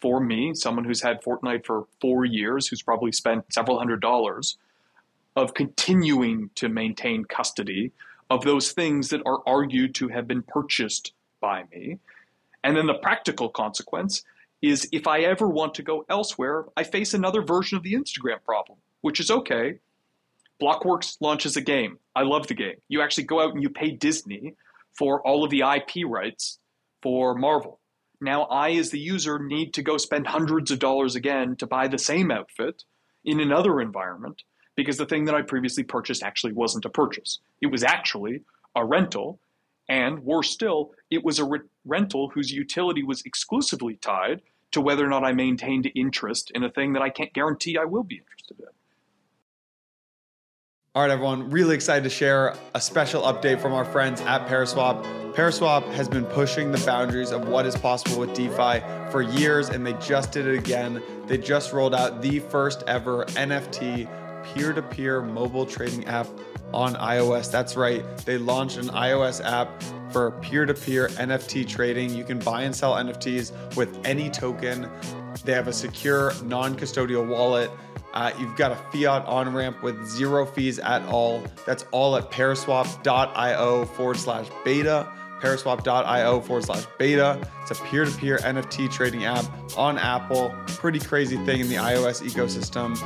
for 0.00 0.20
me, 0.20 0.54
someone 0.54 0.84
who's 0.84 1.02
had 1.02 1.22
Fortnite 1.22 1.64
for 1.64 1.86
four 2.00 2.24
years, 2.24 2.68
who's 2.68 2.82
probably 2.82 3.12
spent 3.12 3.52
several 3.52 3.78
hundred 3.78 4.00
dollars, 4.00 4.58
of 5.38 5.54
continuing 5.54 6.50
to 6.56 6.68
maintain 6.68 7.24
custody 7.24 7.92
of 8.28 8.44
those 8.44 8.72
things 8.72 9.10
that 9.10 9.22
are 9.24 9.40
argued 9.46 9.94
to 9.94 10.08
have 10.08 10.26
been 10.26 10.42
purchased 10.42 11.12
by 11.40 11.64
me? 11.72 11.98
And 12.64 12.76
then 12.76 12.86
the 12.86 12.94
practical 12.94 13.48
consequence 13.48 14.24
is 14.60 14.88
if 14.92 15.06
I 15.06 15.20
ever 15.20 15.48
want 15.48 15.74
to 15.74 15.82
go 15.82 16.04
elsewhere, 16.08 16.64
I 16.76 16.82
face 16.82 17.14
another 17.14 17.42
version 17.42 17.76
of 17.76 17.84
the 17.84 17.94
Instagram 17.94 18.42
problem, 18.44 18.78
which 19.00 19.20
is 19.20 19.30
okay. 19.30 19.78
Blockworks 20.60 21.16
launches 21.20 21.56
a 21.56 21.60
game. 21.60 21.98
I 22.16 22.22
love 22.22 22.48
the 22.48 22.54
game. 22.54 22.76
You 22.88 23.00
actually 23.00 23.24
go 23.24 23.40
out 23.40 23.54
and 23.54 23.62
you 23.62 23.70
pay 23.70 23.92
Disney 23.92 24.56
for 24.92 25.24
all 25.24 25.44
of 25.44 25.50
the 25.50 25.60
IP 25.60 26.04
rights 26.04 26.58
for 27.00 27.36
Marvel. 27.36 27.78
Now, 28.20 28.44
I, 28.44 28.72
as 28.72 28.90
the 28.90 28.98
user, 28.98 29.38
need 29.38 29.74
to 29.74 29.82
go 29.82 29.96
spend 29.96 30.26
hundreds 30.26 30.72
of 30.72 30.80
dollars 30.80 31.14
again 31.14 31.54
to 31.56 31.66
buy 31.68 31.86
the 31.86 31.98
same 31.98 32.32
outfit 32.32 32.82
in 33.24 33.38
another 33.38 33.80
environment 33.80 34.42
because 34.78 34.96
the 34.96 35.06
thing 35.06 35.24
that 35.24 35.34
I 35.34 35.42
previously 35.42 35.82
purchased 35.82 36.22
actually 36.22 36.52
wasn't 36.52 36.84
a 36.84 36.88
purchase. 36.88 37.40
It 37.60 37.66
was 37.66 37.82
actually 37.82 38.42
a 38.76 38.84
rental. 38.84 39.40
And 39.88 40.20
worse 40.20 40.50
still, 40.50 40.92
it 41.10 41.24
was 41.24 41.40
a 41.40 41.44
re- 41.44 41.58
rental 41.84 42.28
whose 42.28 42.52
utility 42.52 43.02
was 43.02 43.22
exclusively 43.22 43.96
tied 43.96 44.40
to 44.70 44.80
whether 44.80 45.04
or 45.04 45.08
not 45.08 45.24
I 45.24 45.32
maintained 45.32 45.90
interest 45.96 46.52
in 46.54 46.62
a 46.62 46.70
thing 46.70 46.92
that 46.92 47.02
I 47.02 47.10
can't 47.10 47.32
guarantee 47.32 47.76
I 47.76 47.86
will 47.86 48.04
be 48.04 48.18
interested 48.18 48.60
in. 48.60 48.66
All 50.94 51.02
right, 51.02 51.10
everyone, 51.10 51.50
really 51.50 51.74
excited 51.74 52.04
to 52.04 52.10
share 52.10 52.54
a 52.74 52.80
special 52.80 53.22
update 53.22 53.60
from 53.60 53.72
our 53.72 53.84
friends 53.84 54.20
at 54.20 54.46
Paraswap. 54.46 55.02
Paraswap 55.34 55.90
has 55.92 56.08
been 56.08 56.24
pushing 56.26 56.70
the 56.70 56.78
boundaries 56.86 57.32
of 57.32 57.48
what 57.48 57.66
is 57.66 57.76
possible 57.76 58.20
with 58.20 58.32
DeFi 58.32 58.80
for 59.10 59.22
years, 59.22 59.70
and 59.70 59.84
they 59.84 59.94
just 59.94 60.30
did 60.30 60.46
it 60.46 60.56
again. 60.56 61.02
They 61.26 61.36
just 61.36 61.72
rolled 61.72 61.94
out 61.96 62.22
the 62.22 62.38
first 62.38 62.84
ever 62.86 63.24
NFT 63.26 64.08
peer 64.44 64.72
to 64.72 64.82
peer 64.82 65.22
mobile 65.22 65.66
trading 65.66 66.04
app 66.06 66.26
on 66.72 66.94
iOS. 66.94 67.50
That's 67.50 67.76
right, 67.76 68.04
they 68.18 68.38
launched 68.38 68.78
an 68.78 68.88
iOS 68.88 69.44
app 69.44 69.82
for 70.12 70.30
peer 70.30 70.66
to 70.66 70.74
peer 70.74 71.08
NFT 71.08 71.68
trading. 71.68 72.10
You 72.10 72.24
can 72.24 72.38
buy 72.38 72.62
and 72.62 72.74
sell 72.74 72.94
NFTs 72.94 73.76
with 73.76 73.98
any 74.04 74.30
token. 74.30 74.90
They 75.44 75.52
have 75.52 75.68
a 75.68 75.72
secure, 75.72 76.32
non 76.44 76.76
custodial 76.76 77.26
wallet 77.26 77.70
uh, 78.14 78.32
you've 78.38 78.56
got 78.56 78.72
a 78.72 78.76
fiat 78.90 79.24
on 79.26 79.54
ramp 79.54 79.82
with 79.82 80.06
zero 80.06 80.46
fees 80.46 80.78
at 80.78 81.02
all. 81.06 81.42
That's 81.66 81.84
all 81.90 82.16
at 82.16 82.30
paraswap.io 82.30 83.84
forward 83.84 84.16
slash 84.16 84.48
beta. 84.64 85.12
Paraswap.io 85.40 86.40
forward 86.40 86.64
slash 86.64 86.84
beta. 86.98 87.40
It's 87.62 87.70
a 87.70 87.74
peer 87.84 88.04
to 88.04 88.10
peer 88.10 88.38
NFT 88.38 88.90
trading 88.90 89.24
app 89.24 89.44
on 89.76 89.98
Apple. 89.98 90.54
Pretty 90.66 90.98
crazy 90.98 91.36
thing 91.44 91.60
in 91.60 91.68
the 91.68 91.76
iOS 91.76 92.22
ecosystem. 92.22 92.96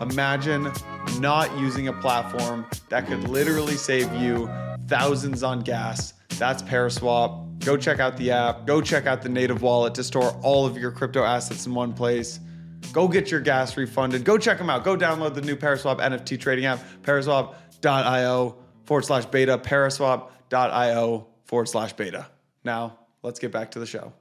Imagine 0.00 0.70
not 1.18 1.56
using 1.58 1.88
a 1.88 1.92
platform 1.92 2.66
that 2.88 3.06
could 3.06 3.28
literally 3.28 3.76
save 3.76 4.12
you 4.14 4.48
thousands 4.86 5.42
on 5.42 5.60
gas. 5.60 6.14
That's 6.38 6.62
Paraswap. 6.62 7.64
Go 7.64 7.76
check 7.76 7.98
out 7.98 8.16
the 8.16 8.30
app. 8.30 8.66
Go 8.66 8.80
check 8.80 9.06
out 9.06 9.22
the 9.22 9.28
native 9.28 9.62
wallet 9.62 9.94
to 9.94 10.04
store 10.04 10.30
all 10.42 10.66
of 10.66 10.76
your 10.78 10.90
crypto 10.90 11.24
assets 11.24 11.66
in 11.66 11.74
one 11.74 11.92
place. 11.92 12.40
Go 12.92 13.08
get 13.08 13.30
your 13.30 13.40
gas 13.40 13.76
refunded. 13.76 14.24
Go 14.24 14.38
check 14.38 14.58
them 14.58 14.70
out. 14.70 14.84
Go 14.84 14.96
download 14.96 15.34
the 15.34 15.42
new 15.42 15.56
Paraswap 15.56 15.98
NFT 15.98 16.38
trading 16.38 16.66
app, 16.66 16.80
paraswap.io 17.02 18.56
forward 18.84 19.04
slash 19.04 19.26
beta, 19.26 19.58
paraswap.io 19.58 21.26
forward 21.48 21.66
slash 21.66 21.94
beta. 21.94 22.28
Now, 22.62 22.98
let's 23.22 23.40
get 23.40 23.50
back 23.50 23.72
to 23.72 23.80
the 23.80 23.86
show. 23.86 24.12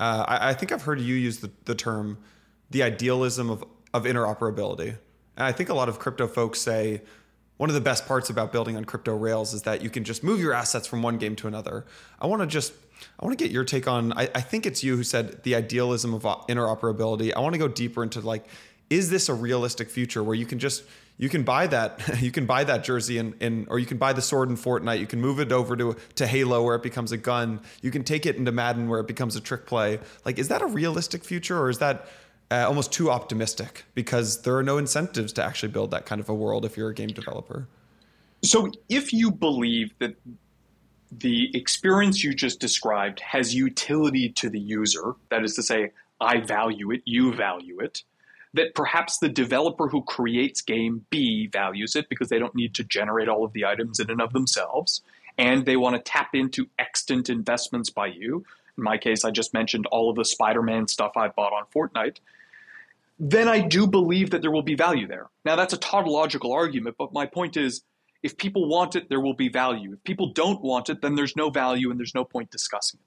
Uh, 0.00 0.24
I, 0.26 0.50
I, 0.50 0.54
think 0.54 0.72
I've 0.72 0.82
heard 0.82 1.00
you 1.00 1.16
use 1.16 1.38
the, 1.38 1.50
the 1.64 1.74
term 1.74 2.18
the 2.70 2.84
idealism 2.84 3.50
of, 3.50 3.64
of 3.92 4.04
interoperability. 4.04 4.96
And 5.36 5.46
I 5.46 5.52
think 5.52 5.68
a 5.68 5.74
lot 5.74 5.88
of 5.88 5.98
crypto 5.98 6.28
folks 6.28 6.60
say 6.60 7.02
one 7.56 7.68
of 7.68 7.74
the 7.74 7.80
best 7.80 8.06
parts 8.06 8.30
about 8.30 8.52
building 8.52 8.76
on 8.76 8.84
crypto 8.84 9.16
rails 9.16 9.52
is 9.52 9.62
that 9.62 9.82
you 9.82 9.90
can 9.90 10.04
just 10.04 10.22
move 10.22 10.40
your 10.40 10.52
assets 10.52 10.86
from 10.86 11.02
one 11.02 11.18
game 11.18 11.34
to 11.36 11.48
another. 11.48 11.84
I 12.20 12.26
want 12.26 12.42
to 12.42 12.46
just 12.46 12.72
I 13.18 13.24
want 13.24 13.36
to 13.36 13.44
get 13.44 13.52
your 13.52 13.64
take 13.64 13.88
on. 13.88 14.12
I, 14.12 14.28
I, 14.34 14.40
think 14.40 14.66
it's 14.66 14.82
you 14.82 14.96
who 14.96 15.04
said 15.04 15.44
the 15.44 15.54
idealism 15.54 16.14
of 16.14 16.22
interoperability. 16.22 17.32
I 17.34 17.40
want 17.40 17.54
to 17.54 17.58
go 17.58 17.68
deeper 17.68 18.02
into 18.02 18.20
like, 18.20 18.44
is 18.90 19.10
this 19.10 19.28
a 19.28 19.34
realistic 19.34 19.88
future 19.90 20.22
where 20.22 20.34
you 20.34 20.46
can 20.46 20.58
just 20.58 20.82
you 21.18 21.28
can 21.28 21.42
buy 21.42 21.66
that 21.66 22.00
you 22.22 22.30
can 22.30 22.46
buy 22.46 22.64
that 22.64 22.84
jersey 22.84 23.18
and, 23.18 23.34
and 23.40 23.66
or 23.68 23.78
you 23.78 23.86
can 23.86 23.98
buy 23.98 24.12
the 24.12 24.22
sword 24.22 24.48
in 24.48 24.56
Fortnite. 24.56 25.00
You 25.00 25.06
can 25.06 25.20
move 25.20 25.40
it 25.40 25.52
over 25.52 25.76
to 25.76 25.96
to 26.14 26.26
Halo 26.26 26.62
where 26.62 26.76
it 26.76 26.82
becomes 26.82 27.12
a 27.12 27.16
gun. 27.16 27.60
You 27.82 27.90
can 27.90 28.04
take 28.04 28.24
it 28.24 28.36
into 28.36 28.52
Madden 28.52 28.88
where 28.88 29.00
it 29.00 29.06
becomes 29.06 29.36
a 29.36 29.40
trick 29.40 29.66
play. 29.66 30.00
Like, 30.24 30.38
is 30.38 30.48
that 30.48 30.62
a 30.62 30.66
realistic 30.66 31.24
future 31.24 31.58
or 31.58 31.68
is 31.68 31.78
that 31.78 32.06
uh, 32.50 32.64
almost 32.66 32.92
too 32.92 33.10
optimistic 33.10 33.84
because 33.94 34.42
there 34.42 34.56
are 34.56 34.62
no 34.62 34.78
incentives 34.78 35.34
to 35.34 35.44
actually 35.44 35.70
build 35.70 35.90
that 35.90 36.06
kind 36.06 36.20
of 36.20 36.28
a 36.30 36.34
world 36.34 36.64
if 36.64 36.76
you're 36.76 36.88
a 36.88 36.94
game 36.94 37.10
developer? 37.10 37.68
So, 38.42 38.70
if 38.88 39.12
you 39.12 39.30
believe 39.30 39.92
that 39.98 40.14
the 41.10 41.50
experience 41.56 42.22
you 42.22 42.34
just 42.34 42.60
described 42.60 43.20
has 43.20 43.54
utility 43.54 44.28
to 44.30 44.50
the 44.50 44.60
user. 44.60 45.14
That 45.30 45.44
is 45.44 45.54
to 45.54 45.62
say, 45.62 45.92
I 46.20 46.40
value 46.40 46.90
it, 46.90 47.02
you 47.04 47.32
value 47.32 47.80
it. 47.80 48.02
That 48.54 48.74
perhaps 48.74 49.18
the 49.18 49.28
developer 49.28 49.88
who 49.88 50.02
creates 50.02 50.62
game 50.62 51.04
B 51.10 51.46
values 51.46 51.94
it 51.94 52.08
because 52.08 52.28
they 52.28 52.38
don't 52.38 52.54
need 52.54 52.74
to 52.76 52.84
generate 52.84 53.28
all 53.28 53.44
of 53.44 53.52
the 53.52 53.64
items 53.64 54.00
in 54.00 54.10
and 54.10 54.20
of 54.20 54.32
themselves. 54.32 55.02
And 55.36 55.66
they 55.66 55.76
want 55.76 55.96
to 55.96 56.02
tap 56.02 56.30
into 56.34 56.68
extant 56.78 57.28
investments 57.28 57.90
by 57.90 58.06
you. 58.06 58.44
In 58.76 58.84
my 58.84 58.96
case, 58.96 59.24
I 59.24 59.30
just 59.30 59.52
mentioned 59.54 59.86
all 59.86 60.10
of 60.10 60.16
the 60.16 60.24
Spider 60.24 60.62
Man 60.62 60.88
stuff 60.88 61.12
I 61.16 61.28
bought 61.28 61.52
on 61.52 61.64
Fortnite. 61.74 62.18
Then 63.18 63.48
I 63.48 63.60
do 63.60 63.86
believe 63.86 64.30
that 64.30 64.42
there 64.42 64.50
will 64.50 64.62
be 64.62 64.76
value 64.76 65.06
there. 65.06 65.26
Now, 65.44 65.56
that's 65.56 65.72
a 65.74 65.78
tautological 65.78 66.52
argument, 66.52 66.96
but 66.98 67.12
my 67.12 67.26
point 67.26 67.56
is 67.56 67.82
if 68.22 68.36
people 68.36 68.68
want 68.68 68.96
it, 68.96 69.08
there 69.08 69.20
will 69.20 69.34
be 69.34 69.48
value. 69.48 69.92
If 69.92 70.04
people 70.04 70.32
don't 70.32 70.62
want 70.62 70.88
it, 70.88 71.02
then 71.02 71.14
there's 71.14 71.36
no 71.36 71.50
value 71.50 71.90
and 71.90 71.98
there's 71.98 72.14
no 72.14 72.24
point 72.24 72.50
discussing 72.50 73.00
it. 73.00 73.06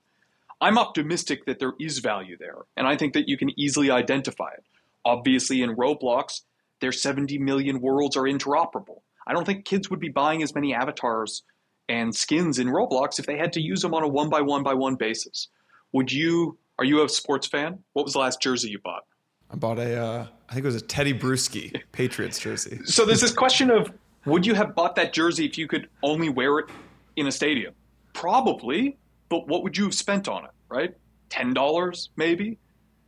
I'm 0.62 0.78
optimistic 0.78 1.46
that 1.46 1.60
there 1.60 1.74
is 1.80 2.00
value 2.00 2.38
there, 2.38 2.58
and 2.78 2.88
I 2.88 2.96
think 2.96 3.14
that 3.14 3.28
you 3.28 3.36
can 3.36 3.58
easily 3.60 3.90
identify 3.90 4.50
it. 4.50 4.64
Obviously, 5.06 5.62
in 5.62 5.76
Roblox, 5.76 6.42
their 6.80 6.92
70 6.92 7.38
million 7.40 7.82
worlds 7.82 8.16
are 8.18 8.24
interoperable. 8.24 9.02
I 9.28 9.34
don't 9.34 9.46
think 9.46 9.66
kids 9.66 9.90
would 9.90 10.00
be 10.00 10.10
buying 10.10 10.44
as 10.44 10.54
many 10.54 10.74
avatars 10.74 11.44
and 11.88 12.16
skins 12.16 12.60
in 12.60 12.68
Roblox 12.68 13.20
if 13.20 13.26
they 13.26 13.38
had 13.38 13.54
to 13.54 13.62
use 13.62 13.82
them 13.82 13.94
on 13.94 14.04
a 14.04 14.08
one 14.08 14.30
by 14.30 14.42
one 14.42 14.64
by 14.64 14.74
one 14.74 14.96
basis. 14.96 15.48
Would 15.94 16.12
you? 16.12 16.58
Are 16.80 16.86
you 16.86 17.04
a 17.04 17.10
sports 17.10 17.48
fan? 17.48 17.80
What 17.94 18.06
was 18.06 18.14
the 18.14 18.20
last 18.20 18.42
jersey 18.42 18.70
you 18.70 18.80
bought? 18.80 19.04
I 19.52 19.56
bought 19.56 19.78
a, 19.78 20.02
uh, 20.02 20.28
I 20.50 20.54
think 20.54 20.64
it 20.64 20.68
was 20.68 20.82
a 20.82 20.86
Tedy 20.86 21.20
Bruschi 21.20 21.80
Patriots 21.92 22.40
jersey. 22.40 22.80
So 22.86 23.06
there's 23.06 23.22
this 23.22 23.34
question 23.34 23.70
of 23.70 23.92
would 24.26 24.46
you 24.46 24.56
have 24.56 24.74
bought 24.74 24.96
that 24.96 25.14
jersey 25.14 25.46
if 25.46 25.58
you 25.58 25.68
could 25.68 25.90
only 26.04 26.30
wear 26.30 26.60
it 26.60 26.70
in 27.18 27.28
a 27.28 27.32
stadium? 27.32 27.74
Probably, 28.14 28.98
but 29.30 29.48
what 29.48 29.64
would 29.64 29.78
you 29.78 29.84
have 29.84 29.94
spent 29.94 30.28
on 30.28 30.46
it, 30.46 30.52
right? 30.70 30.96
$10 31.30 32.10
maybe? 32.16 32.58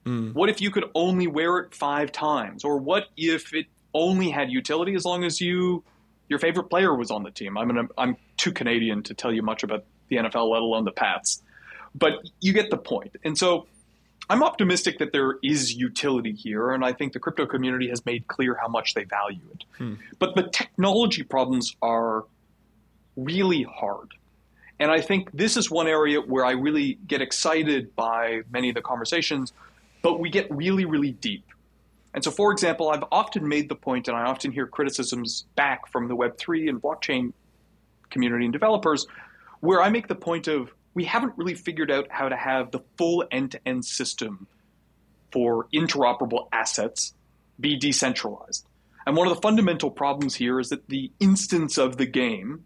Mm. 0.06 0.34
What 0.34 0.50
if 0.50 0.62
you 0.62 0.72
could 0.72 0.86
only 0.96 1.28
wear 1.28 1.60
it 1.60 1.74
five 1.74 2.12
times? 2.12 2.64
Or 2.64 2.78
what 2.78 3.06
if 3.18 3.54
it 3.54 3.68
only 3.94 4.30
had 4.30 4.52
utility 4.52 4.96
as 4.96 5.06
long 5.06 5.24
as 5.24 5.40
you 5.40 5.84
your 6.30 6.40
favorite 6.40 6.66
player 6.66 6.96
was 6.96 7.12
on 7.12 7.24
the 7.24 7.32
team? 7.32 7.58
I 7.58 7.66
mean, 7.66 7.88
I'm 7.98 8.18
too 8.38 8.52
Canadian 8.52 9.04
to 9.04 9.14
tell 9.14 9.32
you 9.34 9.42
much 9.42 9.64
about 9.64 9.86
the 10.10 10.18
NFL, 10.18 10.52
let 10.52 10.62
alone 10.62 10.86
the 10.86 10.92
Pats. 10.92 11.42
But 11.96 12.14
you 12.40 12.54
get 12.54 12.70
the 12.70 12.78
point. 12.78 13.16
And 13.24 13.38
so 13.38 13.68
I'm 14.30 14.42
optimistic 14.42 15.00
that 15.00 15.12
there 15.12 15.36
is 15.44 15.74
utility 15.76 16.32
here, 16.32 16.72
and 16.72 16.84
I 16.84 16.94
think 16.94 17.14
the 17.14 17.20
crypto 17.20 17.46
community 17.46 17.90
has 17.90 18.06
made 18.06 18.28
clear 18.28 18.58
how 18.60 18.68
much 18.68 18.94
they 18.94 19.04
value 19.04 19.42
it. 19.54 19.64
Hmm. 19.78 19.94
But 20.18 20.36
the 20.36 20.44
technology 20.44 21.24
problems 21.24 21.76
are 21.82 22.26
really 23.16 23.64
hard. 23.64 24.14
And 24.80 24.92
I 24.92 25.02
think 25.02 25.32
this 25.34 25.56
is 25.56 25.70
one 25.70 25.88
area 25.88 26.20
where 26.20 26.46
I 26.46 26.52
really 26.52 26.98
get 27.08 27.22
excited 27.22 27.96
by 27.96 28.42
many 28.52 28.70
of 28.70 28.76
the 28.76 28.82
conversations, 28.82 29.54
but 30.04 30.20
we 30.20 30.30
get 30.30 30.46
really, 30.52 30.86
really 30.86 31.12
deep. 31.12 31.46
And 32.14 32.24
so, 32.24 32.30
for 32.30 32.52
example, 32.52 32.90
I've 32.90 33.06
often 33.12 33.48
made 33.48 33.70
the 33.70 33.76
point, 33.76 34.08
and 34.08 34.16
I 34.16 34.26
often 34.26 34.52
hear 34.52 34.68
criticisms 34.68 35.46
back 35.56 35.92
from 35.92 36.08
the 36.08 36.16
Web3 36.16 36.70
and 36.70 36.80
blockchain 36.80 37.34
community 38.12 38.46
and 38.46 38.54
developers, 38.54 39.08
where 39.62 39.82
I 39.82 39.90
make 39.90 40.08
the 40.08 40.16
point 40.16 40.48
of 40.48 40.72
we 40.94 41.06
haven't 41.06 41.34
really 41.38 41.56
figured 41.56 41.90
out 41.90 42.08
how 42.12 42.30
to 42.30 42.36
have 42.36 42.70
the 42.70 42.82
full 42.98 43.26
end 43.32 43.52
to 43.54 43.68
end 43.68 43.84
system 43.84 44.46
for 45.32 45.68
interoperable 45.74 46.48
assets 46.54 47.16
be 47.60 47.78
decentralized. 47.78 48.68
And 49.08 49.18
one 49.18 49.28
of 49.28 49.36
the 49.36 49.42
fundamental 49.42 49.90
problems 49.90 50.36
here 50.36 50.60
is 50.60 50.70
that 50.70 50.88
the 50.88 51.12
instance 51.20 51.80
of 51.80 51.98
the 51.98 52.06
game, 52.06 52.66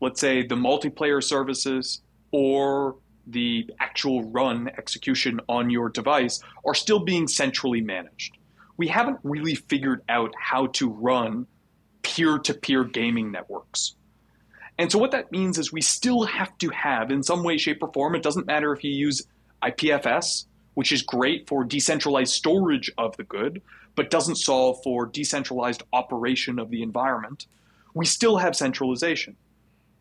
let's 0.00 0.20
say 0.20 0.44
the 0.44 0.56
multiplayer 0.56 1.22
services 1.22 2.02
or 2.32 2.96
the 3.26 3.70
actual 3.78 4.24
run 4.30 4.68
execution 4.78 5.40
on 5.48 5.70
your 5.70 5.88
device, 5.88 6.40
are 6.64 6.74
still 6.74 7.00
being 7.00 7.28
centrally 7.28 7.80
managed. 7.80 8.36
We 8.76 8.88
haven't 8.88 9.18
really 9.22 9.54
figured 9.54 10.02
out 10.08 10.34
how 10.38 10.68
to 10.68 10.88
run 10.88 11.46
peer 12.02 12.38
to 12.38 12.54
peer 12.54 12.84
gaming 12.84 13.30
networks. 13.30 13.94
And 14.78 14.90
so 14.90 14.98
what 14.98 15.10
that 15.10 15.30
means 15.30 15.58
is 15.58 15.72
we 15.72 15.82
still 15.82 16.24
have 16.24 16.56
to 16.58 16.70
have, 16.70 17.10
in 17.10 17.22
some 17.22 17.42
way, 17.42 17.58
shape, 17.58 17.82
or 17.82 17.92
form, 17.92 18.14
it 18.14 18.22
doesn't 18.22 18.46
matter 18.46 18.72
if 18.72 18.82
you 18.82 18.90
use 18.90 19.26
IPFS, 19.62 20.46
which 20.74 20.92
is 20.92 21.02
great 21.02 21.46
for 21.46 21.64
decentralized 21.64 22.32
storage 22.32 22.90
of 22.96 23.16
the 23.18 23.24
good, 23.24 23.60
but 23.94 24.10
doesn't 24.10 24.36
solve 24.36 24.82
for 24.82 25.04
decentralized 25.04 25.82
operation 25.92 26.58
of 26.58 26.70
the 26.70 26.82
environment, 26.82 27.46
we 27.92 28.06
still 28.06 28.38
have 28.38 28.56
centralization. 28.56 29.36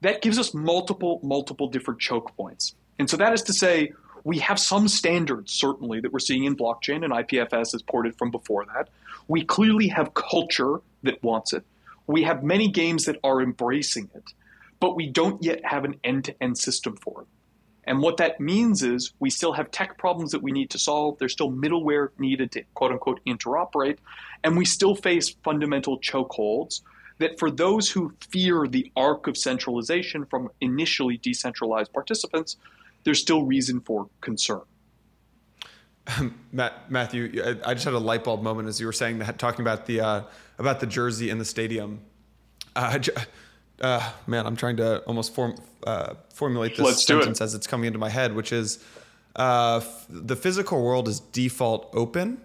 That 0.01 0.21
gives 0.21 0.39
us 0.39 0.53
multiple, 0.53 1.19
multiple 1.23 1.67
different 1.67 1.99
choke 1.99 2.35
points. 2.37 2.75
And 2.99 3.09
so 3.09 3.17
that 3.17 3.33
is 3.33 3.41
to 3.43 3.53
say, 3.53 3.93
we 4.23 4.37
have 4.39 4.59
some 4.59 4.87
standards, 4.87 5.53
certainly, 5.53 6.01
that 6.01 6.11
we're 6.11 6.19
seeing 6.19 6.43
in 6.43 6.55
blockchain, 6.55 7.03
and 7.03 7.13
IPFS 7.13 7.73
is 7.73 7.81
ported 7.81 8.17
from 8.17 8.29
before 8.29 8.65
that. 8.65 8.89
We 9.27 9.45
clearly 9.45 9.87
have 9.87 10.13
culture 10.13 10.81
that 11.03 11.23
wants 11.23 11.53
it. 11.53 11.63
We 12.05 12.23
have 12.23 12.43
many 12.43 12.67
games 12.67 13.05
that 13.05 13.17
are 13.23 13.41
embracing 13.41 14.09
it 14.13 14.33
but 14.79 14.95
we 14.95 15.07
don't 15.07 15.43
yet 15.43 15.63
have 15.63 15.85
an 15.85 15.95
end 16.03 16.25
to 16.25 16.43
end 16.43 16.57
system 16.57 16.95
for 16.95 17.21
it. 17.21 17.27
And 17.85 18.01
what 18.01 18.17
that 18.17 18.39
means 18.39 18.83
is 18.83 19.13
we 19.19 19.29
still 19.29 19.53
have 19.53 19.71
tech 19.71 19.97
problems 19.97 20.31
that 20.31 20.43
we 20.43 20.51
need 20.51 20.69
to 20.71 20.79
solve. 20.79 21.17
There's 21.17 21.33
still 21.33 21.51
middleware 21.51 22.09
needed 22.19 22.51
to 22.53 22.63
quote 22.73 22.91
unquote 22.91 23.19
interoperate. 23.25 23.97
And 24.43 24.57
we 24.57 24.65
still 24.65 24.95
face 24.95 25.29
fundamental 25.43 25.99
chokeholds 25.99 26.81
that 27.17 27.39
for 27.39 27.49
those 27.49 27.89
who 27.89 28.13
fear 28.29 28.67
the 28.67 28.91
arc 28.95 29.27
of 29.27 29.37
centralization 29.37 30.25
from 30.25 30.49
initially 30.61 31.17
decentralized 31.17 31.91
participants, 31.91 32.57
there's 33.03 33.21
still 33.21 33.43
reason 33.43 33.81
for 33.81 34.09
concern. 34.21 34.61
Matt, 36.51 36.89
Matthew, 36.91 37.43
I 37.65 37.73
just 37.73 37.85
had 37.85 37.93
a 37.93 37.99
light 37.99 38.23
bulb 38.23 38.41
moment 38.41 38.67
as 38.67 38.79
you 38.79 38.85
were 38.85 38.93
saying 38.93 39.19
that, 39.19 39.37
talking 39.37 39.61
about 39.61 39.85
the 39.85 40.01
uh, 40.01 40.23
about 40.57 40.79
the 40.79 40.87
jersey 40.87 41.29
in 41.29 41.37
the 41.37 41.45
stadium. 41.45 42.01
Uh, 42.75 42.99
uh, 43.81 44.11
man, 44.27 44.45
I'm 44.45 44.55
trying 44.55 44.77
to 44.77 44.99
almost 44.99 45.33
form 45.33 45.55
uh, 45.85 46.15
formulate 46.33 46.77
this 46.77 46.85
Let's 46.85 47.05
sentence 47.05 47.41
it. 47.41 47.43
as 47.43 47.55
it's 47.55 47.67
coming 47.67 47.87
into 47.87 47.99
my 47.99 48.09
head, 48.09 48.35
which 48.35 48.51
is 48.51 48.83
uh, 49.35 49.77
f- 49.77 50.05
the 50.09 50.35
physical 50.35 50.83
world 50.83 51.07
is 51.07 51.19
default 51.19 51.89
open, 51.93 52.41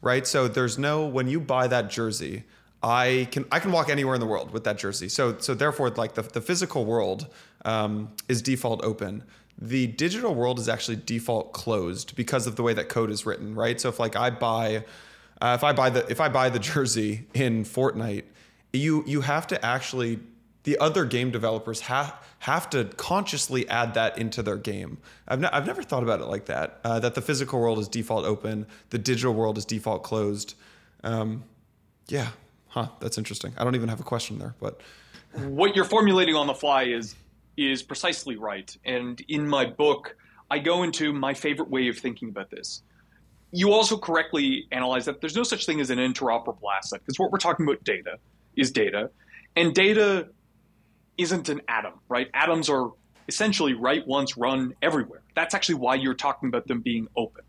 right? 0.00 0.26
So 0.26 0.48
there's 0.48 0.78
no 0.78 1.06
when 1.06 1.28
you 1.28 1.40
buy 1.40 1.66
that 1.68 1.90
jersey, 1.90 2.44
I 2.82 3.28
can 3.30 3.46
I 3.50 3.58
can 3.58 3.72
walk 3.72 3.88
anywhere 3.88 4.14
in 4.14 4.20
the 4.20 4.26
world 4.26 4.52
with 4.52 4.64
that 4.64 4.78
jersey. 4.78 5.08
So 5.08 5.38
so 5.38 5.54
therefore, 5.54 5.90
like 5.90 6.14
the 6.14 6.22
the 6.22 6.40
physical 6.40 6.84
world 6.84 7.26
um, 7.64 8.12
is 8.28 8.42
default 8.42 8.82
open. 8.84 9.24
The 9.58 9.86
digital 9.86 10.34
world 10.34 10.58
is 10.58 10.68
actually 10.68 10.96
default 10.96 11.52
closed 11.52 12.14
because 12.14 12.46
of 12.46 12.56
the 12.56 12.62
way 12.62 12.74
that 12.74 12.88
code 12.88 13.10
is 13.10 13.24
written, 13.24 13.54
right? 13.54 13.80
So 13.80 13.88
if 13.88 13.98
like 13.98 14.14
I 14.14 14.30
buy, 14.30 14.84
uh, 15.40 15.56
if 15.56 15.64
I 15.64 15.72
buy 15.72 15.90
the 15.90 16.06
if 16.10 16.20
I 16.20 16.28
buy 16.28 16.50
the 16.50 16.58
jersey 16.72 17.26
in 17.32 17.64
Fortnite, 17.64 18.24
you 18.72 19.02
you 19.06 19.22
have 19.22 19.46
to 19.48 19.64
actually 19.64 20.20
the 20.66 20.76
other 20.78 21.04
game 21.04 21.30
developers 21.30 21.80
have 21.82 22.12
have 22.40 22.68
to 22.70 22.84
consciously 22.96 23.68
add 23.68 23.94
that 23.94 24.18
into 24.18 24.42
their 24.42 24.56
game. 24.56 24.98
I've, 25.28 25.42
I've 25.52 25.66
never 25.66 25.82
thought 25.82 26.02
about 26.02 26.20
it 26.20 26.26
like 26.26 26.46
that. 26.46 26.80
Uh, 26.84 27.00
that 27.00 27.14
the 27.14 27.22
physical 27.22 27.60
world 27.60 27.78
is 27.78 27.88
default 27.88 28.24
open, 28.24 28.66
the 28.90 28.98
digital 28.98 29.32
world 29.32 29.58
is 29.58 29.64
default 29.64 30.02
closed. 30.02 30.54
Um, 31.04 31.44
yeah, 32.08 32.28
huh? 32.68 32.88
That's 33.00 33.16
interesting. 33.16 33.54
I 33.56 33.64
don't 33.64 33.76
even 33.76 33.88
have 33.88 34.00
a 34.00 34.04
question 34.04 34.38
there, 34.38 34.54
but 34.60 34.80
what 35.34 35.76
you're 35.76 35.84
formulating 35.84 36.34
on 36.34 36.46
the 36.46 36.54
fly 36.54 36.84
is 36.84 37.14
is 37.56 37.82
precisely 37.82 38.36
right. 38.36 38.76
And 38.84 39.20
in 39.28 39.48
my 39.48 39.66
book, 39.66 40.16
I 40.50 40.58
go 40.58 40.82
into 40.82 41.12
my 41.12 41.34
favorite 41.34 41.70
way 41.70 41.88
of 41.88 41.98
thinking 41.98 42.28
about 42.28 42.50
this. 42.50 42.82
You 43.52 43.72
also 43.72 43.96
correctly 43.96 44.66
analyze 44.70 45.06
that 45.06 45.20
there's 45.20 45.36
no 45.36 45.42
such 45.42 45.66
thing 45.66 45.80
as 45.80 45.90
an 45.90 45.98
interoperable 45.98 46.68
asset 46.76 47.00
because 47.00 47.18
what 47.18 47.30
we're 47.30 47.38
talking 47.38 47.66
about 47.66 47.82
data 47.84 48.18
is 48.56 48.70
data, 48.70 49.10
and 49.54 49.74
data 49.74 50.28
isn't 51.18 51.48
an 51.48 51.62
atom, 51.68 51.94
right? 52.08 52.28
Atoms 52.34 52.68
are 52.68 52.92
essentially 53.28 53.74
write 53.74 54.06
once, 54.06 54.36
run 54.36 54.74
everywhere. 54.82 55.22
That's 55.34 55.54
actually 55.54 55.76
why 55.76 55.96
you're 55.96 56.14
talking 56.14 56.48
about 56.48 56.66
them 56.66 56.80
being 56.80 57.08
open. 57.16 57.44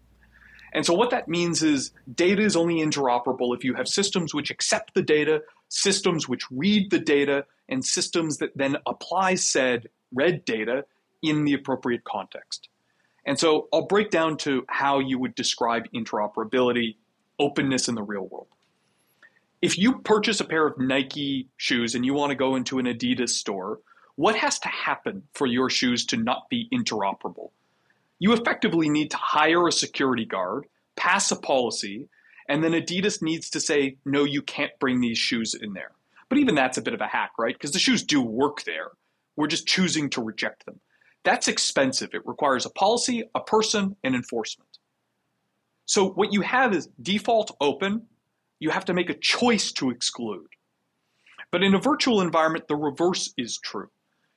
And 0.74 0.86
so 0.86 0.94
what 0.94 1.12
that 1.12 1.28
means 1.28 1.64
is 1.64 1.92
data 2.14 2.42
is 2.42 2.56
only 2.56 2.76
interoperable 2.76 3.56
if 3.56 3.64
you 3.64 3.74
have 3.76 3.88
systems 3.88 4.34
which 4.34 4.52
accept 4.52 4.94
the 4.94 5.02
data, 5.02 5.42
systems 5.70 6.28
which 6.28 6.44
read 6.52 6.92
the 6.92 7.00
data, 7.00 7.46
and 7.70 7.84
systems 7.84 8.38
that 8.38 8.52
then 8.56 8.78
apply 8.86 9.36
said 9.36 9.90
read 10.14 10.46
data 10.46 10.86
in 11.22 11.46
the 11.46 11.54
appropriate 11.54 12.04
context. 12.04 12.70
And 13.26 13.40
so 13.40 13.68
I'll 13.74 13.86
break 13.86 14.10
down 14.10 14.38
to 14.38 14.66
how 14.70 15.00
you 15.00 15.20
would 15.20 15.36
describe 15.36 15.90
interoperability, 15.94 16.96
openness 17.40 17.88
in 17.88 17.96
the 17.96 18.04
real 18.04 18.26
world 18.26 18.48
if 19.62 19.78
you 19.78 20.00
purchase 20.00 20.40
a 20.40 20.46
pair 20.46 20.68
of 20.68 20.78
Nike 20.78 21.48
shoes 21.58 21.96
and 21.96 22.06
you 22.06 22.14
want 22.14 22.30
to 22.30 22.36
go 22.36 22.56
into 22.56 22.80
an 22.80 22.86
Adidas 22.86 23.30
store, 23.30 23.80
what 24.16 24.36
has 24.36 24.60
to 24.60 24.68
happen 24.68 25.24
for 25.34 25.48
your 25.48 25.70
shoes 25.70 26.06
to 26.08 26.18
not 26.18 26.50
be 26.50 26.68
interoperable? 26.74 27.52
You 28.20 28.34
effectively 28.34 28.90
need 28.90 29.12
to 29.12 29.18
hire 29.18 29.68
a 29.68 29.72
security 29.72 30.26
guard, 30.26 30.66
pass 30.96 31.32
a 31.32 31.36
policy, 31.36 32.08
and 32.48 32.64
then 32.64 32.72
Adidas 32.72 33.22
needs 33.22 33.50
to 33.52 33.60
say, 33.60 33.98
no, 34.06 34.24
you 34.24 34.42
can't 34.42 34.78
bring 34.80 35.02
these 35.02 35.18
shoes 35.18 35.54
in 35.54 35.74
there. 35.74 35.92
But 36.30 36.40
even 36.40 36.56
that's 36.56 36.78
a 36.78 36.82
bit 36.82 36.94
of 36.94 37.02
a 37.02 37.08
hack, 37.08 37.32
right? 37.38 37.54
Because 37.54 37.72
the 37.72 37.80
shoes 37.80 38.04
do 38.04 38.22
work 38.22 38.64
there. 38.64 38.90
We're 39.38 39.48
just 39.48 39.68
choosing 39.68 40.10
to 40.10 40.22
reject 40.22 40.66
them. 40.66 40.82
That's 41.24 41.48
expensive. 41.48 42.14
It 42.14 42.26
requires 42.26 42.66
a 42.66 42.70
policy, 42.70 43.24
a 43.34 43.40
person, 43.40 43.96
and 44.04 44.16
enforcement. 44.16 44.80
So 45.86 46.10
what 46.10 46.34
you 46.34 46.42
have 46.42 46.74
is 46.74 46.90
default 47.02 47.56
open, 47.62 48.08
you 48.60 48.72
have 48.72 48.86
to 48.86 48.94
make 48.94 49.10
a 49.10 49.14
choice 49.18 49.72
to 49.74 49.90
exclude. 49.90 50.48
But 51.52 51.64
in 51.64 51.74
a 51.74 51.80
virtual 51.80 52.22
environment, 52.22 52.68
the 52.68 52.76
reverse 52.76 53.34
is 53.38 53.58
true. 53.58 53.90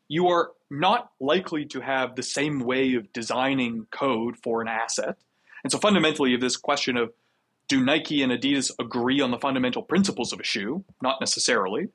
You 0.06 0.28
are 0.28 0.52
not 0.70 1.10
likely 1.20 1.64
to 1.66 1.80
have 1.80 2.14
the 2.14 2.22
same 2.22 2.60
way 2.60 2.94
of 2.94 3.12
designing 3.12 3.86
code 3.90 4.36
for 4.36 4.60
an 4.60 4.68
asset. 4.68 5.16
And 5.64 5.72
so 5.72 5.78
fundamentally, 5.78 6.36
this 6.36 6.56
question 6.56 6.96
of 6.96 7.12
do 7.68 7.84
Nike 7.84 8.22
and 8.22 8.32
Adidas 8.32 8.72
agree 8.80 9.20
on 9.20 9.30
the 9.30 9.38
fundamental 9.38 9.82
principles 9.82 10.32
of 10.32 10.40
a 10.40 10.44
shoe? 10.44 10.84
Not 11.00 11.20
necessarily. 11.20 11.88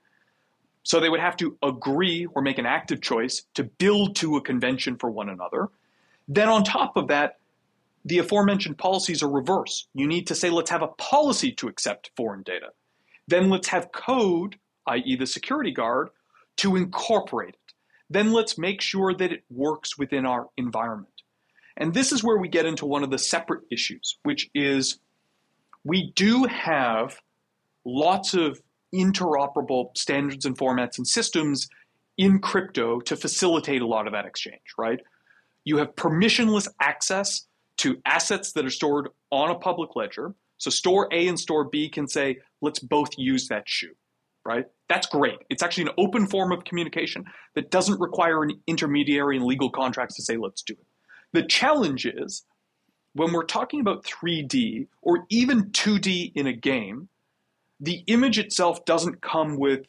So 0.86 1.00
they 1.00 1.10
would 1.10 1.20
have 1.20 1.36
to 1.38 1.58
agree 1.64 2.28
or 2.28 2.44
make 2.44 2.60
an 2.60 2.68
active 2.68 3.02
choice 3.02 3.42
to 3.56 3.64
build 3.64 4.16
to 4.18 4.38
a 4.38 4.42
convention 4.42 4.98
for 4.98 5.10
one 5.10 5.30
another. 5.30 5.70
Then 6.28 6.48
on 6.48 6.64
top 6.64 6.96
of 6.96 7.08
that, 7.08 7.40
the 8.06 8.20
aforementioned 8.20 8.78
policies 8.78 9.24
are 9.24 9.30
reverse. 9.30 9.88
You 9.96 10.08
need 10.08 10.28
to 10.28 10.36
say, 10.36 10.52
let's 10.52 10.70
have 10.70 10.84
a 10.84 10.88
policy 10.90 11.52
to 11.54 11.68
accept 11.68 12.12
foreign 12.16 12.44
data. 12.44 12.68
Then 13.28 13.50
let's 13.50 13.68
have 13.70 13.92
code, 13.92 14.58
i.e., 14.86 15.16
the 15.16 15.26
security 15.26 15.72
guard, 15.72 16.10
to 16.58 16.76
incorporate 16.76 17.56
it. 17.56 17.74
Then 18.12 18.32
let's 18.32 18.56
make 18.56 18.80
sure 18.80 19.12
that 19.16 19.32
it 19.32 19.44
works 19.50 19.98
within 19.98 20.28
our 20.28 20.50
environment. 20.56 21.10
And 21.78 21.96
this 21.96 22.12
is 22.12 22.24
where 22.24 22.38
we 22.38 22.48
get 22.48 22.68
into 22.68 22.86
one 22.86 23.04
of 23.04 23.10
the 23.10 23.18
separate 23.18 23.64
issues, 23.72 24.20
which 24.22 24.52
is 24.54 25.00
we 25.84 26.12
do 26.12 26.44
have 26.44 27.20
lots 27.86 28.36
of 28.36 28.62
interoperable 28.94 29.96
standards 29.98 30.46
and 30.46 30.58
formats 30.58 30.98
and 30.98 31.08
systems 31.08 31.68
in 32.18 32.40
crypto 32.40 33.00
to 33.02 33.16
facilitate 33.16 33.82
a 33.82 33.88
lot 33.88 34.08
of 34.08 34.14
that 34.14 34.26
exchange, 34.26 34.62
right? 34.78 35.00
You 35.64 35.78
have 35.78 35.96
permissionless 35.96 36.68
access 36.80 37.48
to 37.78 37.98
assets 38.06 38.54
that 38.54 38.66
are 38.66 38.70
stored 38.70 39.10
on 39.32 39.50
a 39.50 39.56
public 39.56 39.96
ledger. 39.96 40.34
So 40.58 40.70
store 40.70 41.10
A 41.12 41.28
and 41.28 41.40
store 41.40 41.66
B 41.66 41.90
can 41.90 42.08
say, 42.08 42.38
let's 42.62 42.80
both 42.80 43.10
use 43.18 43.50
that 43.50 43.68
shoe, 43.68 43.94
right? 44.46 44.66
That's 44.88 45.08
great. 45.08 45.40
It's 45.50 45.64
actually 45.64 45.86
an 45.86 45.96
open 45.98 46.28
form 46.28 46.52
of 46.52 46.64
communication 46.64 47.26
that 47.56 47.72
doesn't 47.72 48.00
require 48.00 48.44
an 48.44 48.62
intermediary 48.68 49.38
and 49.38 49.46
legal 49.46 49.70
contracts 49.70 50.16
to 50.16 50.24
say, 50.24 50.38
let's 50.38 50.62
do 50.62 50.74
it. 50.74 50.86
The 51.34 51.44
challenge 51.44 52.06
is 52.06 52.44
when 53.14 53.34
we're 53.34 53.44
talking 53.44 53.82
about 53.82 54.06
3D 54.06 54.88
or 55.02 55.26
even 55.30 55.72
2D 55.72 56.32
in 56.36 56.48
a 56.48 56.54
game, 56.54 57.10
the 57.80 58.04
image 58.08 58.40
itself 58.40 58.86
doesn't 58.86 59.22
come 59.22 59.58
with, 59.58 59.86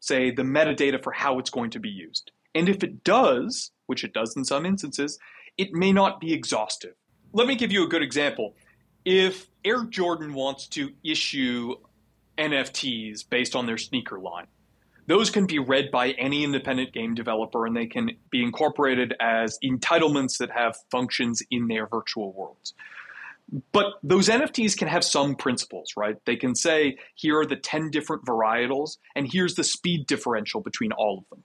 say, 0.00 0.30
the 0.30 0.42
metadata 0.42 1.02
for 1.02 1.12
how 1.12 1.38
it's 1.38 1.50
going 1.50 1.70
to 1.70 1.80
be 1.80 1.88
used. 1.88 2.30
And 2.54 2.68
if 2.68 2.82
it 2.82 3.04
does, 3.04 3.70
which 3.86 4.04
it 4.04 4.12
does 4.12 4.36
in 4.36 4.44
some 4.44 4.66
instances, 4.66 5.18
it 5.58 5.72
may 5.72 5.92
not 5.92 6.20
be 6.20 6.32
exhaustive. 6.32 6.94
Let 7.32 7.46
me 7.46 7.54
give 7.54 7.72
you 7.72 7.84
a 7.84 7.88
good 7.88 8.02
example. 8.02 8.54
If 9.04 9.46
Air 9.64 9.84
Jordan 9.84 10.34
wants 10.34 10.66
to 10.68 10.90
issue 11.04 11.74
NFTs 12.38 13.28
based 13.28 13.54
on 13.54 13.66
their 13.66 13.78
sneaker 13.78 14.18
line, 14.18 14.46
those 15.06 15.30
can 15.30 15.46
be 15.46 15.58
read 15.58 15.90
by 15.90 16.10
any 16.12 16.42
independent 16.44 16.92
game 16.92 17.14
developer 17.14 17.66
and 17.66 17.76
they 17.76 17.86
can 17.86 18.10
be 18.30 18.42
incorporated 18.42 19.14
as 19.20 19.58
entitlements 19.64 20.38
that 20.38 20.50
have 20.50 20.76
functions 20.90 21.42
in 21.50 21.68
their 21.68 21.86
virtual 21.86 22.32
worlds. 22.32 22.74
But 23.72 23.94
those 24.02 24.28
NFTs 24.28 24.76
can 24.76 24.88
have 24.88 25.04
some 25.04 25.36
principles, 25.36 25.92
right? 25.96 26.16
They 26.24 26.36
can 26.36 26.54
say, 26.54 26.98
here 27.14 27.38
are 27.38 27.46
the 27.46 27.56
10 27.56 27.90
different 27.90 28.24
varietals, 28.24 28.98
and 29.14 29.30
here's 29.30 29.54
the 29.54 29.64
speed 29.64 30.06
differential 30.06 30.60
between 30.60 30.92
all 30.92 31.18
of 31.18 31.24
them. 31.30 31.44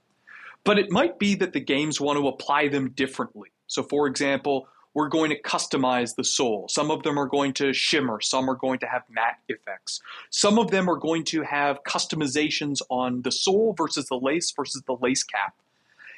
But 0.64 0.80
it 0.80 0.92
might 0.92 1.20
be 1.20 1.36
that 1.36 1.54
the 1.54 1.60
games 1.60 2.02
want 2.02 2.20
to 2.20 2.28
apply 2.28 2.70
them 2.70 2.92
differently. 2.92 3.50
So, 3.68 3.84
for 3.84 4.08
example, 4.08 4.68
we're 4.94 5.10
going 5.10 5.30
to 5.30 5.42
customize 5.42 6.16
the 6.16 6.24
sole. 6.24 6.68
Some 6.68 6.92
of 6.92 7.04
them 7.04 7.18
are 7.18 7.28
going 7.28 7.54
to 7.54 7.74
shimmer, 7.74 8.20
some 8.20 8.50
are 8.50 8.56
going 8.56 8.80
to 8.80 8.88
have 8.88 9.04
matte 9.10 9.40
effects. 9.48 10.02
Some 10.30 10.60
of 10.60 10.72
them 10.72 10.90
are 10.90 10.98
going 10.98 11.24
to 11.26 11.44
have 11.44 11.84
customizations 11.84 12.82
on 12.90 13.22
the 13.22 13.32
sole 13.32 13.74
versus 13.78 14.08
the 14.08 14.18
lace 14.18 14.52
versus 14.52 14.82
the 14.86 14.98
lace 15.00 15.24
cap. 15.24 15.56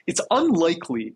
It's 0.08 0.22
unlikely 0.32 1.16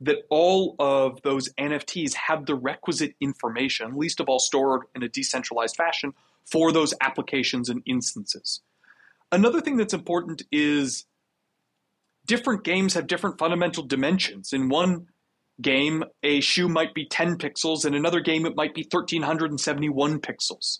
that 0.00 0.18
all 0.30 0.76
of 0.78 1.20
those 1.22 1.52
NFTs 1.54 2.14
have 2.14 2.46
the 2.46 2.54
requisite 2.54 3.14
information, 3.20 3.96
least 3.96 4.20
of 4.20 4.28
all 4.28 4.38
stored 4.38 4.82
in 4.94 5.02
a 5.02 5.08
decentralized 5.08 5.76
fashion, 5.76 6.12
for 6.44 6.72
those 6.72 6.94
applications 7.00 7.68
and 7.68 7.82
instances. 7.84 8.60
Another 9.30 9.60
thing 9.60 9.76
that's 9.76 9.94
important 9.94 10.42
is 10.50 11.04
different 12.26 12.64
games 12.64 12.94
have 12.94 13.06
different 13.06 13.38
fundamental 13.38 13.82
dimensions. 13.82 14.52
In 14.52 14.68
one 14.68 15.08
game, 15.60 16.04
a 16.22 16.40
shoe 16.40 16.68
might 16.68 16.94
be 16.94 17.04
10 17.04 17.36
pixels, 17.36 17.84
in 17.84 17.94
another 17.94 18.20
game, 18.20 18.46
it 18.46 18.56
might 18.56 18.74
be 18.74 18.82
1371 18.82 20.20
pixels. 20.20 20.78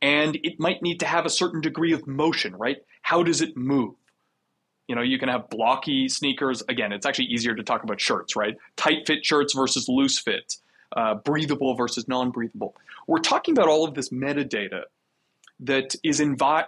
And 0.00 0.38
it 0.42 0.58
might 0.58 0.80
need 0.82 1.00
to 1.00 1.06
have 1.06 1.26
a 1.26 1.30
certain 1.30 1.60
degree 1.60 1.92
of 1.92 2.06
motion, 2.06 2.54
right? 2.56 2.78
How 3.02 3.22
does 3.22 3.40
it 3.40 3.56
move? 3.56 3.94
You 4.88 4.94
know, 4.94 5.02
you 5.02 5.18
can 5.18 5.28
have 5.28 5.48
blocky 5.50 6.08
sneakers. 6.08 6.62
Again, 6.68 6.92
it's 6.92 7.06
actually 7.06 7.26
easier 7.26 7.54
to 7.54 7.62
talk 7.62 7.84
about 7.84 8.00
shirts, 8.00 8.34
right? 8.34 8.56
Tight 8.76 9.06
fit 9.06 9.24
shirts 9.24 9.54
versus 9.54 9.88
loose 9.88 10.18
fit, 10.18 10.56
uh, 10.96 11.14
breathable 11.14 11.74
versus 11.74 12.08
non 12.08 12.30
breathable. 12.30 12.74
We're 13.06 13.18
talking 13.18 13.52
about 13.52 13.68
all 13.68 13.86
of 13.86 13.94
this 13.94 14.08
metadata 14.08 14.84
that 15.60 15.94
is 16.02 16.20
invi- 16.20 16.66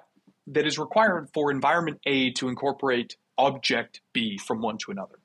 that 0.48 0.66
is 0.66 0.78
required 0.78 1.30
for 1.32 1.50
environment 1.50 2.00
A 2.06 2.30
to 2.32 2.48
incorporate 2.48 3.16
object 3.38 4.00
B 4.12 4.36
from 4.36 4.60
one 4.60 4.78
to 4.78 4.90
another. 4.90 5.16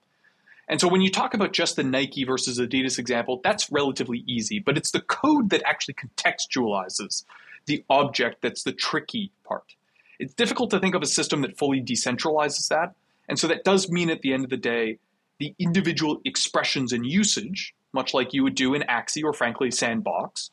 And 0.67 0.81
so 0.81 0.87
when 0.87 1.01
you 1.01 1.11
talk 1.11 1.33
about 1.33 1.53
just 1.53 1.75
the 1.75 1.83
Nike 1.83 2.23
versus 2.23 2.59
Adidas 2.59 2.97
example, 2.97 3.39
that's 3.43 3.71
relatively 3.71 4.23
easy, 4.25 4.59
but 4.59 4.77
it's 4.77 4.91
the 4.91 5.01
code 5.01 5.49
that 5.51 5.61
actually 5.65 5.95
contextualizes 5.95 7.23
the 7.65 7.83
object 7.89 8.41
that's 8.41 8.63
the 8.63 8.73
tricky 8.73 9.31
part. 9.43 9.75
It's 10.19 10.33
difficult 10.33 10.71
to 10.71 10.79
think 10.79 10.95
of 10.95 11.01
a 11.01 11.07
system 11.07 11.41
that 11.41 11.57
fully 11.57 11.81
decentralizes 11.81 12.67
that. 12.69 12.93
And 13.27 13.39
so 13.39 13.47
that 13.47 13.63
does 13.63 13.89
mean 13.89 14.09
at 14.09 14.21
the 14.21 14.33
end 14.33 14.43
of 14.43 14.49
the 14.49 14.57
day, 14.57 14.99
the 15.39 15.53
individual 15.59 16.21
expressions 16.25 16.93
and 16.93 17.05
usage, 17.05 17.73
much 17.93 18.13
like 18.13 18.33
you 18.33 18.43
would 18.43 18.55
do 18.55 18.73
in 18.73 18.83
Axie 18.83 19.23
or 19.23 19.33
frankly 19.33 19.71
Sandbox, 19.71 20.51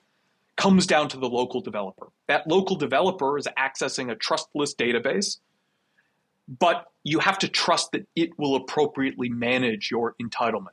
comes 0.56 0.86
down 0.86 1.08
to 1.08 1.18
the 1.18 1.28
local 1.28 1.60
developer. 1.60 2.08
That 2.28 2.46
local 2.46 2.76
developer 2.76 3.38
is 3.38 3.48
accessing 3.58 4.10
a 4.10 4.16
trustless 4.16 4.74
database, 4.74 5.38
but 6.48 6.86
you 7.04 7.20
have 7.20 7.38
to 7.38 7.48
trust 7.48 7.92
that 7.92 8.06
it 8.16 8.38
will 8.38 8.56
appropriately 8.56 9.28
manage 9.28 9.90
your 9.90 10.14
entitlement. 10.20 10.68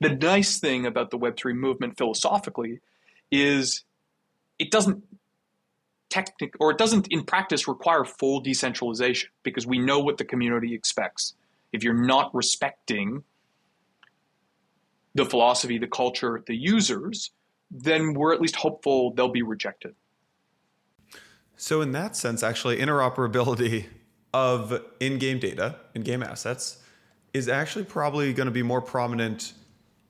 The 0.00 0.10
nice 0.10 0.58
thing 0.58 0.84
about 0.84 1.10
the 1.10 1.18
Web3 1.18 1.54
movement 1.54 1.96
philosophically 1.96 2.80
is 3.30 3.84
it 4.58 4.70
doesn't 4.70 5.02
technic 6.08 6.54
or 6.60 6.70
it 6.70 6.78
doesn't 6.78 7.08
in 7.10 7.24
practice 7.24 7.66
require 7.66 8.04
full 8.04 8.40
decentralization 8.40 9.30
because 9.42 9.66
we 9.66 9.78
know 9.78 9.98
what 9.98 10.18
the 10.18 10.24
community 10.24 10.74
expects. 10.74 11.34
If 11.72 11.82
you're 11.82 11.94
not 11.94 12.34
respecting 12.34 13.24
the 15.14 15.24
philosophy, 15.24 15.78
the 15.78 15.88
culture, 15.88 16.42
the 16.46 16.54
users, 16.54 17.30
then 17.70 18.14
we're 18.14 18.32
at 18.32 18.40
least 18.40 18.56
hopeful 18.56 19.12
they'll 19.14 19.28
be 19.28 19.42
rejected. 19.42 19.94
So, 21.56 21.80
in 21.80 21.92
that 21.92 22.14
sense, 22.14 22.42
actually, 22.42 22.76
interoperability 22.76 23.86
of 24.34 24.82
in 25.00 25.18
game 25.18 25.38
data, 25.38 25.76
in 25.94 26.02
game 26.02 26.22
assets, 26.22 26.82
is 27.32 27.48
actually 27.48 27.86
probably 27.86 28.32
going 28.34 28.46
to 28.46 28.52
be 28.52 28.62
more 28.62 28.82
prominent 28.82 29.54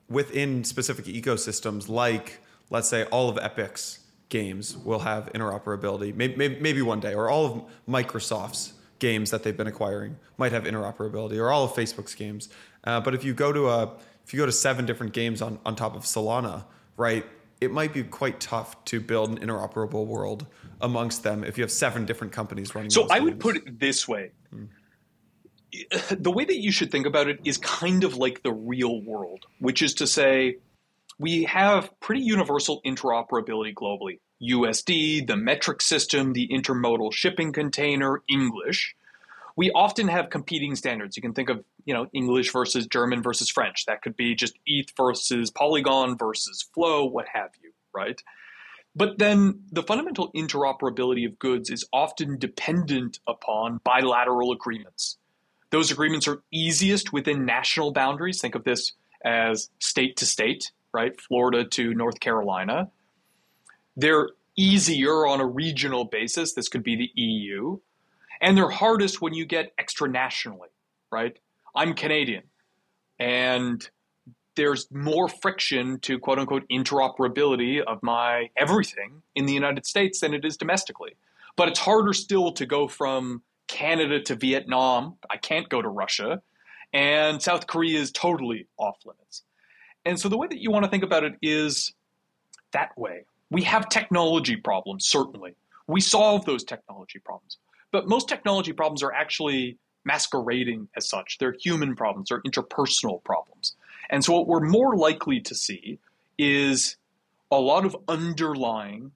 within 0.08 0.64
specific 0.64 1.04
ecosystems, 1.06 1.88
like, 1.88 2.40
let's 2.70 2.88
say, 2.88 3.04
all 3.04 3.28
of 3.28 3.38
Epic's 3.38 4.00
games 4.28 4.76
will 4.76 5.00
have 5.00 5.32
interoperability. 5.32 6.14
Maybe, 6.14 6.58
maybe, 6.60 6.82
one 6.82 7.00
day, 7.00 7.14
or 7.14 7.28
all 7.28 7.46
of 7.46 7.62
Microsoft's 7.88 8.72
games 8.98 9.30
that 9.30 9.42
they've 9.42 9.56
been 9.56 9.66
acquiring 9.66 10.16
might 10.38 10.52
have 10.52 10.64
interoperability, 10.64 11.38
or 11.38 11.50
all 11.50 11.64
of 11.64 11.72
Facebook's 11.72 12.14
games. 12.14 12.48
Uh, 12.84 13.00
but 13.00 13.14
if 13.14 13.24
you 13.24 13.34
go 13.34 13.52
to 13.52 13.68
a 13.68 13.92
if 14.24 14.34
you 14.34 14.38
go 14.40 14.46
to 14.46 14.52
seven 14.52 14.86
different 14.86 15.12
games 15.12 15.40
on, 15.40 15.58
on 15.64 15.76
top 15.76 15.94
of 15.94 16.02
Solana, 16.02 16.64
right, 16.96 17.24
it 17.60 17.70
might 17.70 17.94
be 17.94 18.02
quite 18.02 18.40
tough 18.40 18.84
to 18.86 19.00
build 19.00 19.30
an 19.30 19.38
interoperable 19.38 20.04
world 20.04 20.46
amongst 20.80 21.22
them 21.22 21.44
if 21.44 21.56
you 21.56 21.62
have 21.62 21.70
seven 21.70 22.04
different 22.04 22.32
companies 22.32 22.74
running. 22.74 22.90
So 22.90 23.04
I 23.08 23.18
games. 23.18 23.24
would 23.24 23.40
put 23.40 23.56
it 23.56 23.78
this 23.78 24.08
way. 24.08 24.32
Hmm. 24.50 24.64
The 26.10 26.30
way 26.30 26.44
that 26.44 26.56
you 26.56 26.72
should 26.72 26.90
think 26.90 27.06
about 27.06 27.28
it 27.28 27.40
is 27.44 27.58
kind 27.58 28.02
of 28.02 28.16
like 28.16 28.42
the 28.42 28.52
real 28.52 29.00
world, 29.02 29.46
which 29.58 29.82
is 29.82 29.94
to 29.94 30.06
say, 30.06 30.56
we 31.18 31.44
have 31.44 31.90
pretty 32.00 32.22
universal 32.22 32.80
interoperability 32.84 33.74
globally. 33.74 34.20
USD, 34.42 35.26
the 35.26 35.36
metric 35.36 35.80
system, 35.80 36.32
the 36.32 36.48
intermodal 36.48 37.12
shipping 37.12 37.52
container, 37.52 38.22
English. 38.28 38.94
We 39.56 39.70
often 39.70 40.08
have 40.08 40.28
competing 40.28 40.74
standards. 40.76 41.16
You 41.16 41.22
can 41.22 41.32
think 41.32 41.48
of, 41.48 41.64
you 41.86 41.94
know, 41.94 42.06
English 42.12 42.52
versus 42.52 42.86
German 42.86 43.22
versus 43.22 43.48
French. 43.48 43.86
That 43.86 44.02
could 44.02 44.14
be 44.14 44.34
just 44.34 44.58
ETH 44.66 44.92
versus 44.94 45.50
Polygon 45.50 46.18
versus 46.18 46.68
Flow, 46.74 47.06
what 47.06 47.26
have 47.32 47.50
you, 47.62 47.72
right? 47.94 48.20
But 48.94 49.18
then 49.18 49.60
the 49.72 49.82
fundamental 49.82 50.30
interoperability 50.32 51.26
of 51.26 51.38
goods 51.38 51.70
is 51.70 51.86
often 51.92 52.38
dependent 52.38 53.20
upon 53.26 53.80
bilateral 53.84 54.52
agreements. 54.52 55.16
Those 55.70 55.90
agreements 55.90 56.28
are 56.28 56.42
easiest 56.50 57.12
within 57.12 57.46
national 57.46 57.92
boundaries. 57.92 58.40
Think 58.40 58.54
of 58.54 58.64
this 58.64 58.92
as 59.24 59.70
state 59.78 60.16
to 60.18 60.26
state 60.26 60.70
right? 60.96 61.20
Florida 61.20 61.62
to 61.62 61.92
North 61.92 62.20
Carolina. 62.20 62.90
They're 63.96 64.30
easier 64.56 65.26
on 65.26 65.42
a 65.42 65.46
regional 65.46 66.06
basis. 66.06 66.54
This 66.54 66.68
could 66.70 66.82
be 66.82 66.96
the 66.96 67.10
EU. 67.20 67.78
And 68.40 68.56
they're 68.56 68.70
hardest 68.70 69.20
when 69.20 69.34
you 69.34 69.44
get 69.44 69.72
extra 69.78 70.08
nationally, 70.08 70.70
right? 71.12 71.38
I'm 71.74 71.92
Canadian. 71.92 72.44
And 73.18 73.86
there's 74.54 74.90
more 74.90 75.28
friction 75.28 76.00
to 76.00 76.18
quote 76.18 76.38
unquote 76.38 76.66
interoperability 76.70 77.82
of 77.82 78.02
my 78.02 78.48
everything 78.56 79.22
in 79.34 79.44
the 79.44 79.52
United 79.52 79.84
States 79.84 80.20
than 80.20 80.32
it 80.32 80.46
is 80.46 80.56
domestically. 80.56 81.14
But 81.56 81.68
it's 81.68 81.78
harder 81.78 82.14
still 82.14 82.52
to 82.52 82.64
go 82.64 82.88
from 82.88 83.42
Canada 83.68 84.18
to 84.22 84.34
Vietnam. 84.34 85.16
I 85.28 85.36
can't 85.36 85.68
go 85.68 85.82
to 85.82 85.88
Russia. 85.88 86.40
And 86.94 87.42
South 87.42 87.66
Korea 87.66 88.00
is 88.00 88.10
totally 88.10 88.66
off 88.78 88.96
limits. 89.04 89.42
And 90.06 90.20
so 90.20 90.28
the 90.28 90.38
way 90.38 90.46
that 90.46 90.62
you 90.62 90.70
want 90.70 90.84
to 90.84 90.90
think 90.90 91.02
about 91.02 91.24
it 91.24 91.34
is 91.42 91.92
that 92.72 92.96
way. 92.96 93.24
We 93.50 93.62
have 93.64 93.88
technology 93.88 94.54
problems, 94.56 95.06
certainly. 95.06 95.56
We 95.88 96.00
solve 96.00 96.44
those 96.44 96.62
technology 96.62 97.18
problems. 97.18 97.58
But 97.90 98.08
most 98.08 98.28
technology 98.28 98.72
problems 98.72 99.02
are 99.02 99.12
actually 99.12 99.78
masquerading 100.04 100.88
as 100.96 101.08
such. 101.08 101.38
They're 101.38 101.56
human 101.60 101.96
problems, 101.96 102.28
they're 102.28 102.42
interpersonal 102.42 103.22
problems. 103.24 103.74
And 104.08 104.24
so 104.24 104.32
what 104.32 104.46
we're 104.46 104.60
more 104.60 104.96
likely 104.96 105.40
to 105.40 105.54
see 105.56 105.98
is 106.38 106.96
a 107.50 107.58
lot 107.58 107.84
of 107.84 107.96
underlying 108.06 109.10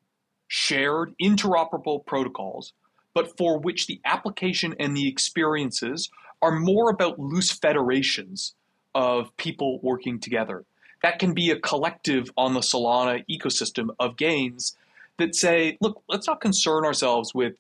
shared, 0.49 1.15
interoperable 1.23 2.05
protocols, 2.05 2.73
but 3.15 3.37
for 3.39 3.61
which 3.61 3.87
the 3.87 4.01
application 4.05 4.75
and 4.81 4.97
the 4.97 5.07
experiences 5.07 6.11
are 6.43 6.59
more 6.59 6.91
about 6.91 7.21
loose 7.21 7.53
federations 7.53 8.55
of 8.93 9.37
people 9.37 9.79
working 9.83 10.19
together. 10.19 10.65
That 11.03 11.19
can 11.19 11.33
be 11.33 11.51
a 11.51 11.59
collective 11.59 12.31
on 12.37 12.55
the 12.55 12.61
Solana 12.61 13.25
ecosystem 13.29 13.89
of 13.99 14.17
games 14.17 14.77
that 15.19 15.35
say, 15.35 15.79
look, 15.81 16.03
let's 16.09 16.27
not 16.27 16.41
concern 16.41 16.85
ourselves 16.85 17.35
with 17.35 17.55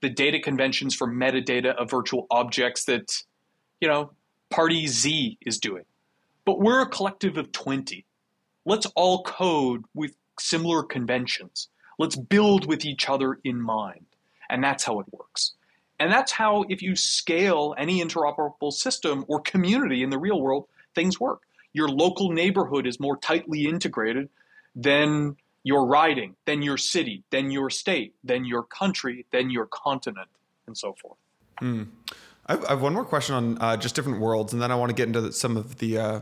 the 0.00 0.08
data 0.08 0.40
conventions 0.40 0.94
for 0.94 1.06
metadata 1.06 1.74
of 1.74 1.90
virtual 1.90 2.26
objects 2.30 2.84
that, 2.84 3.22
you 3.80 3.88
know, 3.88 4.10
party 4.50 4.86
Z 4.86 5.38
is 5.44 5.58
doing. 5.58 5.84
But 6.44 6.60
we're 6.60 6.82
a 6.82 6.88
collective 6.88 7.36
of 7.36 7.52
20. 7.52 8.04
Let's 8.64 8.86
all 8.94 9.22
code 9.22 9.84
with 9.94 10.16
similar 10.38 10.82
conventions. 10.82 11.68
Let's 11.98 12.16
build 12.16 12.66
with 12.66 12.84
each 12.84 13.08
other 13.08 13.38
in 13.44 13.60
mind. 13.60 14.06
And 14.48 14.64
that's 14.64 14.84
how 14.84 15.00
it 15.00 15.06
works. 15.12 15.52
And 15.98 16.10
that's 16.10 16.32
how, 16.32 16.64
if 16.68 16.80
you 16.82 16.96
scale 16.96 17.74
any 17.76 18.02
interoperable 18.02 18.72
system 18.72 19.24
or 19.28 19.40
community 19.40 20.02
in 20.02 20.10
the 20.10 20.18
real 20.18 20.40
world, 20.40 20.66
things 20.94 21.20
work. 21.20 21.42
Your 21.72 21.88
local 21.88 22.30
neighborhood 22.30 22.86
is 22.86 22.98
more 22.98 23.16
tightly 23.16 23.66
integrated 23.66 24.28
than 24.74 25.36
your 25.62 25.86
riding, 25.86 26.36
than 26.46 26.62
your 26.62 26.76
city, 26.76 27.22
than 27.30 27.50
your 27.50 27.70
state, 27.70 28.14
than 28.24 28.44
your 28.44 28.62
country, 28.62 29.26
than 29.30 29.50
your 29.50 29.66
continent, 29.66 30.28
and 30.66 30.76
so 30.76 30.94
forth. 30.94 31.18
Mm. 31.60 31.88
I 32.46 32.56
have 32.68 32.82
one 32.82 32.94
more 32.94 33.04
question 33.04 33.34
on 33.34 33.58
uh, 33.58 33.76
just 33.76 33.94
different 33.94 34.20
worlds, 34.20 34.52
and 34.52 34.60
then 34.60 34.72
I 34.72 34.74
want 34.74 34.90
to 34.90 34.94
get 34.94 35.06
into 35.06 35.32
some 35.32 35.56
of 35.56 35.76
the 35.78 35.98
uh, 35.98 36.20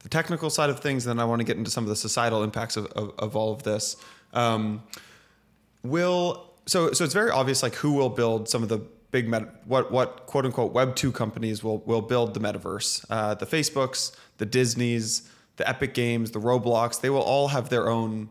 the 0.00 0.08
technical 0.08 0.50
side 0.50 0.70
of 0.70 0.80
things, 0.80 1.06
and 1.06 1.18
then 1.18 1.22
I 1.22 1.26
want 1.26 1.40
to 1.40 1.44
get 1.44 1.56
into 1.56 1.70
some 1.70 1.82
of 1.84 1.88
the 1.88 1.96
societal 1.96 2.44
impacts 2.44 2.76
of, 2.76 2.86
of, 2.88 3.14
of 3.18 3.34
all 3.34 3.52
of 3.52 3.62
this. 3.62 3.96
Um, 4.34 4.82
will 5.82 6.50
so 6.66 6.92
so 6.92 7.04
it's 7.04 7.14
very 7.14 7.30
obvious 7.30 7.62
like 7.62 7.74
who 7.74 7.92
will 7.92 8.10
build 8.10 8.48
some 8.48 8.62
of 8.62 8.68
the 8.68 8.80
big 9.14 9.28
meta, 9.28 9.46
what 9.64 9.92
what 9.92 10.26
quote 10.26 10.44
unquote 10.44 10.72
web 10.72 10.96
2 10.96 11.12
companies 11.12 11.62
will 11.62 11.78
will 11.86 12.02
build 12.02 12.34
the 12.34 12.40
metaverse. 12.40 13.04
Uh, 13.08 13.32
the 13.34 13.46
facebooks 13.46 14.10
the 14.38 14.44
disneys 14.44 15.30
the 15.54 15.66
epic 15.68 15.94
games 15.94 16.32
the 16.32 16.40
roblox 16.40 17.00
they 17.00 17.10
will 17.10 17.22
all 17.22 17.48
have 17.48 17.68
their 17.68 17.88
own 17.88 18.28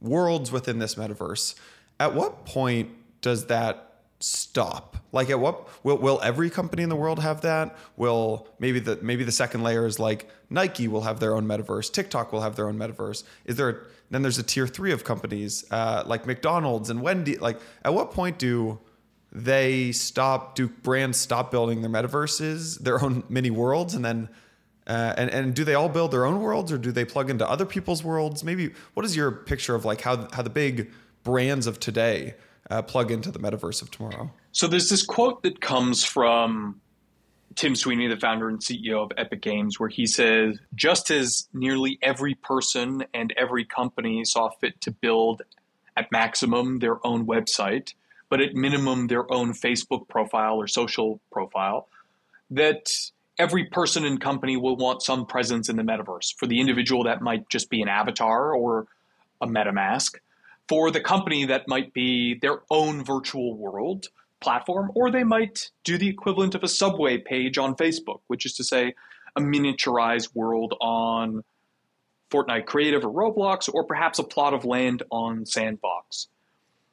worlds 0.00 0.50
within 0.50 0.80
this 0.80 0.96
metaverse. 0.96 1.54
At 2.00 2.14
what 2.14 2.44
point 2.46 2.90
does 3.20 3.46
that 3.46 3.92
stop? 4.18 4.96
Like 5.12 5.30
at 5.30 5.38
what 5.38 5.68
will, 5.84 5.98
will 5.98 6.20
every 6.20 6.50
company 6.50 6.82
in 6.82 6.88
the 6.88 6.96
world 6.96 7.20
have 7.20 7.42
that? 7.42 7.76
Will 7.96 8.48
maybe 8.58 8.80
the 8.80 8.98
maybe 9.02 9.22
the 9.22 9.38
second 9.44 9.62
layer 9.62 9.86
is 9.86 10.00
like 10.00 10.28
nike 10.50 10.88
will 10.88 11.02
have 11.02 11.20
their 11.20 11.36
own 11.36 11.46
metaverse 11.46 11.92
tiktok 11.92 12.32
will 12.32 12.40
have 12.40 12.56
their 12.56 12.66
own 12.66 12.76
metaverse. 12.76 13.22
Is 13.44 13.54
there 13.54 13.68
a, 13.68 13.76
then 14.10 14.22
there's 14.22 14.38
a 14.38 14.42
tier 14.42 14.66
three 14.66 14.90
of 14.90 15.04
companies 15.04 15.64
uh, 15.70 16.02
like 16.04 16.26
mcdonald's 16.26 16.90
and 16.90 17.02
wendy 17.02 17.36
like 17.38 17.60
at 17.84 17.94
what 17.94 18.10
point 18.10 18.36
do 18.36 18.80
they 19.34 19.90
stop 19.92 20.54
do 20.54 20.68
brands 20.68 21.18
stop 21.18 21.50
building 21.50 21.82
their 21.82 21.90
metaverses 21.90 22.78
their 22.80 23.02
own 23.02 23.24
mini 23.28 23.50
worlds 23.50 23.94
and 23.94 24.04
then 24.04 24.28
uh, 24.86 25.14
and 25.16 25.30
and 25.30 25.54
do 25.54 25.64
they 25.64 25.74
all 25.74 25.88
build 25.88 26.10
their 26.10 26.24
own 26.24 26.40
worlds 26.40 26.70
or 26.70 26.78
do 26.78 26.92
they 26.92 27.04
plug 27.04 27.30
into 27.30 27.48
other 27.48 27.66
people's 27.66 28.04
worlds 28.04 28.44
maybe 28.44 28.72
what 28.94 29.04
is 29.04 29.16
your 29.16 29.30
picture 29.30 29.74
of 29.74 29.84
like 29.84 30.00
how 30.00 30.28
how 30.32 30.42
the 30.42 30.50
big 30.50 30.90
brands 31.24 31.66
of 31.66 31.80
today 31.80 32.34
uh, 32.70 32.82
plug 32.82 33.10
into 33.10 33.30
the 33.30 33.38
metaverse 33.38 33.82
of 33.82 33.90
tomorrow. 33.90 34.30
So 34.52 34.66
there's 34.66 34.88
this 34.88 35.04
quote 35.04 35.42
that 35.42 35.60
comes 35.60 36.04
from 36.04 36.80
Tim 37.56 37.74
Sweeney, 37.76 38.08
the 38.08 38.16
founder 38.16 38.48
and 38.48 38.60
CEO 38.60 39.02
of 39.02 39.12
Epic 39.16 39.42
Games, 39.42 39.78
where 39.78 39.88
he 39.88 40.06
says, 40.06 40.58
just 40.74 41.10
as 41.10 41.48
nearly 41.52 41.98
every 42.02 42.34
person 42.34 43.04
and 43.12 43.32
every 43.36 43.64
company 43.64 44.24
saw 44.24 44.50
fit 44.60 44.80
to 44.82 44.90
build 44.90 45.42
at 45.96 46.10
maximum 46.10 46.78
their 46.78 47.04
own 47.06 47.26
website, 47.26 47.94
but 48.28 48.40
at 48.40 48.54
minimum 48.54 49.06
their 49.06 49.30
own 49.32 49.52
Facebook 49.52 50.08
profile 50.08 50.56
or 50.56 50.66
social 50.66 51.20
profile, 51.30 51.88
that 52.50 52.90
every 53.38 53.64
person 53.66 54.04
and 54.04 54.20
company 54.20 54.56
will 54.56 54.76
want 54.76 55.02
some 55.02 55.26
presence 55.26 55.68
in 55.68 55.76
the 55.76 55.82
metaverse. 55.82 56.34
For 56.36 56.46
the 56.46 56.60
individual, 56.60 57.04
that 57.04 57.22
might 57.22 57.48
just 57.48 57.70
be 57.70 57.82
an 57.82 57.88
avatar 57.88 58.54
or 58.54 58.86
a 59.40 59.46
MetaMask 59.46 60.16
for 60.68 60.90
the 60.90 61.00
company 61.00 61.44
that 61.46 61.68
might 61.68 61.92
be 61.92 62.38
their 62.40 62.60
own 62.70 63.04
virtual 63.04 63.56
world 63.56 64.08
platform, 64.40 64.90
or 64.94 65.10
they 65.10 65.24
might 65.24 65.70
do 65.84 65.98
the 65.98 66.08
equivalent 66.08 66.54
of 66.54 66.62
a 66.62 66.68
subway 66.68 67.18
page 67.18 67.58
on 67.58 67.74
Facebook, 67.74 68.20
which 68.26 68.46
is 68.46 68.54
to 68.54 68.64
say, 68.64 68.94
a 69.36 69.40
miniaturized 69.40 70.34
world 70.34 70.74
on 70.80 71.42
Fortnite 72.30 72.66
Creative 72.66 73.04
or 73.04 73.10
Roblox, 73.10 73.72
or 73.72 73.84
perhaps 73.84 74.18
a 74.18 74.22
plot 74.22 74.54
of 74.54 74.64
land 74.64 75.02
on 75.10 75.44
Sandbox. 75.44 76.28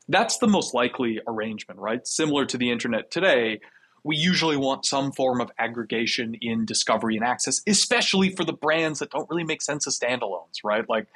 That's 0.07 0.37
the 0.37 0.47
most 0.47 0.73
likely 0.73 1.19
arrangement, 1.27 1.79
right? 1.79 2.05
Similar 2.05 2.45
to 2.47 2.57
the 2.57 2.71
internet 2.71 3.11
today, 3.11 3.61
we 4.03 4.15
usually 4.15 4.57
want 4.57 4.85
some 4.85 5.11
form 5.11 5.39
of 5.39 5.51
aggregation 5.59 6.35
in 6.41 6.65
discovery 6.65 7.15
and 7.15 7.25
access, 7.25 7.61
especially 7.67 8.35
for 8.35 8.43
the 8.43 8.53
brands 8.53 8.99
that 8.99 9.11
don't 9.11 9.29
really 9.29 9.43
make 9.43 9.61
sense 9.61 9.85
as 9.87 9.99
standalones, 9.99 10.63
right? 10.63 10.87
Like 10.89 11.07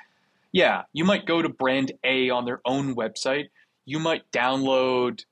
yeah, 0.55 0.83
you 0.93 1.03
might 1.03 1.25
go 1.25 1.41
to 1.41 1.49
brand 1.49 1.91
A 2.05 2.29
on 2.29 2.45
their 2.45 2.61
own 2.63 2.95
website. 2.95 3.49
You 3.83 3.99
might 3.99 4.31
download 4.31 5.25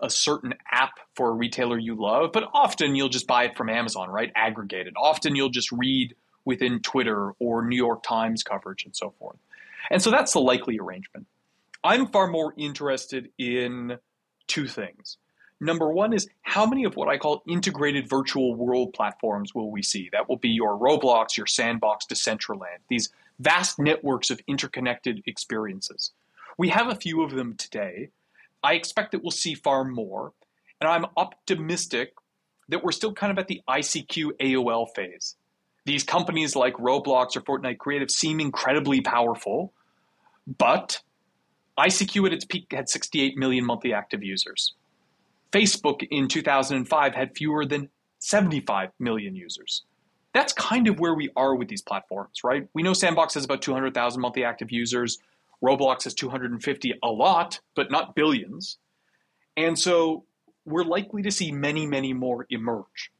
a 0.00 0.08
certain 0.08 0.54
app 0.70 0.92
for 1.16 1.30
a 1.30 1.32
retailer 1.32 1.76
you 1.76 1.96
love, 1.96 2.30
but 2.32 2.44
often 2.54 2.94
you'll 2.94 3.08
just 3.08 3.26
buy 3.26 3.46
it 3.46 3.56
from 3.56 3.68
Amazon, 3.68 4.08
right? 4.08 4.30
Aggregated. 4.36 4.94
Often 4.96 5.34
you'll 5.34 5.48
just 5.48 5.72
read 5.72 6.14
within 6.44 6.78
Twitter 6.78 7.32
or 7.40 7.66
New 7.66 7.74
York 7.74 8.04
Times 8.04 8.44
coverage 8.44 8.84
and 8.84 8.94
so 8.94 9.12
forth. 9.18 9.38
And 9.90 10.00
so 10.00 10.12
that's 10.12 10.34
the 10.34 10.40
likely 10.40 10.78
arrangement. 10.78 11.26
I'm 11.84 12.06
far 12.06 12.28
more 12.28 12.54
interested 12.56 13.30
in 13.38 13.98
two 14.46 14.66
things. 14.66 15.18
Number 15.60 15.92
one 15.92 16.12
is 16.12 16.28
how 16.42 16.66
many 16.66 16.84
of 16.84 16.96
what 16.96 17.08
I 17.08 17.18
call 17.18 17.42
integrated 17.46 18.08
virtual 18.08 18.54
world 18.54 18.92
platforms 18.92 19.54
will 19.54 19.70
we 19.70 19.82
see? 19.82 20.08
That 20.12 20.28
will 20.28 20.36
be 20.36 20.48
your 20.48 20.76
Roblox, 20.76 21.36
your 21.36 21.46
Sandbox, 21.46 22.04
Decentraland, 22.06 22.80
these 22.88 23.10
vast 23.38 23.78
networks 23.78 24.30
of 24.30 24.40
interconnected 24.48 25.22
experiences. 25.26 26.12
We 26.58 26.68
have 26.70 26.88
a 26.88 26.96
few 26.96 27.22
of 27.22 27.30
them 27.30 27.54
today. 27.54 28.10
I 28.62 28.74
expect 28.74 29.12
that 29.12 29.22
we'll 29.22 29.30
see 29.30 29.54
far 29.54 29.84
more. 29.84 30.32
And 30.80 30.90
I'm 30.90 31.06
optimistic 31.16 32.14
that 32.68 32.82
we're 32.82 32.92
still 32.92 33.12
kind 33.12 33.30
of 33.30 33.38
at 33.38 33.46
the 33.46 33.62
ICQ 33.68 34.32
AOL 34.40 34.88
phase. 34.94 35.36
These 35.84 36.04
companies 36.04 36.56
like 36.56 36.74
Roblox 36.74 37.36
or 37.36 37.40
Fortnite 37.40 37.78
Creative 37.78 38.10
seem 38.10 38.40
incredibly 38.40 39.00
powerful, 39.00 39.72
but 40.58 41.02
ICQ 41.78 42.26
at 42.26 42.32
its 42.32 42.44
peak 42.44 42.66
had 42.70 42.88
68 42.88 43.36
million 43.36 43.64
monthly 43.64 43.92
active 43.92 44.22
users. 44.22 44.74
Facebook 45.52 46.06
in 46.10 46.28
2005 46.28 47.14
had 47.14 47.36
fewer 47.36 47.64
than 47.66 47.88
75 48.18 48.90
million 48.98 49.34
users 49.34 49.84
that's 50.32 50.52
kind 50.52 50.88
of 50.88 50.98
where 50.98 51.14
we 51.14 51.30
are 51.36 51.54
with 51.54 51.68
these 51.68 51.82
platforms, 51.82 52.42
right? 52.42 52.66
We 52.74 52.82
know 52.82 52.94
Sandbox 52.94 53.34
has 53.34 53.44
about 53.44 53.62
200,000 53.62 54.20
monthly 54.20 54.44
active 54.44 54.70
users. 54.70 55.18
Roblox 55.62 56.04
has 56.04 56.14
250, 56.14 56.94
a 57.02 57.08
lot, 57.08 57.60
but 57.74 57.90
not 57.90 58.14
billions. 58.14 58.78
And 59.56 59.78
so 59.78 60.24
we're 60.64 60.84
likely 60.84 61.22
to 61.22 61.30
see 61.30 61.52
many, 61.52 61.86
many 61.86 62.12
more 62.12 62.46
emerge. 62.50 63.12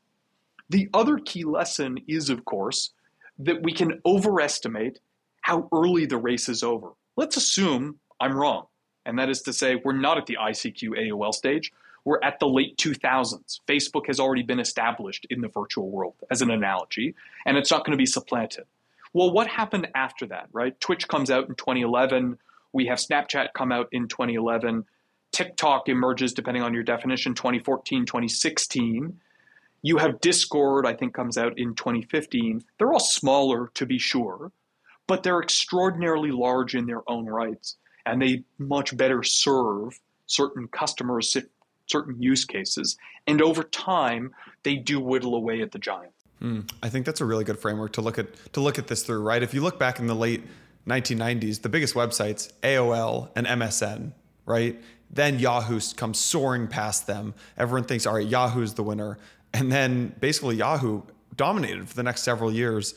The 0.70 0.88
other 0.94 1.18
key 1.18 1.44
lesson 1.44 1.98
is, 2.08 2.30
of 2.30 2.44
course, 2.44 2.90
that 3.38 3.62
we 3.62 3.72
can 3.72 4.00
overestimate 4.06 5.00
how 5.42 5.68
early 5.72 6.06
the 6.06 6.16
race 6.16 6.48
is 6.48 6.62
over. 6.62 6.92
Let's 7.16 7.36
assume 7.36 7.98
I'm 8.22 8.36
wrong. 8.36 8.66
And 9.04 9.18
that 9.18 9.28
is 9.28 9.42
to 9.42 9.52
say, 9.52 9.74
we're 9.74 9.92
not 9.92 10.16
at 10.16 10.26
the 10.26 10.38
ICQ 10.40 10.90
AOL 10.90 11.34
stage. 11.34 11.72
We're 12.04 12.22
at 12.22 12.38
the 12.38 12.46
late 12.46 12.76
2000s. 12.78 13.58
Facebook 13.68 14.06
has 14.06 14.20
already 14.20 14.42
been 14.42 14.60
established 14.60 15.26
in 15.28 15.40
the 15.40 15.48
virtual 15.48 15.90
world 15.90 16.14
as 16.30 16.40
an 16.40 16.50
analogy, 16.50 17.14
and 17.44 17.56
it's 17.56 17.70
not 17.70 17.84
going 17.84 17.92
to 17.92 18.00
be 18.00 18.06
supplanted. 18.06 18.64
Well, 19.12 19.32
what 19.32 19.48
happened 19.48 19.88
after 19.94 20.26
that, 20.26 20.48
right? 20.52 20.78
Twitch 20.80 21.08
comes 21.08 21.30
out 21.30 21.48
in 21.48 21.56
2011. 21.56 22.38
We 22.72 22.86
have 22.86 22.98
Snapchat 22.98 23.48
come 23.54 23.72
out 23.72 23.88
in 23.90 24.08
2011. 24.08 24.84
TikTok 25.32 25.88
emerges, 25.88 26.32
depending 26.32 26.62
on 26.62 26.74
your 26.74 26.82
definition, 26.84 27.34
2014, 27.34 28.06
2016. 28.06 29.20
You 29.82 29.98
have 29.98 30.20
Discord, 30.20 30.86
I 30.86 30.94
think, 30.94 31.12
comes 31.12 31.36
out 31.36 31.58
in 31.58 31.74
2015. 31.74 32.62
They're 32.78 32.92
all 32.92 33.00
smaller, 33.00 33.70
to 33.74 33.84
be 33.84 33.98
sure, 33.98 34.52
but 35.08 35.22
they're 35.24 35.40
extraordinarily 35.40 36.30
large 36.30 36.74
in 36.74 36.86
their 36.86 37.02
own 37.10 37.26
rights, 37.26 37.76
and 38.06 38.20
they 38.20 38.44
much 38.58 38.96
better 38.96 39.22
serve 39.22 39.98
certain 40.26 40.68
customers 40.68 41.36
certain 41.86 42.20
use 42.20 42.44
cases. 42.44 42.96
And 43.26 43.42
over 43.42 43.62
time, 43.62 44.32
they 44.62 44.76
do 44.76 44.98
whittle 45.00 45.34
away 45.34 45.62
at 45.62 45.72
the 45.72 45.78
giant. 45.78 46.12
Mm, 46.40 46.68
I 46.82 46.88
think 46.88 47.06
that's 47.06 47.20
a 47.20 47.24
really 47.24 47.44
good 47.44 47.58
framework 47.58 47.92
to 47.92 48.00
look 48.00 48.18
at 48.18 48.28
to 48.54 48.60
look 48.60 48.78
at 48.78 48.88
this 48.88 49.04
through, 49.04 49.22
right? 49.22 49.42
If 49.42 49.54
you 49.54 49.60
look 49.60 49.78
back 49.78 50.00
in 50.00 50.06
the 50.06 50.14
late 50.14 50.42
1990s, 50.88 51.62
the 51.62 51.68
biggest 51.68 51.94
websites, 51.94 52.52
AOL 52.62 53.30
and 53.36 53.46
MSN, 53.46 54.12
right? 54.44 54.80
Then 55.10 55.38
Yahoo 55.38 55.78
comes 55.96 56.18
soaring 56.18 56.66
past 56.66 57.06
them. 57.06 57.34
Everyone 57.56 57.84
thinks, 57.84 58.06
all 58.06 58.14
right, 58.14 58.26
Yahoo's 58.26 58.74
the 58.74 58.82
winner. 58.82 59.18
And 59.54 59.70
then 59.70 60.16
basically 60.18 60.56
Yahoo 60.56 61.02
dominated 61.36 61.88
for 61.88 61.94
the 61.94 62.02
next 62.02 62.22
several 62.22 62.52
years. 62.52 62.94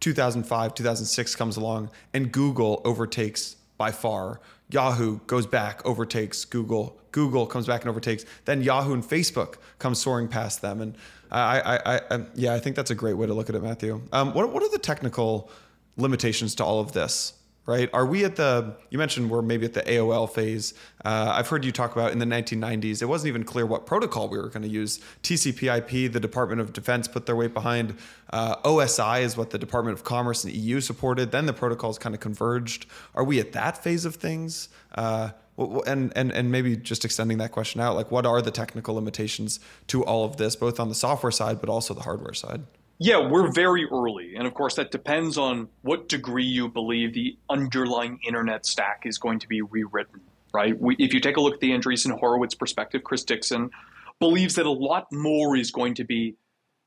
2005, 0.00 0.74
2006 0.74 1.34
comes 1.34 1.56
along, 1.56 1.90
and 2.12 2.30
Google 2.30 2.82
overtakes 2.84 3.55
by 3.76 3.92
far. 3.92 4.40
Yahoo 4.70 5.20
goes 5.26 5.46
back, 5.46 5.84
overtakes 5.84 6.44
Google. 6.44 7.00
Google 7.12 7.46
comes 7.46 7.66
back 7.66 7.82
and 7.82 7.90
overtakes. 7.90 8.24
Then 8.44 8.62
Yahoo 8.62 8.92
and 8.92 9.02
Facebook 9.02 9.56
come 9.78 9.94
soaring 9.94 10.28
past 10.28 10.60
them. 10.60 10.80
And 10.80 10.96
I, 11.30 11.60
I, 11.60 11.76
I, 11.76 12.00
I 12.10 12.24
yeah, 12.34 12.54
I 12.54 12.60
think 12.60 12.76
that's 12.76 12.90
a 12.90 12.94
great 12.94 13.14
way 13.14 13.26
to 13.26 13.34
look 13.34 13.48
at 13.48 13.54
it, 13.54 13.62
Matthew. 13.62 14.02
Um, 14.12 14.34
what, 14.34 14.52
what 14.52 14.62
are 14.62 14.70
the 14.70 14.78
technical 14.78 15.50
limitations 15.96 16.54
to 16.56 16.64
all 16.64 16.80
of 16.80 16.92
this? 16.92 17.32
Right? 17.66 17.90
Are 17.92 18.06
we 18.06 18.24
at 18.24 18.36
the, 18.36 18.76
you 18.90 18.98
mentioned 18.98 19.28
we're 19.28 19.42
maybe 19.42 19.66
at 19.66 19.74
the 19.74 19.82
AOL 19.82 20.30
phase. 20.30 20.72
Uh, 21.04 21.32
I've 21.34 21.48
heard 21.48 21.64
you 21.64 21.72
talk 21.72 21.92
about 21.92 22.12
in 22.12 22.20
the 22.20 22.24
1990s, 22.24 23.02
it 23.02 23.06
wasn't 23.06 23.28
even 23.28 23.44
clear 23.44 23.66
what 23.66 23.86
protocol 23.86 24.28
we 24.28 24.38
were 24.38 24.48
going 24.48 24.62
to 24.62 24.68
use. 24.68 25.00
TCP 25.24 25.76
IP, 25.78 26.12
the 26.12 26.20
Department 26.20 26.60
of 26.60 26.72
Defense 26.72 27.08
put 27.08 27.26
their 27.26 27.34
weight 27.34 27.52
behind. 27.52 27.96
Uh, 28.30 28.56
OSI 28.58 29.22
is 29.22 29.36
what 29.36 29.50
the 29.50 29.58
Department 29.58 29.98
of 29.98 30.04
Commerce 30.04 30.44
and 30.44 30.54
EU 30.54 30.80
supported. 30.80 31.32
Then 31.32 31.46
the 31.46 31.52
protocols 31.52 31.98
kind 31.98 32.14
of 32.14 32.20
converged. 32.20 32.86
Are 33.14 33.24
we 33.24 33.40
at 33.40 33.52
that 33.52 33.82
phase 33.82 34.04
of 34.04 34.14
things? 34.14 34.68
Uh, 34.94 35.30
and, 35.58 36.12
and, 36.14 36.30
and 36.32 36.52
maybe 36.52 36.76
just 36.76 37.04
extending 37.04 37.38
that 37.38 37.50
question 37.50 37.80
out, 37.80 37.96
like 37.96 38.10
what 38.10 38.26
are 38.26 38.40
the 38.42 38.50
technical 38.50 38.94
limitations 38.94 39.58
to 39.88 40.04
all 40.04 40.24
of 40.24 40.36
this, 40.36 40.54
both 40.54 40.78
on 40.78 40.88
the 40.88 40.94
software 40.94 41.32
side, 41.32 41.60
but 41.60 41.68
also 41.68 41.94
the 41.94 42.02
hardware 42.02 42.34
side? 42.34 42.62
Yeah, 42.98 43.28
we're 43.28 43.52
very 43.52 43.86
early. 43.86 44.36
And 44.36 44.46
of 44.46 44.54
course, 44.54 44.74
that 44.76 44.90
depends 44.90 45.36
on 45.36 45.68
what 45.82 46.08
degree 46.08 46.44
you 46.44 46.68
believe 46.68 47.12
the 47.12 47.36
underlying 47.50 48.18
internet 48.26 48.64
stack 48.64 49.02
is 49.04 49.18
going 49.18 49.38
to 49.40 49.48
be 49.48 49.60
rewritten, 49.62 50.20
right? 50.54 50.78
We, 50.80 50.96
if 50.98 51.12
you 51.12 51.20
take 51.20 51.36
a 51.36 51.40
look 51.40 51.54
at 51.54 51.60
the 51.60 51.72
Andreessen 51.72 52.18
Horowitz 52.18 52.54
perspective, 52.54 53.04
Chris 53.04 53.24
Dixon 53.24 53.70
believes 54.18 54.54
that 54.54 54.64
a 54.64 54.70
lot 54.70 55.08
more 55.12 55.56
is 55.56 55.70
going 55.70 55.94
to 55.94 56.04
be 56.04 56.36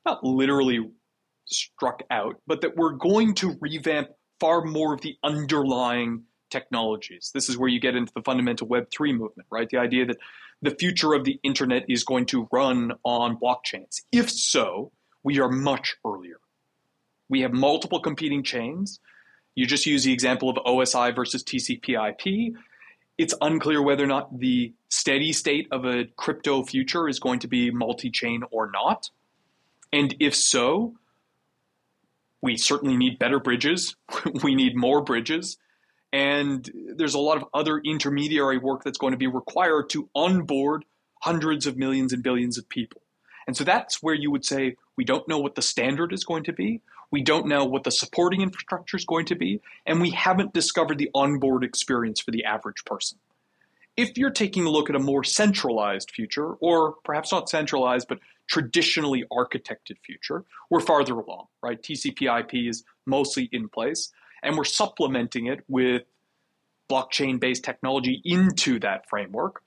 not 0.06 0.24
literally 0.24 0.90
struck 1.46 2.02
out, 2.10 2.42
but 2.48 2.62
that 2.62 2.76
we're 2.76 2.94
going 2.94 3.36
to 3.36 3.56
revamp 3.60 4.10
far 4.40 4.64
more 4.64 4.94
of 4.94 5.02
the 5.02 5.16
underlying 5.24 6.24
technologies. 6.50 7.30
This 7.34 7.50
is 7.50 7.58
where 7.58 7.70
you 7.70 7.80
get 7.80 7.96
into 7.96 8.12
the 8.16 8.24
fundamental 8.24 8.68
Web3 8.68 9.12
movement, 9.16 9.48
right? 9.52 9.70
The 9.70 9.78
idea 9.78 10.06
that 10.08 10.18
the 10.62 10.72
future 10.72 11.14
of 11.14 11.24
the 11.24 11.40
internet 11.44 11.86
is 11.88 12.04
going 12.04 12.26
to 12.28 12.48
run 12.52 12.94
on 13.04 13.38
blockchains. 13.38 14.02
If 14.12 14.32
so, 14.32 14.92
we 15.24 15.40
are 15.40 15.50
much 15.50 15.96
earlier. 16.06 16.40
We 17.30 17.42
have 17.42 17.54
multiple 17.54 18.00
competing 18.00 18.44
chains. 18.44 19.00
You 19.56 19.66
just 19.66 19.86
use 19.86 20.04
the 20.04 20.14
example 20.14 20.50
of 20.50 20.58
OSI 20.58 21.16
versus 21.16 21.44
TCP 21.44 22.10
IP. 22.10 22.56
It's 23.18 23.34
unclear 23.42 23.82
whether 23.82 24.04
or 24.04 24.08
not 24.08 24.40
the 24.40 24.74
steady 24.88 25.34
state 25.34 25.68
of 25.72 25.86
a 25.86 26.06
crypto 26.16 26.64
future 26.64 27.08
is 27.08 27.20
going 27.20 27.40
to 27.40 27.48
be 27.48 27.70
multi 27.70 28.10
chain 28.10 28.44
or 28.52 28.72
not. 28.72 29.10
And 29.92 30.16
if 30.20 30.36
so, 30.36 30.96
we 32.42 32.56
certainly 32.58 32.96
need 32.96 33.20
better 33.20 33.40
bridges. 33.40 33.96
we 34.44 34.56
need 34.56 34.76
more 34.76 35.02
bridges. 35.02 35.58
And 36.12 36.70
there's 36.96 37.14
a 37.14 37.20
lot 37.20 37.38
of 37.38 37.46
other 37.54 37.78
intermediary 37.80 38.58
work 38.58 38.84
that's 38.84 38.98
going 38.98 39.12
to 39.12 39.18
be 39.18 39.28
required 39.28 39.90
to 39.90 40.10
onboard 40.16 40.86
hundreds 41.22 41.68
of 41.68 41.78
millions 41.78 42.14
and 42.14 42.24
billions 42.24 42.58
of 42.58 42.68
people. 42.70 43.02
And 43.50 43.58
so 43.58 43.64
that's 43.64 44.04
where 44.04 44.14
you 44.14 44.30
would 44.30 44.46
say 44.46 44.76
we 44.96 45.04
don't 45.04 45.28
know 45.28 45.40
what 45.40 45.56
the 45.56 45.64
standard 45.64 46.14
is 46.14 46.24
going 46.24 46.44
to 46.44 46.54
be. 46.54 46.82
We 47.10 47.24
don't 47.24 47.48
know 47.48 47.66
what 47.66 47.84
the 47.84 47.90
supporting 47.90 48.42
infrastructure 48.42 48.96
is 48.96 49.06
going 49.06 49.26
to 49.26 49.36
be. 49.36 49.60
And 49.88 50.00
we 50.00 50.12
haven't 50.12 50.54
discovered 50.54 51.00
the 51.00 51.10
onboard 51.16 51.64
experience 51.64 52.22
for 52.22 52.30
the 52.30 52.46
average 52.46 52.86
person. 52.86 53.18
If 53.98 54.20
you're 54.20 54.30
taking 54.30 54.68
a 54.68 54.70
look 54.70 54.92
at 54.92 54.96
a 54.96 55.00
more 55.00 55.24
centralized 55.24 56.12
future, 56.12 56.54
or 56.60 56.98
perhaps 57.04 57.32
not 57.32 57.50
centralized, 57.50 58.08
but 58.08 58.20
traditionally 58.46 59.24
architected 59.34 59.98
future, 60.06 60.46
we're 60.70 60.80
farther 60.80 61.16
along, 61.16 61.48
right? 61.64 61.82
TCP 61.82 62.42
IP 62.42 62.70
is 62.70 62.84
mostly 63.08 63.50
in 63.52 63.68
place, 63.68 64.12
and 64.44 64.56
we're 64.58 64.64
supplementing 64.64 65.48
it 65.48 65.62
with 65.68 66.04
blockchain 66.88 67.40
based 67.40 67.64
technology 67.64 68.22
into 68.24 68.80
that 68.82 69.10
framework. 69.10 69.64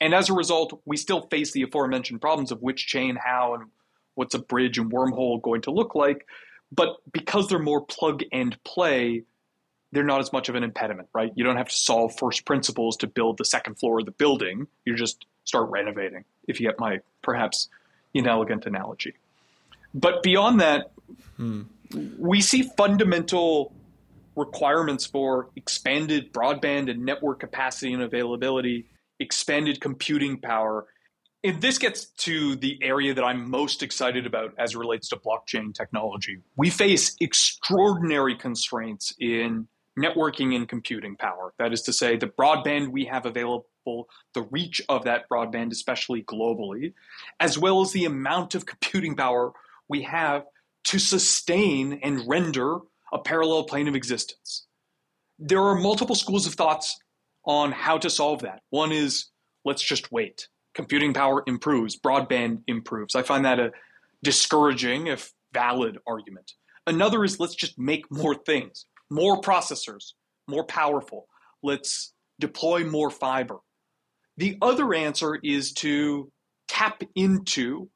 And 0.00 0.14
as 0.14 0.28
a 0.28 0.34
result, 0.34 0.80
we 0.84 0.96
still 0.96 1.22
face 1.22 1.52
the 1.52 1.62
aforementioned 1.62 2.20
problems 2.20 2.52
of 2.52 2.62
which 2.62 2.86
chain, 2.86 3.16
how, 3.16 3.54
and 3.54 3.64
what's 4.14 4.34
a 4.34 4.38
bridge 4.38 4.78
and 4.78 4.90
wormhole 4.90 5.40
going 5.40 5.62
to 5.62 5.70
look 5.70 5.94
like. 5.94 6.26
But 6.72 6.96
because 7.12 7.48
they're 7.48 7.58
more 7.58 7.84
plug 7.84 8.22
and 8.32 8.62
play, 8.64 9.22
they're 9.92 10.04
not 10.04 10.20
as 10.20 10.32
much 10.32 10.48
of 10.48 10.54
an 10.54 10.64
impediment, 10.64 11.08
right? 11.14 11.32
You 11.34 11.44
don't 11.44 11.56
have 11.56 11.68
to 11.68 11.74
solve 11.74 12.18
first 12.18 12.44
principles 12.44 12.96
to 12.98 13.06
build 13.06 13.38
the 13.38 13.44
second 13.44 13.76
floor 13.76 14.00
of 14.00 14.04
the 14.04 14.10
building. 14.10 14.66
You 14.84 14.96
just 14.96 15.24
start 15.44 15.70
renovating, 15.70 16.24
if 16.48 16.60
you 16.60 16.66
get 16.66 16.78
my 16.78 17.00
perhaps 17.22 17.68
inelegant 18.12 18.66
analogy. 18.66 19.14
But 19.94 20.22
beyond 20.22 20.60
that, 20.60 20.90
hmm. 21.36 21.62
we 22.18 22.40
see 22.40 22.68
fundamental 22.76 23.72
requirements 24.34 25.06
for 25.06 25.48
expanded 25.56 26.32
broadband 26.32 26.90
and 26.90 27.04
network 27.04 27.40
capacity 27.40 27.94
and 27.94 28.02
availability 28.02 28.86
expanded 29.20 29.80
computing 29.80 30.40
power. 30.40 30.86
And 31.44 31.60
this 31.60 31.78
gets 31.78 32.06
to 32.06 32.56
the 32.56 32.78
area 32.82 33.14
that 33.14 33.22
I'm 33.24 33.48
most 33.48 33.82
excited 33.82 34.26
about 34.26 34.52
as 34.58 34.74
it 34.74 34.78
relates 34.78 35.08
to 35.10 35.16
blockchain 35.16 35.74
technology. 35.74 36.38
We 36.56 36.70
face 36.70 37.14
extraordinary 37.20 38.34
constraints 38.36 39.14
in 39.20 39.68
networking 39.98 40.54
and 40.54 40.68
computing 40.68 41.16
power. 41.16 41.54
That 41.58 41.72
is 41.72 41.82
to 41.82 41.92
say, 41.92 42.16
the 42.16 42.26
broadband 42.26 42.88
we 42.88 43.04
have 43.06 43.26
available, 43.26 44.08
the 44.34 44.42
reach 44.50 44.82
of 44.88 45.04
that 45.04 45.28
broadband, 45.28 45.72
especially 45.72 46.22
globally, 46.24 46.92
as 47.40 47.58
well 47.58 47.80
as 47.80 47.92
the 47.92 48.04
amount 48.04 48.54
of 48.54 48.66
computing 48.66 49.16
power 49.16 49.52
we 49.88 50.02
have 50.02 50.44
to 50.84 50.98
sustain 50.98 52.00
and 52.02 52.26
render 52.26 52.78
a 53.12 53.18
parallel 53.18 53.64
plane 53.64 53.88
of 53.88 53.94
existence. 53.94 54.66
There 55.38 55.62
are 55.62 55.74
multiple 55.74 56.14
schools 56.14 56.46
of 56.46 56.54
thoughts 56.54 56.98
on 57.46 57.72
how 57.72 57.98
to 57.98 58.10
solve 58.10 58.42
that. 58.42 58.60
One 58.70 58.92
is 58.92 59.30
let's 59.64 59.82
just 59.82 60.12
wait. 60.12 60.48
Computing 60.74 61.14
power 61.14 61.42
improves, 61.46 61.98
broadband 61.98 62.62
improves. 62.66 63.14
I 63.14 63.22
find 63.22 63.44
that 63.44 63.58
a 63.58 63.70
discouraging, 64.22 65.06
if 65.06 65.32
valid, 65.52 65.98
argument. 66.06 66.52
Another 66.86 67.24
is 67.24 67.40
let's 67.40 67.54
just 67.54 67.78
make 67.78 68.04
more 68.10 68.34
things, 68.34 68.86
more 69.10 69.40
processors, 69.40 70.12
more 70.48 70.64
powerful. 70.64 71.26
Let's 71.62 72.12
deploy 72.38 72.84
more 72.84 73.10
fiber. 73.10 73.56
The 74.36 74.58
other 74.60 74.92
answer 74.92 75.38
is 75.42 75.72
to 75.74 76.30
tap 76.68 77.02
into 77.14 77.88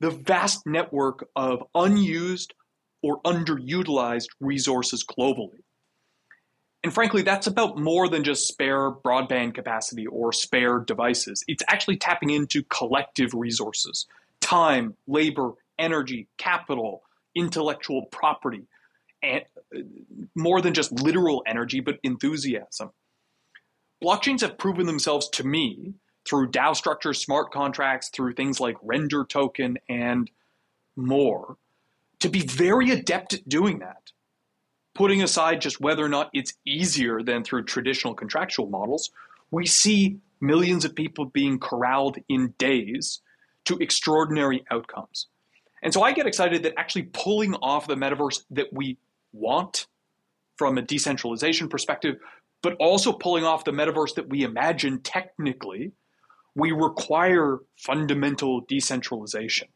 the 0.00 0.10
vast 0.10 0.60
network 0.66 1.26
of 1.34 1.64
unused 1.74 2.54
or 3.02 3.20
underutilized 3.22 4.28
resources 4.40 5.04
globally. 5.04 5.63
And 6.84 6.92
frankly, 6.92 7.22
that's 7.22 7.46
about 7.46 7.78
more 7.78 8.08
than 8.08 8.24
just 8.24 8.46
spare 8.46 8.90
broadband 8.90 9.54
capacity 9.54 10.06
or 10.06 10.34
spare 10.34 10.80
devices. 10.80 11.42
It's 11.48 11.62
actually 11.66 11.96
tapping 11.96 12.28
into 12.28 12.62
collective 12.64 13.32
resources 13.32 14.06
time, 14.42 14.94
labor, 15.06 15.52
energy, 15.78 16.28
capital, 16.36 17.02
intellectual 17.34 18.04
property, 18.12 18.66
and 19.22 19.44
uh, 19.74 19.80
more 20.34 20.60
than 20.60 20.74
just 20.74 20.92
literal 20.92 21.42
energy, 21.46 21.80
but 21.80 21.98
enthusiasm. 22.02 22.90
Blockchains 24.02 24.42
have 24.42 24.58
proven 24.58 24.84
themselves 24.84 25.30
to 25.30 25.44
me 25.44 25.94
through 26.28 26.50
DAO 26.50 26.76
structures, 26.76 27.18
smart 27.18 27.50
contracts, 27.50 28.10
through 28.10 28.34
things 28.34 28.60
like 28.60 28.76
render 28.82 29.24
token 29.24 29.78
and 29.88 30.30
more, 30.96 31.56
to 32.20 32.28
be 32.28 32.40
very 32.40 32.90
adept 32.90 33.32
at 33.32 33.48
doing 33.48 33.78
that 33.78 34.12
putting 34.94 35.22
aside 35.22 35.60
just 35.60 35.80
whether 35.80 36.04
or 36.04 36.08
not 36.08 36.30
it's 36.32 36.54
easier 36.64 37.22
than 37.22 37.44
through 37.44 37.64
traditional 37.64 38.14
contractual 38.14 38.66
models, 38.66 39.10
we 39.50 39.66
see 39.66 40.18
millions 40.40 40.84
of 40.84 40.94
people 40.94 41.24
being 41.26 41.58
corralled 41.58 42.18
in 42.28 42.54
days 42.58 43.20
to 43.64 43.76
extraordinary 43.78 44.64
outcomes. 44.70 45.26
And 45.82 45.92
so 45.92 46.02
I 46.02 46.12
get 46.12 46.26
excited 46.26 46.62
that 46.62 46.78
actually 46.78 47.04
pulling 47.04 47.54
off 47.56 47.86
the 47.86 47.94
metaverse 47.94 48.42
that 48.50 48.72
we 48.72 48.98
want 49.32 49.86
from 50.56 50.78
a 50.78 50.82
decentralization 50.82 51.68
perspective, 51.68 52.16
but 52.62 52.74
also 52.78 53.12
pulling 53.12 53.44
off 53.44 53.64
the 53.64 53.72
metaverse 53.72 54.14
that 54.14 54.28
we 54.28 54.42
imagine 54.42 55.00
technically, 55.00 55.92
we 56.54 56.72
require 56.72 57.58
fundamental 57.76 58.60
decentralization. 58.62 59.68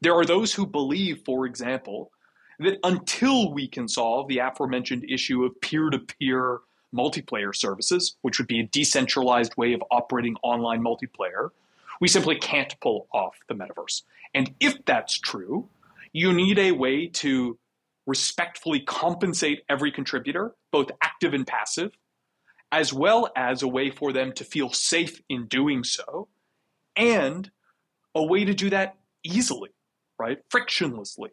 There 0.00 0.14
are 0.14 0.24
those 0.24 0.52
who 0.52 0.66
believe, 0.66 1.22
for 1.24 1.46
example, 1.46 2.10
that 2.58 2.78
until 2.84 3.52
we 3.52 3.66
can 3.68 3.88
solve 3.88 4.28
the 4.28 4.38
aforementioned 4.38 5.04
issue 5.08 5.44
of 5.44 5.60
peer 5.60 5.90
to 5.90 5.98
peer 5.98 6.60
multiplayer 6.94 7.54
services, 7.54 8.16
which 8.22 8.38
would 8.38 8.46
be 8.46 8.60
a 8.60 8.66
decentralized 8.66 9.56
way 9.56 9.72
of 9.72 9.82
operating 9.90 10.36
online 10.42 10.82
multiplayer, 10.82 11.50
we 12.00 12.08
simply 12.08 12.36
can't 12.36 12.78
pull 12.80 13.06
off 13.12 13.38
the 13.48 13.54
metaverse. 13.54 14.02
And 14.34 14.54
if 14.60 14.84
that's 14.84 15.18
true, 15.18 15.68
you 16.12 16.32
need 16.32 16.58
a 16.58 16.72
way 16.72 17.06
to 17.06 17.58
respectfully 18.06 18.80
compensate 18.80 19.62
every 19.68 19.92
contributor, 19.92 20.54
both 20.70 20.90
active 21.00 21.34
and 21.34 21.46
passive, 21.46 21.92
as 22.70 22.92
well 22.92 23.30
as 23.36 23.62
a 23.62 23.68
way 23.68 23.90
for 23.90 24.12
them 24.12 24.32
to 24.32 24.44
feel 24.44 24.70
safe 24.70 25.20
in 25.28 25.46
doing 25.46 25.84
so, 25.84 26.28
and 26.96 27.50
a 28.14 28.22
way 28.22 28.44
to 28.44 28.54
do 28.54 28.70
that 28.70 28.96
easily, 29.22 29.70
right? 30.18 30.38
Frictionlessly 30.50 31.30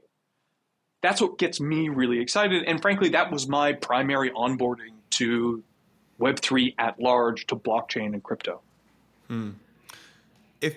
that's 1.02 1.22
what 1.22 1.38
gets 1.38 1.60
me 1.60 1.90
really 1.90 2.20
excited. 2.20 2.64
And 2.64 2.82
frankly, 2.82 3.10
that 3.10 3.32
was 3.32 3.48
my 3.48 3.74
primary 3.74 4.32
onboarding 4.32 4.94
to 5.12 5.64
Web3 6.20 6.76
at 6.78 7.00
large 7.00 7.48
to 7.48 7.56
blockchain 7.56 8.14
and 8.14 8.24
crypto. 8.24 8.62
Hmm. 9.28 9.52
If 10.62 10.76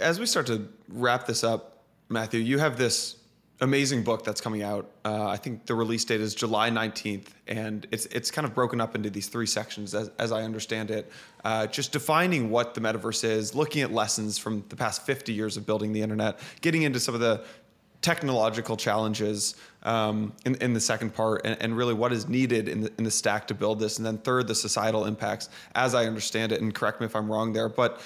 as 0.00 0.20
we 0.20 0.26
start 0.26 0.46
to 0.48 0.68
wrap 0.88 1.26
this 1.26 1.44
up, 1.44 1.84
Matthew, 2.08 2.40
you 2.40 2.58
have 2.58 2.76
this 2.76 3.16
amazing 3.62 4.02
book 4.02 4.24
that's 4.24 4.40
coming 4.40 4.62
out. 4.62 4.90
Uh, 5.04 5.28
I 5.28 5.36
think 5.36 5.66
the 5.66 5.74
release 5.74 6.04
date 6.04 6.20
is 6.20 6.34
July 6.34 6.68
19th, 6.68 7.28
and 7.46 7.86
it's 7.90 8.06
it's 8.06 8.30
kind 8.30 8.46
of 8.46 8.54
broken 8.54 8.80
up 8.80 8.94
into 8.94 9.08
these 9.08 9.28
three 9.28 9.46
sections 9.46 9.94
as, 9.94 10.10
as 10.18 10.32
I 10.32 10.42
understand 10.42 10.90
it. 10.90 11.10
Uh, 11.44 11.66
just 11.68 11.92
defining 11.92 12.50
what 12.50 12.74
the 12.74 12.80
metaverse 12.80 13.24
is, 13.24 13.54
looking 13.54 13.82
at 13.82 13.92
lessons 13.92 14.36
from 14.36 14.64
the 14.68 14.76
past 14.76 15.06
50 15.06 15.32
years 15.32 15.56
of 15.56 15.64
building 15.64 15.92
the 15.92 16.02
internet, 16.02 16.40
getting 16.60 16.82
into 16.82 17.00
some 17.00 17.14
of 17.14 17.20
the 17.20 17.44
technological 18.02 18.76
challenges 18.76 19.54
um, 19.84 20.32
in, 20.44 20.54
in 20.56 20.74
the 20.74 20.80
second 20.80 21.14
part, 21.14 21.42
and, 21.44 21.56
and 21.62 21.76
really 21.76 21.94
what 21.94 22.12
is 22.12 22.28
needed 22.28 22.68
in 22.68 22.82
the, 22.82 22.92
in 22.98 23.04
the 23.04 23.10
stack 23.10 23.46
to 23.48 23.54
build 23.54 23.80
this, 23.80 23.96
and 23.98 24.06
then 24.06 24.18
third, 24.18 24.46
the 24.46 24.54
societal 24.54 25.06
impacts, 25.06 25.48
as 25.74 25.94
I 25.94 26.06
understand 26.06 26.52
it. 26.52 26.60
And 26.60 26.74
correct 26.74 27.00
me 27.00 27.06
if 27.06 27.16
I'm 27.16 27.30
wrong 27.30 27.52
there, 27.52 27.68
but 27.68 28.00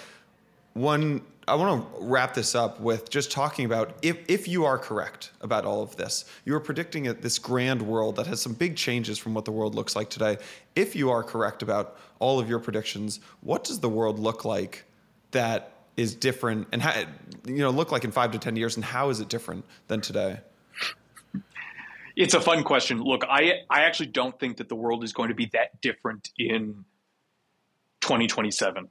one 0.74 1.22
I 1.48 1.54
want 1.54 1.94
to 1.94 2.04
wrap 2.04 2.34
this 2.34 2.56
up 2.56 2.80
with 2.80 3.08
just 3.08 3.30
talking 3.30 3.66
about 3.66 3.96
if, 4.02 4.18
if 4.28 4.48
you 4.48 4.64
are 4.64 4.78
correct 4.78 5.30
about 5.40 5.64
all 5.64 5.80
of 5.80 5.94
this, 5.94 6.24
you 6.44 6.52
are 6.56 6.60
predicting 6.60 7.04
this 7.04 7.38
grand 7.38 7.80
world 7.80 8.16
that 8.16 8.26
has 8.26 8.42
some 8.42 8.52
big 8.52 8.74
changes 8.74 9.16
from 9.16 9.32
what 9.32 9.44
the 9.44 9.52
world 9.52 9.76
looks 9.76 9.94
like 9.94 10.10
today. 10.10 10.38
If 10.74 10.96
you 10.96 11.08
are 11.10 11.22
correct 11.22 11.62
about 11.62 11.98
all 12.18 12.40
of 12.40 12.48
your 12.48 12.58
predictions, 12.58 13.20
what 13.42 13.62
does 13.62 13.78
the 13.78 13.88
world 13.88 14.18
look 14.18 14.44
like 14.44 14.84
that 15.30 15.75
is 15.96 16.14
different 16.14 16.68
and 16.72 16.82
how, 16.82 17.04
you 17.46 17.58
know 17.58 17.70
look 17.70 17.92
like 17.92 18.04
in 18.04 18.12
five 18.12 18.32
to 18.32 18.38
ten 18.38 18.56
years, 18.56 18.76
and 18.76 18.84
how 18.84 19.10
is 19.10 19.20
it 19.20 19.28
different 19.28 19.64
than 19.88 20.00
today? 20.00 20.40
It's 22.16 22.34
a 22.34 22.40
fun 22.40 22.64
question. 22.64 23.02
Look, 23.02 23.24
I 23.28 23.60
I 23.68 23.82
actually 23.82 24.06
don't 24.06 24.38
think 24.38 24.58
that 24.58 24.68
the 24.68 24.76
world 24.76 25.04
is 25.04 25.12
going 25.12 25.28
to 25.28 25.34
be 25.34 25.50
that 25.52 25.80
different 25.80 26.30
in 26.38 26.84
2027. 28.00 28.88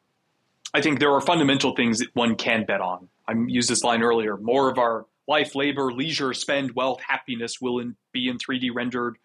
I 0.74 0.82
think 0.82 1.00
there 1.00 1.12
are 1.14 1.22
fundamental 1.22 1.74
things 1.76 2.00
that 2.00 2.10
one 2.14 2.36
can 2.36 2.66
bet 2.66 2.82
on. 2.82 3.08
I 3.28 3.34
used 3.48 3.70
this 3.70 3.84
line 3.84 4.04
earlier. 4.04 4.38
More 4.38 4.70
of 4.70 4.78
our 4.78 5.06
life, 5.28 5.56
labor, 5.56 5.92
leisure, 5.92 6.34
spend, 6.34 6.76
wealth, 6.76 7.00
happiness 7.02 7.62
will 7.62 7.80
in, 7.80 7.96
be 8.12 8.28
in 8.28 8.38
3D 8.38 8.70
rendered 8.74 9.18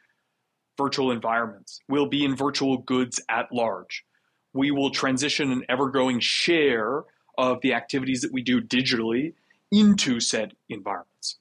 virtual 0.78 1.10
environments, 1.10 1.80
will 1.88 2.06
be 2.06 2.24
in 2.24 2.36
virtual 2.36 2.78
goods 2.78 3.20
at 3.28 3.52
large. 3.52 4.04
We 4.52 4.70
will 4.70 4.90
transition 4.90 5.52
an 5.52 5.64
ever 5.68 5.90
growing 5.90 6.20
share 6.20 7.02
of 7.40 7.62
the 7.62 7.72
activities 7.72 8.20
that 8.20 8.32
we 8.32 8.42
do 8.42 8.60
digitally 8.60 9.32
into 9.72 10.20
said 10.20 10.52
environments. 10.68 11.38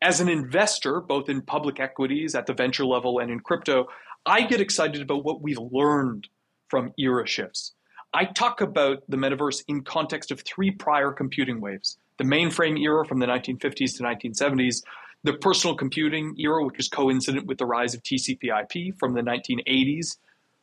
As 0.00 0.20
an 0.20 0.28
investor, 0.28 1.00
both 1.00 1.28
in 1.28 1.42
public 1.42 1.80
equities 1.80 2.34
at 2.36 2.46
the 2.46 2.54
venture 2.54 2.84
level 2.84 3.18
and 3.18 3.30
in 3.30 3.40
crypto, 3.40 3.88
I 4.24 4.42
get 4.42 4.60
excited 4.60 5.02
about 5.02 5.24
what 5.24 5.42
we've 5.42 5.58
learned 5.58 6.28
from 6.68 6.92
era 6.96 7.26
shifts. 7.26 7.72
I 8.14 8.24
talk 8.26 8.60
about 8.60 9.02
the 9.08 9.16
metaverse 9.16 9.64
in 9.66 9.82
context 9.82 10.30
of 10.30 10.42
three 10.42 10.70
prior 10.70 11.12
computing 11.12 11.60
waves 11.60 11.98
the 12.18 12.24
mainframe 12.24 12.78
era 12.78 13.04
from 13.04 13.18
the 13.18 13.26
1950s 13.26 13.96
to 13.96 14.02
1970s, 14.04 14.84
the 15.24 15.32
personal 15.32 15.74
computing 15.74 16.36
era, 16.38 16.64
which 16.64 16.76
was 16.76 16.88
coincident 16.88 17.46
with 17.46 17.58
the 17.58 17.66
rise 17.66 17.94
of 17.94 18.02
TCP 18.02 18.44
IP 18.44 18.96
from 18.96 19.14
the 19.14 19.22
1980s, 19.22 20.18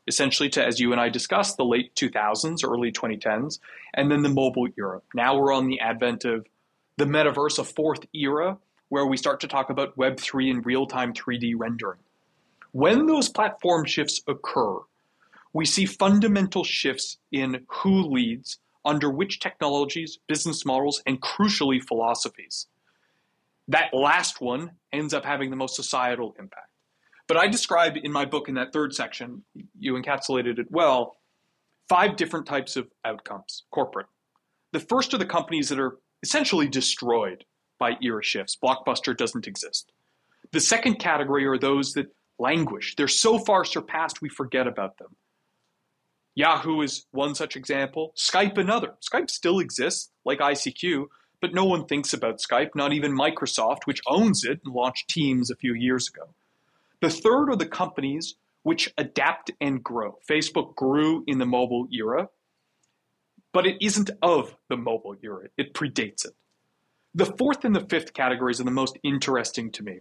essentially 0.08 0.50
to, 0.50 0.66
as 0.66 0.80
you 0.80 0.92
and 0.92 1.02
I 1.02 1.10
discussed, 1.10 1.58
the 1.58 1.66
late 1.66 1.94
2000s, 1.96 2.64
early 2.64 2.92
2010s, 2.92 3.60
and 3.94 4.12
then 4.12 4.22
the 4.22 4.30
mobile 4.30 4.68
era. 4.78 5.02
Now 5.14 5.38
we're 5.38 5.54
on 5.54 5.68
the 5.68 5.80
advent 5.80 6.26
of 6.26 6.48
the 6.98 7.06
metaverse, 7.06 7.60
a 7.60 7.64
fourth 7.64 8.06
era, 8.14 8.58
where 8.90 9.06
we 9.06 9.18
start 9.18 9.40
to 9.42 9.48
talk 9.48 9.70
about 9.70 9.96
Web3 9.98 10.52
and 10.52 10.66
real 10.66 10.86
time 10.86 11.14
3D 11.14 11.54
rendering. 11.56 12.00
When 12.72 13.08
those 13.08 13.30
platform 13.30 13.86
shifts 13.86 14.22
occur, 14.28 14.80
we 15.54 15.66
see 15.66 15.86
fundamental 15.86 16.64
shifts 16.64 17.18
in 17.32 17.66
who 17.68 18.02
leads, 18.04 18.60
under 18.86 19.10
which 19.10 19.40
technologies, 19.40 20.20
business 20.28 20.66
models, 20.66 21.02
and 21.06 21.22
crucially, 21.22 21.82
philosophies. 21.82 22.68
That 23.68 23.94
last 23.94 24.42
one 24.42 24.72
ends 24.92 25.14
up 25.14 25.26
having 25.26 25.50
the 25.50 25.56
most 25.56 25.76
societal 25.76 26.36
impact. 26.40 26.69
But 27.30 27.38
I 27.38 27.48
describe 27.48 27.96
in 27.96 28.12
my 28.12 28.26
book 28.26 28.50
in 28.50 28.56
that 28.56 28.74
third 28.74 28.94
section, 28.94 29.44
you 29.78 29.94
encapsulated 29.94 30.58
it 30.58 30.66
well, 30.72 31.16
five 31.88 32.16
different 32.16 32.48
types 32.48 32.76
of 32.76 32.88
outcomes, 33.06 33.66
corporate. 33.70 34.08
The 34.74 34.80
first 34.80 35.14
are 35.14 35.20
the 35.20 35.28
companies 35.28 35.70
that 35.70 35.80
are 35.80 36.00
essentially 36.24 36.68
destroyed 36.68 37.46
by 37.78 37.98
era 38.02 38.24
shifts. 38.24 38.58
Blockbuster 38.62 39.16
doesn't 39.16 39.46
exist. 39.46 39.92
The 40.52 40.60
second 40.60 40.96
category 40.96 41.46
are 41.46 41.60
those 41.60 41.94
that 41.94 42.08
languish. 42.40 42.96
They're 42.96 43.08
so 43.08 43.38
far 43.38 43.64
surpassed 43.64 44.24
we 44.24 44.30
forget 44.30 44.66
about 44.66 44.98
them. 44.98 45.16
Yahoo 46.34 46.82
is 46.82 47.06
one 47.12 47.36
such 47.36 47.56
example, 47.56 48.12
Skype 48.18 48.58
another. 48.58 48.96
Skype 49.08 49.30
still 49.30 49.60
exists, 49.60 50.10
like 50.26 50.40
ICQ, 50.40 51.06
but 51.42 51.54
no 51.54 51.66
one 51.66 51.86
thinks 51.86 52.12
about 52.12 52.40
Skype, 52.40 52.72
not 52.74 52.92
even 52.92 53.16
Microsoft, 53.16 53.82
which 53.86 54.02
owns 54.08 54.44
it 54.44 54.62
and 54.66 54.74
launched 54.74 55.10
Teams 55.10 55.52
a 55.52 55.56
few 55.56 55.76
years 55.76 56.08
ago. 56.08 56.34
The 57.02 57.10
third 57.10 57.50
are 57.50 57.56
the 57.56 57.66
companies 57.66 58.36
which 58.64 58.94
adapt 58.98 59.52
and 59.62 59.84
grow. 59.84 60.18
Facebook 60.30 60.76
grew 60.76 61.24
in 61.28 61.38
the 61.38 61.46
mobile 61.46 61.88
era, 61.94 62.28
but 63.54 63.66
it 63.66 63.78
isn't 63.82 64.12
of 64.22 64.56
the 64.68 64.78
mobile 64.78 65.16
era, 65.24 65.48
it 65.58 65.74
predates 65.74 66.26
it. 66.26 66.34
The 67.16 67.26
fourth 67.26 67.64
and 67.66 67.76
the 67.76 67.88
fifth 67.90 68.14
categories 68.14 68.60
are 68.60 68.66
the 68.66 68.72
most 68.72 68.98
interesting 69.04 69.72
to 69.72 69.84
me. 69.84 70.00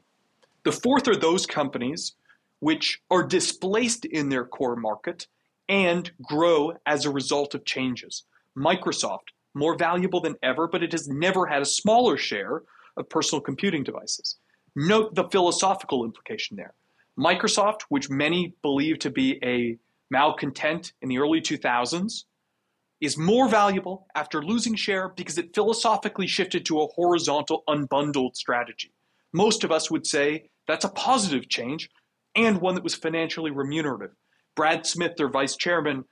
The 0.65 0.73
fourth 0.73 1.09
are 1.09 1.17
those 1.17 1.47
companies 1.47 2.15
which 2.61 3.01
are 3.11 3.23
displaced 3.23 4.05
in 4.05 4.29
their 4.29 4.45
core 4.45 4.77
market 4.77 5.29
and 5.69 6.11
grow 6.23 6.75
as 6.85 7.05
a 7.05 7.11
result 7.11 7.55
of 7.55 7.65
changes. 7.65 8.25
Microsoft, 8.57 9.29
more 9.55 9.77
valuable 9.77 10.21
than 10.21 10.35
ever, 10.43 10.67
but 10.67 10.83
it 10.83 10.93
has 10.93 11.09
never 11.09 11.47
had 11.47 11.63
a 11.63 11.67
smaller 11.67 12.17
share 12.17 12.63
of 12.97 13.09
personal 13.09 13.41
computing 13.41 13.85
devices. 13.85 14.37
Note 14.75 15.15
the 15.15 15.29
philosophical 15.29 16.05
implication 16.05 16.57
there. 16.57 16.75
Microsoft, 17.19 17.83
which 17.89 18.09
many 18.09 18.55
believe 18.63 19.01
to 19.01 19.11
be 19.11 19.39
a 19.43 19.79
malcontent 20.11 20.93
in 21.03 21.09
the 21.09 21.19
early 21.19 21.41
2000s, 21.41 22.25
is 23.01 23.19
more 23.19 23.49
valuable 23.49 24.07
after 24.15 24.43
losing 24.43 24.75
share 24.75 25.09
because 25.09 25.39
it 25.39 25.55
philosophically 25.55 26.27
shifted 26.27 26.65
to 26.67 26.81
a 26.81 26.87
horizontal, 26.87 27.63
unbundled 27.69 28.35
strategy. 28.35 28.93
Most 29.33 29.65
of 29.65 29.71
us 29.71 29.91
would 29.91 30.07
say 30.07 30.51
that's 30.67 30.85
a 30.85 30.91
positive 30.91 31.49
change 31.49 31.91
and 32.35 32.61
one 32.61 32.75
that 32.75 32.85
was 32.85 32.95
financially 32.95 33.51
remunerative. 33.51 34.15
Brad 34.57 34.87
Smith, 34.87 35.13
their 35.17 35.29
vice 35.29 35.57
chairman, 35.57 36.05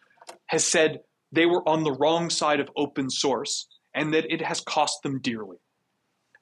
has 0.47 0.65
said 0.65 1.01
they 1.33 1.47
were 1.47 1.69
on 1.69 1.83
the 1.83 1.93
wrong 1.93 2.31
side 2.31 2.61
of 2.61 2.71
open 2.77 3.11
source 3.11 3.67
and 3.95 4.15
that 4.15 4.33
it 4.33 4.43
has 4.43 4.61
cost 4.61 5.03
them 5.03 5.21
dearly. 5.21 5.57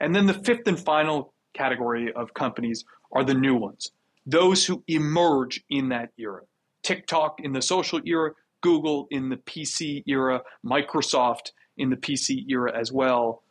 And 0.00 0.14
then 0.14 0.26
the 0.26 0.34
fifth 0.34 0.66
and 0.66 0.78
final 0.78 1.32
category 1.54 2.12
of 2.12 2.34
companies 2.34 2.84
are 3.12 3.24
the 3.24 3.34
new 3.34 3.54
ones, 3.54 3.90
those 4.26 4.64
who 4.64 4.82
emerge 4.88 5.62
in 5.68 5.90
that 5.90 6.10
era. 6.18 6.42
TikTok 6.82 7.40
in 7.40 7.52
the 7.52 7.62
social 7.62 8.00
era, 8.04 8.32
Google 8.60 9.06
in 9.10 9.28
the 9.28 9.36
PC 9.36 10.02
era, 10.06 10.42
Microsoft 10.64 11.50
in 11.76 11.90
the 11.90 11.96
PC 11.96 12.44
era 12.48 12.72
as 12.78 12.92
well. 12.92 13.42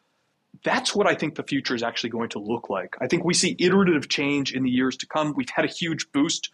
That's 0.63 0.95
what 0.95 1.07
I 1.07 1.15
think 1.15 1.35
the 1.35 1.43
future 1.43 1.75
is 1.75 1.83
actually 1.83 2.11
going 2.11 2.29
to 2.29 2.39
look 2.39 2.69
like. 2.69 2.95
I 3.01 3.07
think 3.07 3.23
we 3.23 3.33
see 3.33 3.55
iterative 3.59 4.07
change 4.07 4.53
in 4.53 4.63
the 4.63 4.69
years 4.69 4.95
to 4.97 5.07
come. 5.07 5.33
We've 5.35 5.49
had 5.49 5.65
a 5.65 5.67
huge 5.67 6.11
boost 6.11 6.49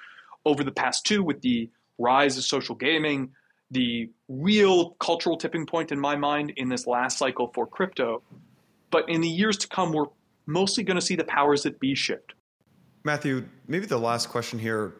over 0.45 0.63
the 0.63 0.71
past 0.71 1.05
two 1.05 1.21
with 1.21 1.41
the 1.41 1.69
rise 1.97 2.37
of 2.37 2.45
social 2.45 2.75
gaming, 2.75 3.31
the 3.71 4.09
real 4.27 4.91
cultural 4.91 5.37
tipping 5.37 5.65
point 5.65 5.91
in 5.91 5.99
my 5.99 6.15
mind 6.15 6.53
in 6.55 6.69
this 6.69 6.87
last 6.87 7.17
cycle 7.17 7.51
for 7.53 7.67
crypto. 7.67 8.23
But 8.89 9.09
in 9.09 9.21
the 9.21 9.29
years 9.29 9.57
to 9.57 9.67
come, 9.67 9.91
we're 9.91 10.07
mostly 10.45 10.83
going 10.83 10.95
to 10.95 11.05
see 11.05 11.15
the 11.15 11.23
powers 11.23 11.63
that 11.63 11.79
be 11.79 11.93
shift. 11.93 12.33
Matthew, 13.03 13.45
maybe 13.67 13.85
the 13.85 13.97
last 13.97 14.29
question 14.29 14.59
here. 14.59 14.93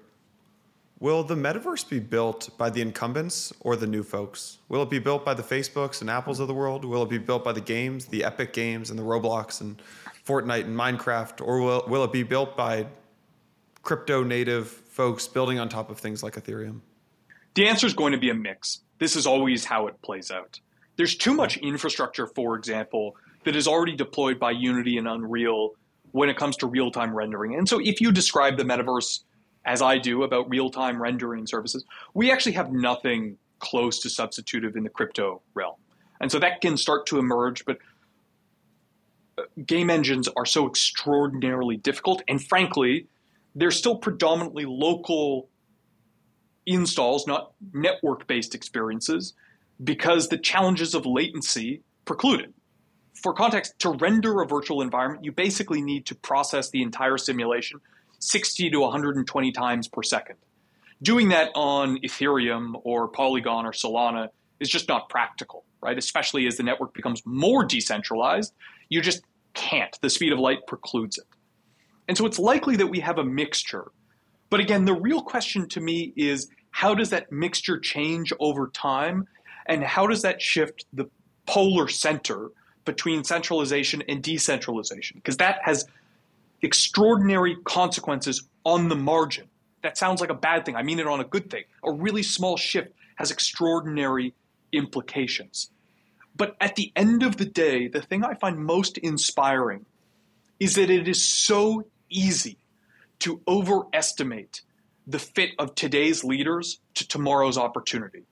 Will 0.99 1.23
the 1.23 1.35
metaverse 1.35 1.87
be 1.87 1.99
built 1.99 2.49
by 2.57 2.69
the 2.69 2.81
incumbents 2.81 3.53
or 3.61 3.75
the 3.77 3.87
new 3.87 4.03
folks? 4.03 4.57
Will 4.67 4.83
it 4.83 4.89
be 4.89 4.99
built 4.99 5.23
by 5.23 5.33
the 5.33 5.43
Facebooks 5.43 6.01
and 6.01 6.09
Apples 6.09 6.41
of 6.41 6.47
the 6.49 6.53
world? 6.53 6.83
Will 6.83 7.03
it 7.03 7.09
be 7.09 7.17
built 7.17 7.43
by 7.43 7.53
the 7.53 7.61
games, 7.61 8.05
the 8.05 8.25
Epic 8.25 8.51
games 8.51 8.89
and 8.89 8.99
the 8.99 9.03
Roblox 9.03 9.61
and 9.61 9.81
Fortnite 10.25 10.65
and 10.65 10.75
Minecraft? 10.75 11.45
Or 11.45 11.61
will, 11.61 11.85
will 11.87 12.03
it 12.03 12.11
be 12.11 12.23
built 12.23 12.57
by 12.57 12.85
crypto 13.81 14.23
native 14.23 14.67
folks 14.67 15.25
building 15.27 15.57
on 15.57 15.69
top 15.69 15.89
of 15.89 15.99
things 15.99 16.21
like 16.21 16.35
Ethereum? 16.35 16.81
The 17.55 17.67
answer 17.67 17.87
is 17.87 17.93
going 17.93 18.11
to 18.11 18.19
be 18.19 18.29
a 18.29 18.35
mix. 18.35 18.81
This 18.99 19.15
is 19.15 19.25
always 19.25 19.63
how 19.63 19.87
it 19.87 20.01
plays 20.01 20.31
out. 20.31 20.59
There's 20.97 21.15
too 21.15 21.33
much 21.33 21.55
infrastructure, 21.57 22.27
for 22.27 22.55
example, 22.55 23.15
that 23.45 23.55
is 23.55 23.67
already 23.69 23.95
deployed 23.95 24.37
by 24.37 24.51
Unity 24.51 24.97
and 24.97 25.07
Unreal 25.07 25.71
when 26.11 26.29
it 26.29 26.37
comes 26.37 26.57
to 26.57 26.67
real 26.67 26.91
time 26.91 27.13
rendering. 27.15 27.55
And 27.55 27.67
so 27.67 27.79
if 27.79 28.01
you 28.01 28.11
describe 28.11 28.57
the 28.57 28.63
metaverse 28.63 29.21
as 29.65 29.81
I 29.81 29.97
do 29.97 30.23
about 30.23 30.49
real 30.49 30.69
time 30.69 31.01
rendering 31.01 31.45
services, 31.47 31.85
we 32.13 32.31
actually 32.31 32.53
have 32.53 32.71
nothing 32.71 33.37
close 33.59 33.99
to 33.99 34.09
substitutive 34.09 34.75
in 34.75 34.83
the 34.83 34.89
crypto 34.89 35.41
realm. 35.53 35.75
And 36.21 36.31
so 36.31 36.39
that 36.39 36.61
can 36.61 36.77
start 36.77 37.05
to 37.07 37.19
emerge, 37.19 37.65
but 37.65 37.77
uh, 39.37 39.43
game 39.65 39.89
engines 39.89 40.27
are 40.35 40.45
so 40.45 40.67
extraordinarily 40.67 41.77
difficult. 41.77 42.21
And 42.27 42.43
frankly, 42.43 43.07
they're 43.55 43.71
still 43.71 43.97
predominantly 43.97 44.65
local 44.65 45.49
installs, 46.65 47.25
not 47.27 47.51
network 47.73 48.27
based 48.27 48.55
experiences, 48.55 49.33
because 49.83 50.29
the 50.29 50.37
challenges 50.37 50.93
of 50.93 51.05
latency 51.05 51.81
preclude 52.05 52.41
it. 52.41 52.53
For 53.21 53.33
context, 53.33 53.77
to 53.79 53.89
render 53.89 54.41
a 54.41 54.47
virtual 54.47 54.81
environment, 54.81 55.25
you 55.25 55.31
basically 55.31 55.81
need 55.81 56.05
to 56.07 56.15
process 56.15 56.69
the 56.69 56.81
entire 56.81 57.17
simulation 57.17 57.81
60 58.19 58.69
to 58.69 58.79
120 58.79 59.51
times 59.51 59.87
per 59.87 60.03
second. 60.03 60.35
Doing 61.01 61.29
that 61.29 61.51
on 61.55 61.97
Ethereum 61.97 62.79
or 62.83 63.07
Polygon 63.07 63.65
or 63.65 63.71
Solana 63.71 64.29
is 64.59 64.69
just 64.69 64.87
not 64.87 65.09
practical, 65.09 65.63
right? 65.81 65.97
Especially 65.97 66.47
as 66.47 66.57
the 66.57 66.63
network 66.63 66.93
becomes 66.93 67.21
more 67.25 67.63
decentralized, 67.63 68.53
you 68.89 69.01
just 69.01 69.21
can't. 69.53 69.97
The 70.01 70.09
speed 70.09 70.33
of 70.33 70.39
light 70.39 70.67
precludes 70.67 71.17
it. 71.17 71.25
And 72.07 72.17
so 72.17 72.25
it's 72.25 72.39
likely 72.39 72.75
that 72.77 72.87
we 72.87 72.99
have 72.99 73.17
a 73.17 73.23
mixture. 73.23 73.91
But 74.49 74.59
again, 74.59 74.85
the 74.85 74.93
real 74.93 75.21
question 75.21 75.67
to 75.69 75.81
me 75.81 76.13
is 76.15 76.49
how 76.71 76.95
does 76.95 77.09
that 77.11 77.31
mixture 77.31 77.79
change 77.79 78.33
over 78.39 78.67
time? 78.69 79.27
And 79.65 79.83
how 79.83 80.07
does 80.07 80.23
that 80.23 80.41
shift 80.41 80.85
the 80.91 81.05
polar 81.45 81.87
center 81.87 82.49
between 82.89 83.23
centralization 83.23 84.01
and 84.09 84.23
decentralization? 84.23 85.17
Because 85.17 85.37
that 85.37 85.59
has 85.61 85.85
extraordinary 86.63 87.55
consequences 87.63 88.49
on 88.65 88.89
the 88.89 88.95
margin. 88.95 89.45
That 89.83 89.95
sounds 89.95 90.21
like 90.21 90.31
a 90.31 90.41
bad 90.49 90.65
thing. 90.65 90.75
I 90.75 90.81
mean 90.81 90.97
it 90.97 91.05
on 91.05 91.19
a 91.19 91.23
good 91.23 91.51
thing. 91.51 91.65
A 91.83 91.91
really 91.91 92.23
small 92.23 92.57
shift 92.57 92.91
has 93.17 93.29
extraordinary 93.29 94.33
implications. 94.73 95.69
But 96.35 96.55
at 96.59 96.75
the 96.75 96.91
end 96.95 97.21
of 97.21 97.37
the 97.37 97.45
day, 97.45 97.87
the 97.87 98.01
thing 98.01 98.23
I 98.23 98.33
find 98.33 98.57
most 98.57 98.97
inspiring 98.97 99.85
is 100.59 100.73
that 100.73 100.89
it 100.89 101.07
is 101.07 101.23
so 101.23 101.85
easy 102.09 102.57
to 103.19 103.39
overestimate 103.47 104.63
the 105.05 105.19
fit 105.19 105.51
of 105.59 105.75
today's 105.75 106.23
leaders 106.23 106.79
to 106.95 107.07
tomorrow's 107.07 107.57
opportunity. 107.57 108.23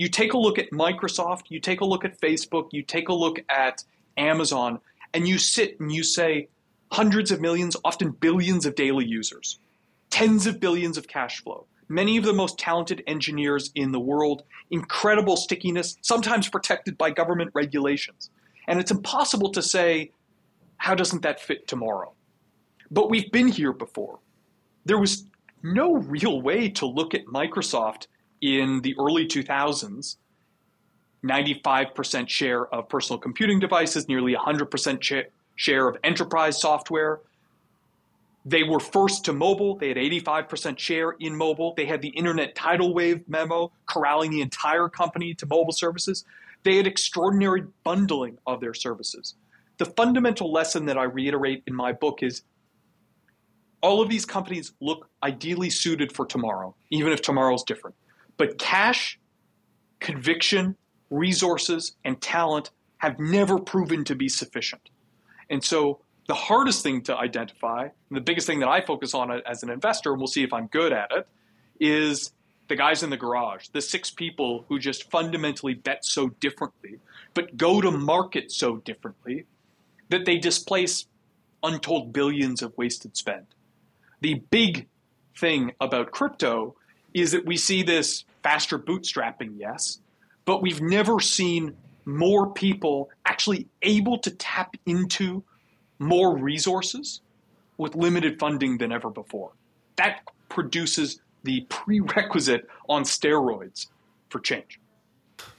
You 0.00 0.08
take 0.08 0.32
a 0.32 0.38
look 0.38 0.58
at 0.58 0.70
Microsoft, 0.70 1.50
you 1.50 1.60
take 1.60 1.82
a 1.82 1.84
look 1.84 2.06
at 2.06 2.18
Facebook, 2.18 2.68
you 2.72 2.82
take 2.82 3.10
a 3.10 3.12
look 3.12 3.38
at 3.50 3.84
Amazon, 4.16 4.80
and 5.12 5.28
you 5.28 5.36
sit 5.36 5.78
and 5.78 5.92
you 5.92 6.04
say 6.04 6.48
hundreds 6.90 7.30
of 7.30 7.42
millions, 7.42 7.76
often 7.84 8.12
billions 8.12 8.64
of 8.64 8.76
daily 8.76 9.04
users, 9.04 9.58
tens 10.08 10.46
of 10.46 10.58
billions 10.58 10.96
of 10.96 11.06
cash 11.06 11.42
flow, 11.42 11.66
many 11.90 12.16
of 12.16 12.24
the 12.24 12.32
most 12.32 12.58
talented 12.58 13.02
engineers 13.06 13.70
in 13.74 13.92
the 13.92 14.00
world, 14.00 14.42
incredible 14.70 15.36
stickiness, 15.36 15.98
sometimes 16.00 16.48
protected 16.48 16.96
by 16.96 17.10
government 17.10 17.50
regulations. 17.52 18.30
And 18.68 18.80
it's 18.80 18.90
impossible 18.90 19.52
to 19.52 19.60
say, 19.60 20.12
how 20.78 20.94
doesn't 20.94 21.20
that 21.24 21.40
fit 21.40 21.68
tomorrow? 21.68 22.14
But 22.90 23.10
we've 23.10 23.30
been 23.30 23.48
here 23.48 23.74
before. 23.74 24.18
There 24.86 24.98
was 24.98 25.26
no 25.62 25.96
real 25.96 26.40
way 26.40 26.70
to 26.70 26.86
look 26.86 27.12
at 27.14 27.26
Microsoft 27.26 28.06
in 28.40 28.80
the 28.82 28.94
early 28.98 29.26
2000s 29.26 30.16
95% 31.24 32.28
share 32.28 32.66
of 32.74 32.88
personal 32.88 33.18
computing 33.18 33.60
devices, 33.60 34.08
nearly 34.08 34.34
100% 34.34 35.24
share 35.56 35.88
of 35.88 35.96
enterprise 36.02 36.60
software. 36.60 37.20
They 38.46 38.62
were 38.62 38.80
first 38.80 39.26
to 39.26 39.34
mobile. 39.34 39.76
They 39.76 39.88
had 39.88 39.98
85% 39.98 40.78
share 40.78 41.10
in 41.20 41.36
mobile. 41.36 41.74
They 41.76 41.84
had 41.84 42.00
the 42.00 42.08
internet 42.08 42.54
tidal 42.54 42.94
wave 42.94 43.22
memo 43.28 43.70
corralling 43.84 44.30
the 44.30 44.40
entire 44.40 44.88
company 44.88 45.34
to 45.34 45.46
mobile 45.46 45.72
services. 45.72 46.24
They 46.62 46.76
had 46.76 46.86
extraordinary 46.86 47.64
bundling 47.84 48.38
of 48.46 48.60
their 48.60 48.74
services. 48.74 49.34
The 49.76 49.86
fundamental 49.86 50.50
lesson 50.50 50.86
that 50.86 50.96
I 50.96 51.04
reiterate 51.04 51.62
in 51.66 51.74
my 51.74 51.92
book 51.92 52.22
is 52.22 52.42
all 53.82 54.00
of 54.02 54.08
these 54.08 54.24
companies 54.24 54.72
look 54.80 55.08
ideally 55.22 55.70
suited 55.70 56.12
for 56.12 56.26
tomorrow, 56.26 56.74
even 56.90 57.12
if 57.12 57.22
tomorrow's 57.22 57.62
different. 57.64 57.96
But 58.40 58.56
cash, 58.56 59.18
conviction, 59.98 60.74
resources, 61.10 61.94
and 62.06 62.18
talent 62.22 62.70
have 62.96 63.18
never 63.18 63.58
proven 63.58 64.02
to 64.04 64.14
be 64.14 64.30
sufficient. 64.30 64.88
And 65.50 65.62
so 65.62 66.00
the 66.26 66.32
hardest 66.32 66.82
thing 66.82 67.02
to 67.02 67.14
identify, 67.14 67.82
and 67.82 68.16
the 68.16 68.22
biggest 68.22 68.46
thing 68.46 68.60
that 68.60 68.68
I 68.70 68.80
focus 68.80 69.12
on 69.12 69.30
as 69.44 69.62
an 69.62 69.68
investor, 69.68 70.12
and 70.12 70.18
we'll 70.18 70.26
see 70.26 70.42
if 70.42 70.54
I'm 70.54 70.68
good 70.68 70.90
at 70.90 71.12
it, 71.12 71.28
is 71.80 72.32
the 72.68 72.76
guys 72.76 73.02
in 73.02 73.10
the 73.10 73.18
garage, 73.18 73.68
the 73.74 73.82
six 73.82 74.10
people 74.10 74.64
who 74.70 74.78
just 74.78 75.10
fundamentally 75.10 75.74
bet 75.74 76.06
so 76.06 76.30
differently, 76.40 76.98
but 77.34 77.58
go 77.58 77.82
to 77.82 77.90
market 77.90 78.50
so 78.50 78.78
differently 78.78 79.44
that 80.08 80.24
they 80.24 80.38
displace 80.38 81.04
untold 81.62 82.14
billions 82.14 82.62
of 82.62 82.72
wasted 82.78 83.18
spend 83.18 83.44
the 84.20 84.42
big 84.50 84.86
thing 85.36 85.72
about 85.78 86.10
crypto 86.10 86.74
is 87.14 87.32
that 87.32 87.44
we 87.46 87.56
see 87.56 87.82
this 87.82 88.24
faster 88.42 88.78
bootstrapping, 88.78 89.52
yes, 89.56 90.00
but 90.44 90.62
we've 90.62 90.80
never 90.80 91.20
seen 91.20 91.76
more 92.04 92.52
people 92.52 93.10
actually 93.26 93.68
able 93.82 94.18
to 94.18 94.30
tap 94.30 94.74
into 94.86 95.44
more 95.98 96.36
resources 96.36 97.20
with 97.76 97.94
limited 97.94 98.38
funding 98.38 98.78
than 98.78 98.92
ever 98.92 99.10
before. 99.10 99.52
That 99.96 100.20
produces 100.48 101.20
the 101.44 101.66
prerequisite 101.68 102.68
on 102.88 103.04
steroids 103.04 103.86
for 104.28 104.40
change. 104.40 104.80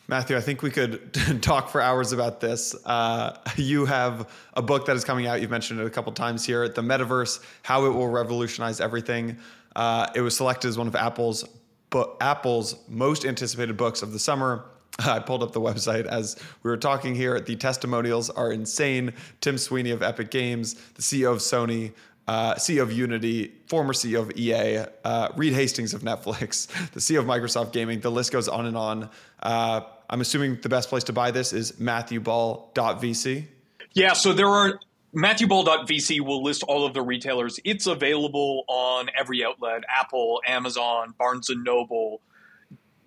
Matthew, 0.08 0.36
I 0.36 0.42
think 0.42 0.62
we 0.62 0.72
could 0.72 1.14
talk 1.42 1.70
for 1.70 1.80
hours 1.80 2.12
about 2.12 2.42
this. 2.42 2.76
Uh, 2.86 3.38
you 3.56 3.86
have 3.86 4.30
a 4.56 4.62
book 4.62 4.86
that 4.88 4.96
is 4.96 5.04
coming 5.04 5.26
out. 5.26 5.42
You've 5.42 5.52
mentioned 5.52 5.80
it 5.80 5.86
a 5.86 5.90
couple 5.90 6.12
times 6.12 6.46
here. 6.46 6.68
The 6.68 6.82
Metaverse: 6.82 7.42
How 7.64 7.86
It 7.86 7.90
Will 7.90 8.10
Revolutionize 8.10 8.82
Everything. 8.82 9.38
Uh, 9.76 10.08
it 10.14 10.22
was 10.22 10.36
selected 10.36 10.68
as 10.68 10.78
one 10.78 10.88
of 10.88 10.96
Apple's 10.96 11.46
but 11.92 12.18
Apple's 12.20 12.76
most 12.88 13.24
anticipated 13.26 13.78
books 13.78 14.02
of 14.02 14.12
the 14.12 14.20
summer. 14.20 14.66
I 15.00 15.20
pulled 15.20 15.44
up 15.44 15.52
the 15.52 15.62
website 15.62 16.06
as 16.06 16.36
we 16.64 16.72
were 16.72 16.78
talking 16.78 17.14
here. 17.14 17.40
The 17.40 17.56
testimonials 17.56 18.32
are 18.32 18.52
insane. 18.52 19.14
Tim 19.40 19.60
Sweeney 19.60 19.92
of 19.92 20.02
Epic 20.02 20.32
Games, 20.32 20.74
the 20.96 21.02
CEO 21.02 21.32
of 21.32 21.38
Sony, 21.38 21.94
uh, 22.28 22.56
CEO 22.56 22.82
of 22.82 22.92
Unity, 22.92 23.52
former 23.68 23.94
CEO 23.94 24.22
of 24.22 24.32
EA, 24.38 24.86
uh, 25.04 25.30
Reed 25.36 25.54
Hastings 25.54 25.94
of 25.94 26.02
Netflix, 26.02 26.68
the 26.92 27.00
CEO 27.00 27.20
of 27.20 27.26
Microsoft 27.26 27.72
Gaming. 27.72 28.00
The 28.00 28.12
list 28.12 28.32
goes 28.32 28.48
on 28.48 28.66
and 28.66 28.78
on. 28.78 29.10
Uh, 29.42 29.82
I'm 30.10 30.22
assuming 30.22 30.60
the 30.62 30.70
best 30.70 30.90
place 30.90 31.04
to 31.06 31.14
buy 31.14 31.32
this 31.32 31.54
is 31.54 31.74
matthewball.vc. 31.74 33.46
Yeah, 33.94 34.14
so 34.14 34.34
there 34.34 34.48
are 34.48 34.80
matthewball.vc 35.16 36.22
will 36.22 36.44
list 36.44 36.64
all 36.64 36.86
of 36.86 36.94
the 36.94 37.02
retailers. 37.02 37.60
It's 37.64 37.88
available 37.88 38.64
on 38.68 39.10
every 39.18 39.44
outlet: 39.44 39.84
Apple, 39.90 40.42
Amazon, 40.48 41.14
Barnes 41.18 41.50
and 41.50 41.64
Noble, 41.64 42.22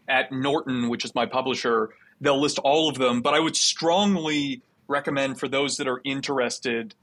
at 0.09 0.33
Norton, 0.33 0.89
which 0.89 1.05
is 1.05 1.15
my 1.15 1.27
publisher. 1.27 1.91
They'll 2.21 2.41
list 2.41 2.59
all 2.59 2.89
of 2.89 2.97
them, 2.97 3.23
but 3.23 3.35
I 3.35 3.41
would 3.41 3.57
strongly 3.57 4.63
recommend 4.89 5.39
for 5.39 5.49
those 5.49 5.79
that 5.79 5.89
are 5.89 6.01
interested 6.05 6.95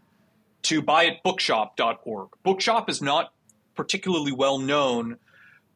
to 0.64 0.82
buy 0.82 1.06
at 1.06 1.24
bookshop.org. 1.24 2.30
Bookshop 2.43 2.89
is 2.89 3.02
not 3.02 3.34
particularly 3.76 4.32
well 4.32 4.60
known, 4.60 5.18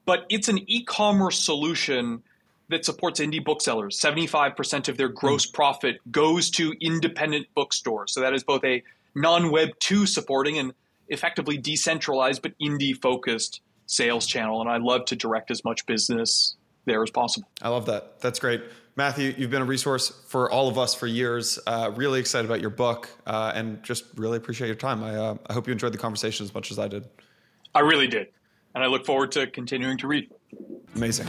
but 0.05 0.25
it's 0.29 0.47
an 0.47 0.59
e-commerce 0.69 1.43
solution 1.43 2.21
that 2.69 2.85
supports 2.85 3.19
indie 3.19 3.43
booksellers. 3.43 3.99
75% 3.99 4.87
of 4.87 4.97
their 4.97 5.09
gross 5.09 5.45
hmm. 5.45 5.53
profit 5.53 5.99
goes 6.11 6.49
to 6.51 6.73
independent 6.79 7.47
bookstores. 7.55 8.13
So 8.13 8.21
that 8.21 8.33
is 8.33 8.43
both 8.43 8.63
a 8.63 8.83
non 9.15 9.51
Web 9.51 9.69
2 9.79 10.05
supporting 10.05 10.57
and 10.57 10.73
effectively 11.07 11.57
decentralized 11.57 12.41
but 12.41 12.53
indie 12.61 12.99
focused 12.99 13.61
sales 13.87 14.25
channel. 14.25 14.61
And 14.61 14.69
I 14.69 14.77
love 14.77 15.05
to 15.05 15.15
direct 15.15 15.51
as 15.51 15.63
much 15.63 15.85
business 15.85 16.55
there 16.85 17.01
as 17.03 17.09
possible. 17.09 17.47
I 17.61 17.69
love 17.69 17.85
that. 17.87 18.19
That's 18.19 18.39
great. 18.39 18.61
Matthew, 18.95 19.33
you've 19.37 19.49
been 19.49 19.61
a 19.61 19.65
resource 19.65 20.09
for 20.27 20.49
all 20.49 20.69
of 20.69 20.77
us 20.77 20.95
for 20.95 21.05
years. 21.05 21.59
Uh, 21.67 21.91
really 21.95 22.19
excited 22.19 22.45
about 22.45 22.61
your 22.61 22.69
book 22.69 23.09
uh, 23.25 23.51
and 23.53 23.83
just 23.83 24.05
really 24.15 24.37
appreciate 24.37 24.67
your 24.67 24.75
time. 24.75 25.03
I, 25.03 25.15
uh, 25.15 25.35
I 25.47 25.53
hope 25.53 25.67
you 25.67 25.73
enjoyed 25.73 25.93
the 25.93 25.97
conversation 25.97 26.45
as 26.45 26.53
much 26.53 26.71
as 26.71 26.79
I 26.79 26.87
did. 26.87 27.05
I 27.73 27.81
really 27.81 28.07
did. 28.07 28.27
And 28.73 28.83
I 28.83 28.87
look 28.87 29.05
forward 29.05 29.31
to 29.33 29.47
continuing 29.47 29.97
to 29.97 30.07
read. 30.07 30.29
Amazing. 30.95 31.27